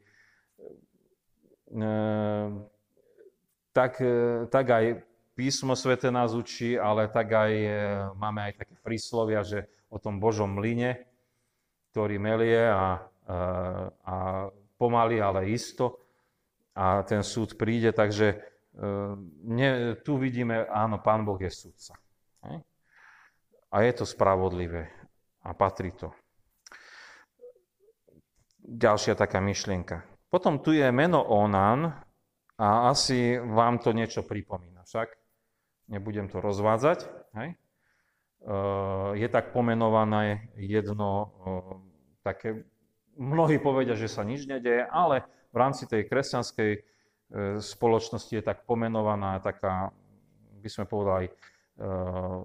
e, 1.73 1.89
tak 3.73 4.65
aj 4.69 5.01
písmo 5.33 5.73
svete 5.73 6.13
nás 6.13 6.37
učí, 6.37 6.77
ale 6.77 7.09
tak 7.09 7.33
aj 7.33 7.51
e, 7.51 7.69
máme 8.13 8.39
aj 8.49 8.53
také 8.61 8.75
príslovia, 8.85 9.41
že 9.41 9.65
o 9.89 9.97
tom 9.97 10.21
Božom 10.21 10.53
mline, 10.53 11.01
ktorý 11.89 12.21
melie 12.21 12.69
a, 12.69 13.01
a, 13.25 13.37
a 14.05 14.15
pomaly, 14.77 15.17
ale 15.17 15.49
isto 15.49 15.99
a 16.73 17.05
ten 17.05 17.21
súd 17.21 17.53
príde, 17.57 17.93
takže 17.93 18.53
ne, 19.45 19.95
tu 20.01 20.17
vidíme, 20.17 20.65
áno, 20.69 20.97
Pán 20.97 21.21
Boh 21.25 21.37
je 21.37 21.49
súdca. 21.49 21.93
A 23.73 23.75
je 23.81 23.91
to 23.93 24.05
spravodlivé 24.05 24.89
a 25.41 25.53
patrí 25.53 25.93
to. 25.93 26.13
Ďalšia 28.63 29.17
taká 29.17 29.41
myšlienka. 29.41 30.05
Potom 30.29 30.61
tu 30.61 30.73
je 30.73 30.85
meno 30.93 31.21
Onan 31.25 31.93
a 32.57 32.93
asi 32.93 33.37
vám 33.41 33.81
to 33.81 33.91
niečo 33.91 34.21
pripomína. 34.21 34.85
Však 34.85 35.09
nebudem 35.89 36.29
to 36.29 36.37
rozvádzať. 36.37 37.05
Hej? 37.33 37.49
Je 39.15 39.27
tak 39.31 39.55
pomenované 39.55 40.51
jedno 40.59 41.31
také, 42.21 42.67
mnohí 43.15 43.57
povedia, 43.57 43.95
že 43.95 44.11
sa 44.11 44.21
nič 44.27 44.45
nedeje, 44.45 44.85
ale 44.87 45.23
v 45.53 45.57
rámci 45.57 45.85
tej 45.85 46.09
kresťanskej 46.09 46.71
e, 46.73 46.79
spoločnosti 47.61 48.33
je 48.33 48.43
tak 48.43 48.65
pomenovaná 48.65 49.37
taká, 49.37 49.93
by 50.59 50.69
sme 50.71 50.89
povedali, 50.89 51.29
e, 51.29 51.33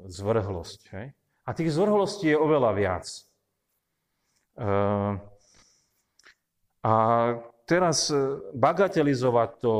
zvrhlosť. 0.06 0.80
Hej? 0.92 1.06
A 1.48 1.50
tých 1.56 1.72
zvrhlostí 1.72 2.30
je 2.30 2.38
oveľa 2.38 2.70
viac. 2.76 3.06
A 6.84 6.94
teraz 7.68 8.08
bagatelizovať 8.56 9.50
to, 9.60 9.74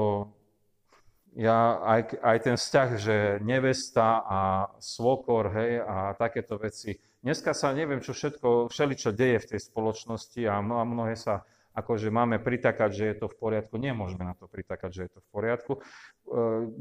ja 1.39 1.81
aj, 1.81 2.01
aj 2.21 2.39
ten 2.45 2.57
vzťah, 2.61 2.89
že 3.01 3.17
nevesta 3.41 4.21
a 4.23 4.41
svokor, 4.77 5.55
hej, 5.57 5.81
a 5.81 6.13
takéto 6.19 6.61
veci. 6.61 7.01
Dneska 7.25 7.57
sa 7.57 7.73
neviem, 7.73 8.05
čo 8.05 8.13
všetko, 8.13 8.69
všeličo 8.69 9.11
deje 9.17 9.43
v 9.43 9.49
tej 9.55 9.61
spoločnosti 9.73 10.43
a 10.45 10.61
mnohé 10.63 11.17
sa 11.17 11.49
akože 11.79 12.11
máme 12.11 12.43
pritakať, 12.43 12.91
že 12.91 13.05
je 13.15 13.17
to 13.23 13.27
v 13.31 13.39
poriadku. 13.39 13.79
Nemôžeme 13.79 14.27
na 14.27 14.35
to 14.35 14.51
pritakať, 14.51 14.91
že 14.91 15.03
je 15.07 15.11
to 15.15 15.21
v 15.23 15.29
poriadku. 15.31 15.73
E, 15.79 15.81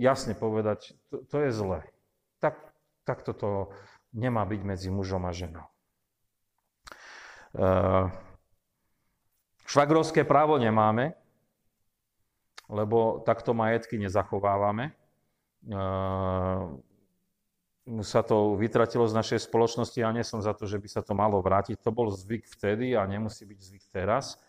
jasne 0.01 0.33
povedať, 0.33 0.97
to, 1.13 1.21
to 1.29 1.37
je 1.45 1.51
zlé. 1.53 1.85
Tak, 2.41 2.57
tak 3.05 3.21
toto 3.21 3.73
nemá 4.09 4.41
byť 4.49 4.61
medzi 4.65 4.89
mužom 4.89 5.29
a 5.29 5.31
ženou. 5.33 5.67
E, 7.53 7.69
švagrovské 9.67 10.23
právo 10.23 10.55
nemáme, 10.55 11.13
lebo 12.71 13.21
takto 13.27 13.51
majetky 13.51 13.99
nezachovávame. 13.99 14.91
E, 14.91 14.93
sa 18.03 18.19
to 18.19 18.59
vytratilo 18.59 19.07
z 19.07 19.15
našej 19.15 19.39
spoločnosti, 19.47 19.95
ja 19.95 20.11
nie 20.11 20.23
som 20.23 20.43
za 20.43 20.51
to, 20.51 20.67
že 20.67 20.79
by 20.79 20.87
sa 20.91 20.99
to 21.03 21.15
malo 21.15 21.39
vrátiť. 21.39 21.79
To 21.83 21.91
bol 21.91 22.11
zvyk 22.11 22.47
vtedy 22.47 22.95
a 22.95 23.07
nemusí 23.07 23.47
byť 23.47 23.59
zvyk 23.59 23.85
teraz. 23.87 24.39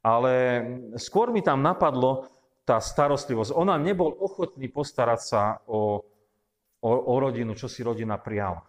Ale 0.00 0.64
skôr 0.96 1.28
mi 1.28 1.44
tam 1.44 1.60
napadlo 1.60 2.32
tá 2.64 2.80
starostlivosť. 2.80 3.52
Ona 3.52 3.76
nebol 3.76 4.08
ochotný 4.16 4.72
postarať 4.72 5.20
sa 5.20 5.42
o, 5.68 6.00
o, 6.80 6.90
o 6.92 7.14
rodinu, 7.20 7.52
čo 7.52 7.68
si 7.68 7.84
rodina 7.84 8.16
prijala. 8.16 8.64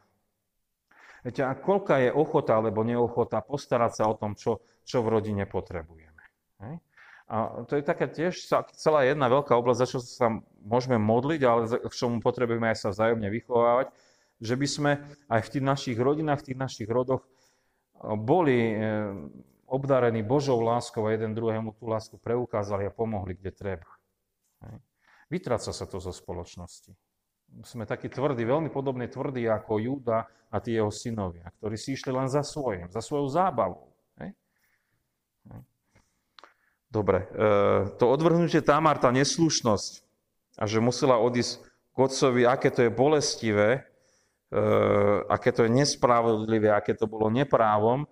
Viete, 1.22 1.46
a 1.46 1.54
koľka 1.54 2.02
je 2.02 2.10
ochota 2.10 2.58
alebo 2.58 2.82
neochota 2.82 3.46
postarať 3.46 3.92
sa 3.94 4.04
o 4.10 4.18
tom, 4.18 4.34
čo, 4.34 4.66
čo 4.82 5.06
v 5.06 5.22
rodine 5.22 5.46
potrebujeme. 5.46 6.24
A 7.32 7.64
to 7.64 7.80
je 7.80 7.84
taká 7.86 8.12
tiež 8.12 8.36
celá 8.76 9.08
jedna 9.08 9.32
veľká 9.32 9.56
oblasť, 9.56 9.80
za 9.80 9.88
čo 9.88 10.00
sa 10.04 10.28
môžeme 10.66 11.00
modliť, 11.00 11.42
ale 11.48 11.62
k 11.80 11.94
čomu 11.96 12.20
potrebujeme 12.20 12.68
aj 12.68 12.78
sa 12.84 12.90
vzájomne 12.92 13.32
vychovávať, 13.32 13.88
že 14.42 14.56
by 14.60 14.68
sme 14.68 14.92
aj 15.32 15.42
v 15.48 15.52
tých 15.56 15.64
našich 15.64 15.98
rodinách, 16.02 16.44
v 16.44 16.48
tých 16.52 16.60
našich 16.60 16.90
rodoch 16.92 17.24
boli 18.04 18.76
obdarení 19.70 20.26
Božou 20.28 20.60
láskou 20.60 21.08
a 21.08 21.16
jeden 21.16 21.32
druhému 21.32 21.72
tú 21.80 21.88
lásku 21.88 22.20
preukázali 22.20 22.90
a 22.90 22.92
pomohli, 22.92 23.40
kde 23.40 23.56
treba. 23.56 23.88
Vytráca 25.32 25.72
sa 25.72 25.86
to 25.88 26.04
zo 26.04 26.12
spoločnosti. 26.12 26.92
Sme 27.68 27.84
takí 27.84 28.08
tvrdí, 28.08 28.48
veľmi 28.48 28.72
podobne 28.72 29.12
tvrdí 29.12 29.44
ako 29.46 29.78
Júda 29.78 30.26
a 30.48 30.58
tí 30.64 30.80
jeho 30.80 30.88
synovia, 30.88 31.52
ktorí 31.60 31.76
si 31.76 32.00
išli 32.00 32.16
len 32.16 32.32
za 32.32 32.42
svojím, 32.42 32.88
za 32.88 33.04
svojou 33.04 33.28
zábavou. 33.28 33.92
Dobre, 36.92 37.24
e, 37.24 37.48
to 37.96 38.12
odvrhnutie 38.12 38.60
Tamar, 38.60 39.00
tá 39.00 39.16
neslušnosť 39.16 40.04
a 40.60 40.68
že 40.68 40.84
musela 40.84 41.16
odísť 41.24 41.64
k 41.96 41.98
otcovi, 42.04 42.44
aké 42.44 42.68
to 42.68 42.84
je 42.84 42.92
bolestivé, 42.92 43.88
e, 44.52 44.62
aké 45.32 45.56
to 45.56 45.64
je 45.64 45.72
nespravodlivé, 45.72 46.68
aké 46.68 46.92
to 46.92 47.08
bolo 47.08 47.32
neprávom, 47.32 48.04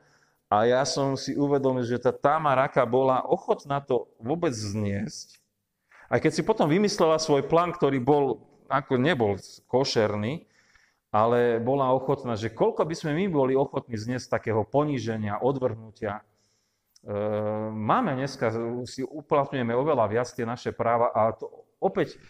a 0.50 0.66
ja 0.66 0.82
som 0.82 1.14
si 1.14 1.38
uvedomil, 1.38 1.86
že 1.86 2.02
tá 2.02 2.10
Tamaraka 2.10 2.82
bola 2.82 3.22
ochotná 3.22 3.78
to 3.86 4.10
vôbec 4.18 4.50
zniesť. 4.50 5.38
Aj 6.10 6.18
keď 6.18 6.32
si 6.34 6.42
potom 6.42 6.66
vymyslela 6.66 7.22
svoj 7.22 7.46
plán, 7.46 7.70
ktorý 7.70 8.02
bol, 8.02 8.49
ako 8.70 9.02
nebol 9.02 9.36
košerný, 9.66 10.46
ale 11.10 11.58
bola 11.58 11.90
ochotná, 11.90 12.38
že 12.38 12.54
koľko 12.54 12.86
by 12.86 12.96
sme 12.96 13.12
my 13.18 13.26
boli 13.34 13.54
ochotní 13.58 13.98
zniesť 13.98 14.30
takého 14.30 14.62
poníženia, 14.62 15.42
odvrhnutia. 15.42 16.22
E, 16.22 17.14
máme 17.74 18.14
dneska, 18.14 18.54
si 18.86 19.02
uplatňujeme 19.02 19.74
oveľa 19.74 20.06
viac 20.06 20.30
tie 20.30 20.46
naše 20.46 20.70
práva 20.70 21.10
a 21.10 21.34
to 21.34 21.50
opäť, 21.82 22.22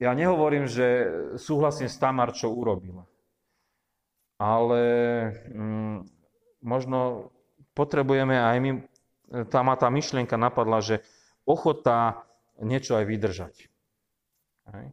ja 0.00 0.16
nehovorím, 0.16 0.64
že 0.64 1.08
súhlasím 1.36 1.88
s 1.88 2.00
Tamar, 2.00 2.32
čo 2.32 2.52
urobila. 2.52 3.04
Ale 4.36 4.82
mm, 5.52 6.04
možno 6.64 7.32
potrebujeme 7.72 8.36
aj 8.36 8.56
my, 8.60 8.70
tá 9.48 9.60
ma 9.64 9.76
tá 9.76 9.88
myšlienka 9.88 10.36
napadla, 10.36 10.80
že 10.84 11.04
ochota 11.48 12.24
niečo 12.60 12.96
aj 12.96 13.04
vydržať. 13.04 13.54
Hej. 14.72 14.86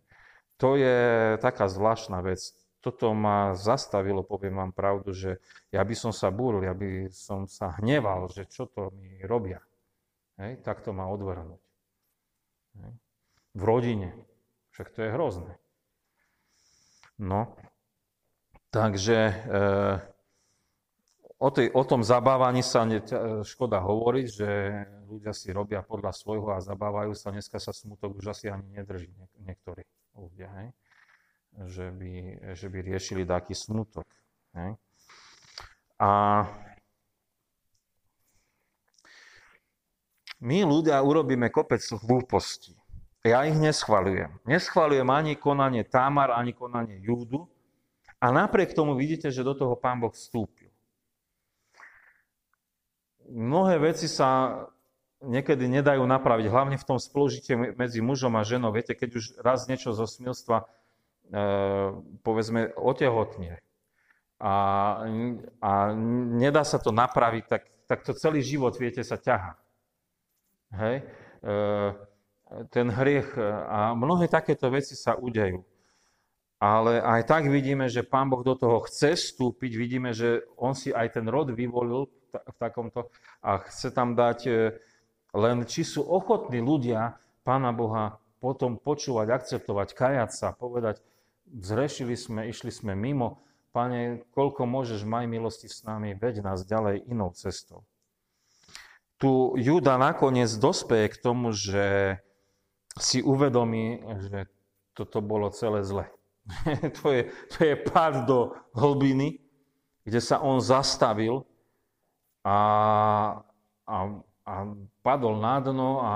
To 0.64 0.80
je 0.80 1.36
taká 1.43 1.68
zvláštna 1.68 2.24
vec. 2.24 2.55
Toto 2.80 3.11
ma 3.11 3.51
zastavilo, 3.51 4.24
poviem 4.24 4.64
vám 4.64 4.72
pravdu, 4.72 5.11
že 5.11 5.43
ja 5.76 5.84
by 5.84 5.91
som 5.91 6.16
sa 6.16 6.32
búril, 6.32 6.64
ja 6.64 6.72
by 6.72 7.11
som 7.11 7.51
sa 7.51 7.76
hneval, 7.84 8.32
že 8.32 8.47
čo 8.47 8.72
to 8.72 8.95
mi 8.95 9.20
robia. 9.28 9.59
Hej. 10.39 10.64
Tak 10.64 10.80
to 10.88 10.95
má 10.95 11.03
odvrhnúť. 11.11 11.59
Hej. 12.80 12.93
V 13.59 13.61
rodine. 13.68 14.09
Však 14.72 14.88
to 14.95 14.99
je 15.03 15.09
hrozné. 15.11 15.51
No, 17.20 17.59
takže 18.72 19.20
e, 19.20 19.36
O, 21.43 21.51
tej, 21.51 21.76
o 21.76 21.84
tom 21.84 22.07
zabávaní 22.07 22.64
sa 22.64 22.88
ne, 22.88 23.03
škoda 23.43 23.84
hovoriť, 23.84 24.28
že 24.32 24.47
ľudia 25.11 25.36
si 25.36 25.51
robia 25.51 25.84
podľa 25.84 26.16
svojho 26.16 26.55
a 26.55 26.64
zabávajú 26.64 27.11
sa. 27.11 27.36
Dneska 27.36 27.59
sa 27.59 27.76
smutok 27.76 28.16
už 28.16 28.32
asi 28.32 28.47
ani 28.47 28.80
nedrží 28.80 29.11
niektorí 29.43 29.84
ľudia, 30.18 30.49
hej? 30.61 30.70
Že, 31.53 31.86
by, 31.93 32.11
že 32.57 32.68
by 32.70 32.80
riešili 32.82 33.24
taký 33.30 33.53
smutok. 33.53 34.05
Hej? 34.57 34.74
A 36.01 36.09
my 40.41 40.57
ľudia 40.66 40.97
urobíme 41.05 41.53
kopec 41.53 41.82
hlúpostí. 41.82 42.74
Ja 43.22 43.45
ich 43.45 43.55
neschvalujem. 43.55 44.34
Neschvalujem 44.43 45.07
ani 45.07 45.38
konanie 45.38 45.86
Tamar, 45.86 46.34
ani 46.34 46.51
konanie 46.51 46.99
Júdu. 46.99 47.47
A 48.18 48.34
napriek 48.34 48.74
tomu 48.74 48.97
vidíte, 48.97 49.30
že 49.30 49.45
do 49.45 49.53
toho 49.53 49.78
pán 49.78 50.01
Boh 50.01 50.11
vstúpi 50.11 50.74
mnohé 53.34 53.80
veci 53.80 54.05
sa 54.05 54.61
niekedy 55.24 55.65
nedajú 55.71 56.03
napraviť, 56.03 56.45
hlavne 56.51 56.78
v 56.78 56.88
tom 56.88 56.99
spolužite 56.99 57.55
medzi 57.80 58.03
mužom 58.03 58.36
a 58.36 58.43
ženou. 58.43 58.76
Viete, 58.76 58.93
keď 58.93 59.09
už 59.17 59.26
raz 59.39 59.65
niečo 59.71 59.95
zo 59.95 60.03
smilstva, 60.03 60.63
e, 60.63 60.65
povedzme, 62.21 62.76
otehotne 62.76 63.63
a, 64.43 64.55
a 65.63 65.71
nedá 66.36 66.67
sa 66.67 66.76
to 66.76 66.91
napraviť, 66.91 67.43
tak, 67.47 67.63
tak 67.88 67.99
to 68.03 68.11
celý 68.11 68.43
život, 68.43 68.76
viete, 68.76 68.99
sa 68.99 69.15
ťaha. 69.15 69.55
Hej? 70.76 70.95
E, 70.99 71.51
ten 72.69 72.91
hriech 72.91 73.34
a 73.71 73.95
mnohé 73.95 74.28
takéto 74.30 74.67
veci 74.69 74.93
sa 74.93 75.15
udejú. 75.15 75.63
Ale 76.59 77.03
aj 77.03 77.28
tak 77.28 77.43
vidíme, 77.51 77.91
že 77.91 78.07
Pán 78.07 78.32
Boh 78.32 78.39
do 78.39 78.55
toho 78.55 78.84
chce 78.88 79.19
vstúpiť, 79.19 79.71
vidíme, 79.76 80.15
že 80.15 80.47
On 80.55 80.71
si 80.71 80.95
aj 80.95 81.19
ten 81.19 81.28
rod 81.28 81.51
vyvolil 81.51 82.07
v 82.32 82.57
takomto 82.59 83.11
a 83.43 83.63
chce 83.63 83.91
tam 83.95 84.15
dať 84.15 84.39
e, 84.47 84.51
len, 85.34 85.65
či 85.65 85.81
sú 85.81 86.05
ochotní 86.05 86.61
ľudia 86.61 87.17
Pána 87.43 87.75
Boha 87.75 88.23
potom 88.39 88.79
počúvať, 88.79 89.34
akceptovať, 89.34 89.88
kajať 89.95 90.29
sa, 90.31 90.47
povedať, 90.55 91.03
zrešili 91.47 92.15
sme, 92.15 92.47
išli 92.47 92.71
sme 92.71 92.95
mimo, 92.95 93.43
Pane, 93.73 94.21
koľko 94.38 94.69
môžeš, 94.69 95.01
maj 95.01 95.25
milosti 95.25 95.65
s 95.65 95.81
nami, 95.81 96.13
veď 96.13 96.45
nás 96.45 96.61
ďalej 96.61 97.09
inou 97.09 97.34
cestou. 97.34 97.81
Tu 99.17 99.57
Juda 99.57 99.97
nakoniec 99.97 100.53
dospeje 100.61 101.09
k 101.09 101.17
tomu, 101.17 101.57
že 101.57 102.21
si 103.01 103.25
uvedomí, 103.25 103.97
že 104.29 104.45
toto 104.93 105.25
bolo 105.25 105.49
celé 105.49 105.81
zle. 105.81 106.05
to, 107.01 107.09
je, 107.09 107.21
to 107.49 107.57
je 107.65 107.75
pád 107.81 108.29
do 108.29 108.53
hlbiny, 108.77 109.41
kde 110.05 110.19
sa 110.21 110.38
on 110.38 110.61
zastavil 110.61 111.41
a, 112.45 112.57
a, 113.89 113.95
a 114.43 114.67
padol 115.01 115.39
na 115.39 115.59
dno 115.63 116.03
a 116.03 116.13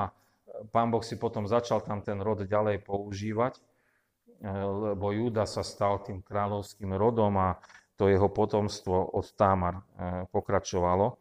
pán 0.71 0.91
Boh 0.91 1.03
si 1.03 1.15
potom 1.15 1.47
začal 1.47 1.83
tam 1.83 2.03
ten 2.03 2.19
rod 2.19 2.43
ďalej 2.43 2.83
používať, 2.83 3.59
lebo 4.43 5.15
Júda 5.15 5.47
sa 5.49 5.65
stal 5.65 6.03
tým 6.03 6.21
kráľovským 6.21 6.93
rodom 6.93 7.33
a 7.39 7.57
to 7.97 8.05
jeho 8.11 8.29
potomstvo 8.29 9.17
od 9.17 9.25
Támar 9.33 9.81
pokračovalo. 10.29 11.17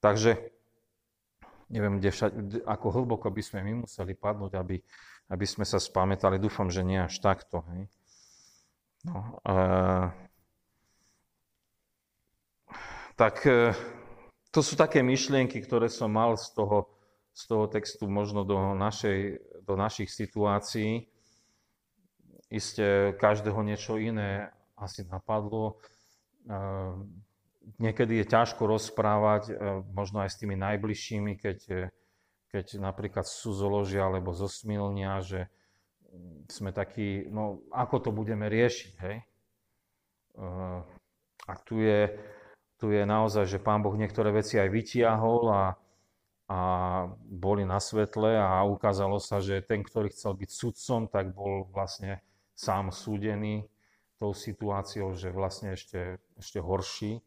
Takže 0.00 0.52
neviem, 1.72 1.98
kde 1.98 2.10
všade, 2.12 2.36
ako 2.68 2.86
hlboko 3.00 3.32
by 3.32 3.42
sme 3.42 3.64
my 3.64 3.72
museli 3.88 4.12
padnúť, 4.12 4.52
aby, 4.60 4.76
aby 5.32 5.46
sme 5.48 5.64
sa 5.64 5.80
spamätali. 5.80 6.36
Dúfam, 6.36 6.68
že 6.68 6.84
nie 6.84 7.00
až 7.00 7.16
takto. 7.18 7.64
Hej. 7.72 7.88
No, 9.08 9.40
e, 9.42 9.56
tak 13.16 13.46
e, 13.48 13.72
to 14.52 14.60
sú 14.60 14.76
také 14.76 15.00
myšlienky, 15.00 15.64
ktoré 15.64 15.88
som 15.88 16.12
mal 16.12 16.36
z 16.36 16.52
toho, 16.52 16.92
z 17.32 17.42
toho 17.48 17.64
textu 17.72 18.04
možno 18.04 18.44
do, 18.44 18.76
našej, 18.76 19.40
do 19.64 19.74
našich 19.80 20.12
situácií. 20.12 21.08
Isté 22.52 23.16
každého 23.16 23.64
niečo 23.64 23.96
iné 23.96 24.52
asi 24.76 25.08
napadlo. 25.08 25.80
E, 26.44 26.54
niekedy 27.80 28.20
je 28.20 28.26
ťažko 28.28 28.68
rozprávať, 28.68 29.42
e, 29.48 29.52
možno 29.96 30.20
aj 30.20 30.36
s 30.36 30.40
tými 30.44 30.60
najbližšími, 30.60 31.32
keď, 31.40 31.88
keď 32.52 32.66
napríklad 32.76 33.24
sú 33.24 33.56
zoložia 33.56 34.04
alebo 34.04 34.36
zosmilnia, 34.36 35.24
že 35.24 35.48
mm, 36.12 36.52
sme 36.52 36.76
takí, 36.76 37.24
no 37.32 37.64
ako 37.72 37.96
to 38.04 38.10
budeme 38.12 38.52
riešiť, 38.52 38.92
hej? 39.00 39.16
E, 39.16 39.24
a 41.42 41.52
tu 41.64 41.80
je, 41.80 42.12
tu 42.82 42.90
je 42.90 43.06
naozaj, 43.06 43.46
že 43.46 43.62
Pán 43.62 43.78
Boh 43.78 43.94
niektoré 43.94 44.34
veci 44.34 44.58
aj 44.58 44.66
vytiahol 44.66 45.46
a, 45.54 45.64
a 46.50 46.58
boli 47.14 47.62
na 47.62 47.78
svetle 47.78 48.34
a 48.34 48.66
ukázalo 48.66 49.22
sa, 49.22 49.38
že 49.38 49.62
ten, 49.62 49.86
ktorý 49.86 50.10
chcel 50.10 50.34
byť 50.34 50.50
sudcom, 50.50 51.06
tak 51.06 51.30
bol 51.30 51.70
vlastne 51.70 52.18
sám 52.58 52.90
súdený 52.90 53.70
tou 54.18 54.34
situáciou, 54.34 55.14
že 55.14 55.30
vlastne 55.30 55.78
ešte, 55.78 56.18
ešte 56.34 56.58
horší. 56.58 57.22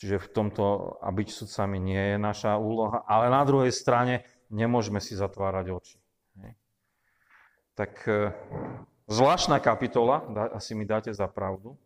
Čiže 0.00 0.16
v 0.16 0.28
tomto, 0.32 0.96
a 1.04 1.12
byť 1.12 1.28
sudcami 1.28 1.76
nie 1.76 2.16
je 2.16 2.16
naša 2.16 2.56
úloha, 2.56 3.04
ale 3.04 3.28
na 3.28 3.44
druhej 3.44 3.76
strane 3.76 4.24
nemôžeme 4.48 4.96
si 4.96 5.12
zatvárať 5.12 5.76
oči. 5.76 6.00
Tak 7.76 7.92
e, 8.08 8.32
zvláštna 9.12 9.60
kapitola, 9.60 10.24
asi 10.56 10.72
mi 10.72 10.88
dáte 10.88 11.12
za 11.12 11.28
pravdu, 11.28 11.76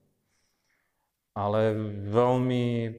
ale 1.35 1.75
veľmi, 2.09 2.95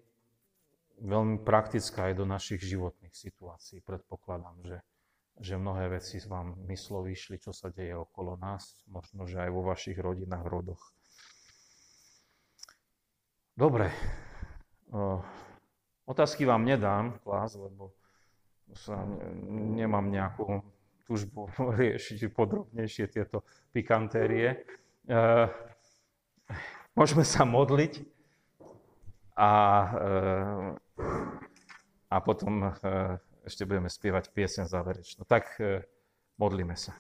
veľmi 1.02 1.38
praktická 1.42 2.12
aj 2.12 2.14
do 2.20 2.26
našich 2.28 2.62
životných 2.62 3.16
situácií. 3.16 3.80
Predpokladám, 3.82 4.60
že, 4.68 4.78
že 5.40 5.56
mnohé 5.56 5.96
veci 5.96 6.20
vám 6.28 6.60
myslo 6.68 7.02
vyšli, 7.02 7.40
čo 7.40 7.56
sa 7.56 7.72
deje 7.72 7.96
okolo 7.96 8.36
nás, 8.36 8.84
možno, 8.92 9.26
že 9.26 9.40
aj 9.40 9.50
vo 9.50 9.64
vašich 9.64 9.96
rodinách, 9.96 10.46
rodoch. 10.46 10.84
Dobre, 13.56 13.88
Otázky 16.06 16.46
vám 16.46 16.66
nedám 16.66 17.18
klás, 17.26 17.58
lebo 17.58 17.90
sa 18.78 19.02
nemám 19.50 20.06
nejakú 20.14 20.62
túžbu 21.10 21.50
riešiť 21.82 22.30
podrobnejšie 22.30 23.06
tieto 23.10 23.42
pikantérie. 23.74 24.66
Môžeme 26.94 27.26
sa 27.26 27.44
modliť 27.44 28.15
a, 29.36 29.52
a 32.08 32.18
potom 32.24 32.72
ešte 33.44 33.68
budeme 33.68 33.92
spievať 33.92 34.32
piesen 34.32 34.66
záverečnú. 34.66 35.28
Tak 35.28 35.60
modlíme 36.40 36.74
sa. 36.80 36.96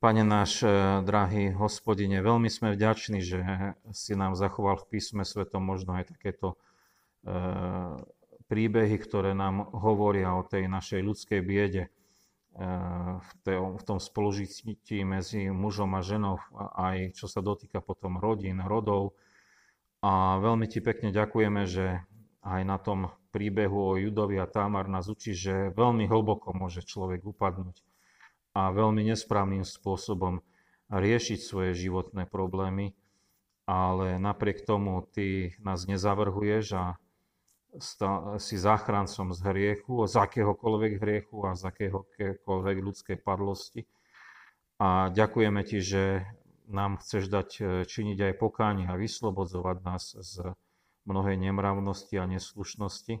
Pane 0.00 0.24
náš, 0.24 0.64
drahý 1.04 1.52
hospodine, 1.52 2.24
veľmi 2.24 2.48
sme 2.48 2.72
vďační, 2.72 3.20
že 3.20 3.44
si 3.92 4.16
nám 4.16 4.32
zachoval 4.32 4.80
v 4.80 4.96
písme 4.96 5.28
svetom 5.28 5.60
možno 5.60 5.92
aj 5.92 6.16
takéto 6.16 6.56
e, 6.56 7.36
príbehy, 8.48 8.96
ktoré 8.96 9.36
nám 9.36 9.68
hovoria 9.76 10.32
o 10.32 10.40
tej 10.40 10.72
našej 10.72 11.04
ľudskej 11.04 11.40
biede, 11.44 11.92
e, 12.56 12.66
v, 13.20 13.82
tom 13.84 13.98
spolužití 13.98 15.02
medzi 15.06 15.50
mužom 15.50 15.94
a 15.94 16.00
ženou, 16.00 16.40
aj 16.74 17.14
čo 17.14 17.26
sa 17.30 17.44
dotýka 17.44 17.82
potom 17.82 18.18
rodín, 18.18 18.62
rodov. 18.64 19.14
A 20.00 20.40
veľmi 20.40 20.64
ti 20.66 20.80
pekne 20.80 21.12
ďakujeme, 21.12 21.68
že 21.68 22.00
aj 22.40 22.60
na 22.64 22.80
tom 22.80 23.12
príbehu 23.30 23.94
o 23.94 23.98
Judovi 24.00 24.40
a 24.40 24.48
Tamar 24.48 24.88
nás 24.88 25.06
učí, 25.06 25.36
že 25.36 25.70
veľmi 25.76 26.08
hlboko 26.08 26.56
môže 26.56 26.82
človek 26.82 27.22
upadnúť 27.22 27.84
a 28.56 28.74
veľmi 28.74 29.06
nesprávnym 29.06 29.62
spôsobom 29.62 30.42
riešiť 30.90 31.38
svoje 31.38 31.70
životné 31.78 32.26
problémy, 32.26 32.98
ale 33.62 34.18
napriek 34.18 34.66
tomu 34.66 35.06
ty 35.06 35.54
nás 35.62 35.86
nezavrhuješ 35.86 36.66
a 36.74 36.84
si 38.42 38.56
záchrancom 38.58 39.30
z 39.30 39.40
hriechu, 39.46 40.06
z 40.10 40.14
akéhokoľvek 40.18 40.92
hriechu 40.98 41.38
a 41.46 41.54
z 41.54 41.70
akéhokoľvek 41.70 42.76
ľudskej 42.82 43.16
padlosti. 43.22 43.86
A 44.80 45.12
ďakujeme 45.12 45.62
ti, 45.62 45.78
že 45.78 46.26
nám 46.70 46.98
chceš 47.02 47.30
dať 47.30 47.48
e, 47.60 47.62
činiť 47.84 48.18
aj 48.30 48.34
pokánie 48.38 48.86
a 48.86 48.98
vyslobodzovať 48.98 49.76
nás 49.82 50.14
z 50.14 50.54
mnohej 51.04 51.36
nemravnosti 51.36 52.14
a 52.16 52.30
neslušnosti, 52.30 53.20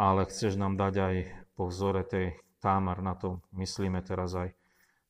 ale 0.00 0.20
chceš 0.28 0.56
nám 0.56 0.80
dať 0.80 0.94
aj 0.96 1.16
po 1.54 1.68
vzore 1.68 2.04
tej 2.04 2.40
Támar, 2.56 3.04
na 3.04 3.14
to 3.14 3.44
myslíme 3.54 4.00
teraz 4.00 4.32
aj 4.32 4.56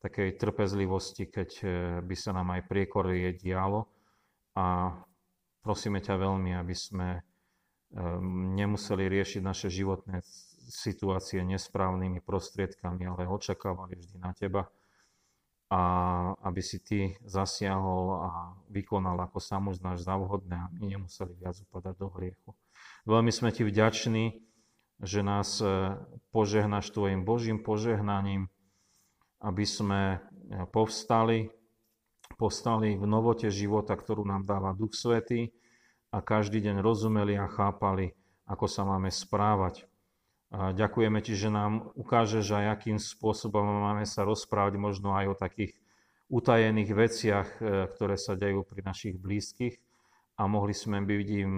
takej 0.02 0.36
trpezlivosti, 0.36 1.24
keď 1.30 1.50
e, 1.62 1.66
by 2.04 2.16
sa 2.18 2.34
nám 2.36 2.52
aj 2.58 2.68
priekorie 2.68 3.32
dialo. 3.32 3.88
A 4.58 4.92
prosíme 5.62 6.02
ťa 6.02 6.20
veľmi, 6.20 6.52
aby 6.58 6.74
sme 6.74 7.22
nemuseli 8.56 9.06
riešiť 9.06 9.42
naše 9.44 9.68
životné 9.70 10.20
situácie 10.66 11.40
nesprávnymi 11.46 12.18
prostriedkami, 12.20 13.06
ale 13.06 13.30
očakávali 13.30 13.94
vždy 13.94 14.16
na 14.18 14.34
teba. 14.34 14.66
A 15.66 15.80
aby 16.46 16.62
si 16.62 16.78
ty 16.78 17.18
zasiahol 17.26 18.22
a 18.22 18.30
vykonal, 18.70 19.18
ako 19.18 19.42
sa 19.42 19.58
uznáš 19.58 20.06
a 20.06 20.70
my 20.70 20.84
nemuseli 20.94 21.34
viac 21.34 21.58
upadať 21.58 21.94
do 21.98 22.06
hriechu. 22.14 22.54
Veľmi 23.02 23.34
sme 23.34 23.50
ti 23.50 23.66
vďační, 23.66 24.46
že 25.02 25.20
nás 25.26 25.58
e, 25.58 25.98
požehnáš 26.30 26.94
Tvojim 26.94 27.26
Božím 27.26 27.58
požehnaním, 27.60 28.46
aby 29.42 29.64
sme 29.66 30.02
e, 30.14 30.18
povstali, 30.70 31.50
povstali 32.38 32.94
v 32.94 33.04
novote 33.04 33.50
života, 33.50 33.98
ktorú 33.98 34.22
nám 34.22 34.46
dáva 34.46 34.70
Duch 34.70 34.94
Svetý 34.94 35.50
a 36.16 36.24
každý 36.24 36.64
deň 36.64 36.80
rozumeli 36.80 37.36
a 37.36 37.44
chápali, 37.44 38.16
ako 38.48 38.64
sa 38.64 38.88
máme 38.88 39.12
správať. 39.12 39.84
A 40.48 40.72
ďakujeme 40.72 41.20
Ti, 41.20 41.36
že 41.36 41.52
nám 41.52 41.92
ukážeš 41.92 42.56
aj, 42.56 42.66
akým 42.72 42.96
spôsobom 42.96 43.60
máme 43.60 44.08
sa 44.08 44.24
rozprávať 44.24 44.80
možno 44.80 45.12
aj 45.12 45.26
o 45.28 45.36
takých 45.36 45.76
utajených 46.32 46.90
veciach, 46.96 47.48
e, 47.60 47.92
ktoré 47.92 48.16
sa 48.16 48.32
dejú 48.32 48.64
pri 48.64 48.80
našich 48.80 49.20
blízkych 49.20 49.76
a 50.40 50.48
mohli 50.48 50.72
sme 50.72 51.04
byť 51.04 51.28
im 51.44 51.54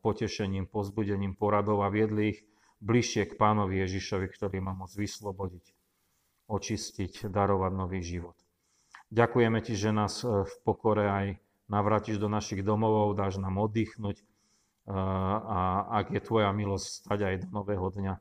potešením, 0.00 0.68
pozbudením, 0.68 1.36
poradov 1.36 1.84
a 1.84 1.92
viedli 1.92 2.36
ich 2.36 2.40
bližšie 2.80 3.28
k 3.28 3.36
pánovi 3.36 3.84
Ježišovi, 3.84 4.26
ktorý 4.32 4.60
má 4.64 4.72
môcť 4.72 4.96
vyslobodiť, 4.96 5.64
očistiť, 6.48 7.28
darovať 7.28 7.72
nový 7.76 8.00
život. 8.00 8.36
Ďakujeme 9.08 9.58
ti, 9.60 9.74
že 9.76 9.92
nás 9.92 10.24
e, 10.24 10.48
v 10.48 10.54
pokore 10.64 11.04
aj 11.04 11.26
navrátiš 11.68 12.16
do 12.18 12.28
našich 12.32 12.64
domovov, 12.64 13.16
dáš 13.16 13.38
nám 13.38 13.60
oddychnúť 13.60 14.24
a 14.88 15.84
ak 16.00 16.16
je 16.16 16.20
tvoja 16.24 16.48
milosť 16.56 16.86
stať 17.04 17.18
aj 17.28 17.34
do 17.44 17.48
nového 17.60 17.92
dňa. 17.92 18.14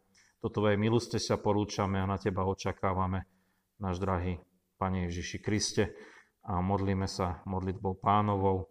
Do 0.44 0.52
tvojej 0.52 0.78
milosti 0.78 1.18
sa 1.18 1.40
porúčame 1.40 1.98
a 1.98 2.06
na 2.06 2.20
teba 2.20 2.46
očakávame, 2.46 3.26
náš 3.80 3.98
drahý 4.04 4.38
Pane 4.78 5.10
Ježiši 5.10 5.38
Kriste 5.42 5.96
a 6.46 6.62
modlíme 6.62 7.10
sa 7.10 7.42
modlitbou 7.48 7.98
pánovou. 7.98 8.70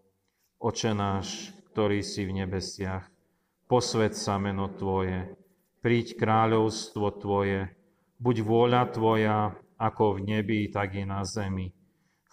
Oče 0.63 0.97
náš, 0.97 1.53
ktorý 1.73 2.01
si 2.01 2.25
v 2.25 2.45
nebesiach, 2.45 3.05
posved 3.69 4.17
sa 4.17 4.41
meno 4.41 4.73
Tvoje, 4.73 5.37
príď 5.85 6.17
kráľovstvo 6.17 7.21
Tvoje, 7.21 7.75
buď 8.17 8.37
vôľa 8.41 8.83
Tvoja, 8.93 9.53
ako 9.77 10.17
v 10.17 10.37
nebi, 10.37 10.73
tak 10.73 10.97
i 10.97 11.05
na 11.05 11.21
zemi. 11.29 11.76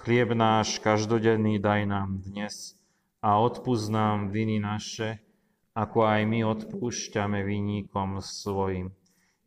Chlieb 0.03 0.35
náš 0.35 0.83
každodenný 0.83 1.63
daj 1.63 1.87
nám 1.87 2.19
dnes 2.19 2.75
a 3.23 3.39
odpúsť 3.39 3.87
nám 3.87 4.35
viny 4.35 4.59
naše, 4.59 5.23
ako 5.71 6.03
aj 6.03 6.27
my 6.27 6.43
odpúšťame 6.43 7.39
vinníkom 7.39 8.19
svojim. 8.19 8.91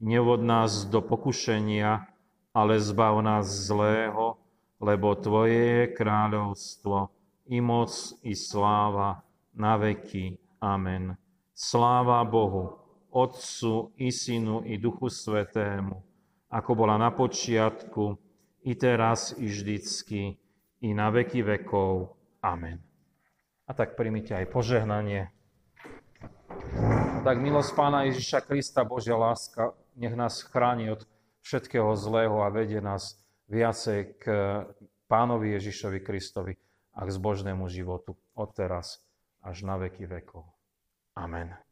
Nevod 0.01 0.41
nás 0.41 0.89
do 0.89 1.05
pokušenia, 1.05 2.09
ale 2.57 2.81
zbav 2.81 3.21
nás 3.21 3.45
zlého, 3.69 4.41
lebo 4.81 5.13
Tvoje 5.13 5.61
je 5.61 5.85
kráľovstvo, 5.93 7.13
i 7.53 7.61
moc, 7.61 7.93
i 8.25 8.33
sláva, 8.33 9.21
na 9.53 9.77
veky. 9.77 10.41
Amen. 10.65 11.21
Sláva 11.53 12.25
Bohu, 12.25 12.81
Otcu, 13.13 13.93
i 14.01 14.09
Synu, 14.09 14.65
i 14.65 14.81
Duchu 14.81 15.13
Svetému, 15.13 16.01
ako 16.49 16.71
bola 16.73 16.97
na 16.97 17.13
počiatku, 17.13 18.17
i 18.65 18.73
teraz, 18.73 19.37
i 19.37 19.53
vždycky, 19.53 20.46
i 20.81 20.93
na 20.93 21.09
veky 21.09 21.43
vekov. 21.43 22.17
Amen. 22.45 22.83
A 23.67 23.75
tak 23.75 23.99
primite 23.99 24.37
aj 24.37 24.47
požehnanie. 24.53 25.33
Tak 27.27 27.37
milosť 27.43 27.71
Pána 27.75 28.07
Ježiša 28.07 28.47
Krista, 28.47 28.87
Božia 28.87 29.19
láska, 29.19 29.75
nech 29.99 30.15
nás 30.15 30.47
chráni 30.47 30.95
od 30.95 31.03
všetkého 31.43 31.91
zlého 31.99 32.39
a 32.47 32.53
vedie 32.55 32.79
nás 32.79 33.19
viacej 33.51 34.01
k 34.23 34.25
Pánovi 35.11 35.59
Ježišovi 35.59 35.99
Kristovi 36.03 36.55
a 36.95 37.03
k 37.03 37.11
zbožnému 37.11 37.67
životu 37.67 38.15
od 38.35 38.51
teraz 38.55 39.03
až 39.43 39.67
na 39.67 39.79
veky 39.79 40.07
vekov. 40.07 40.47
Amen. 41.19 41.66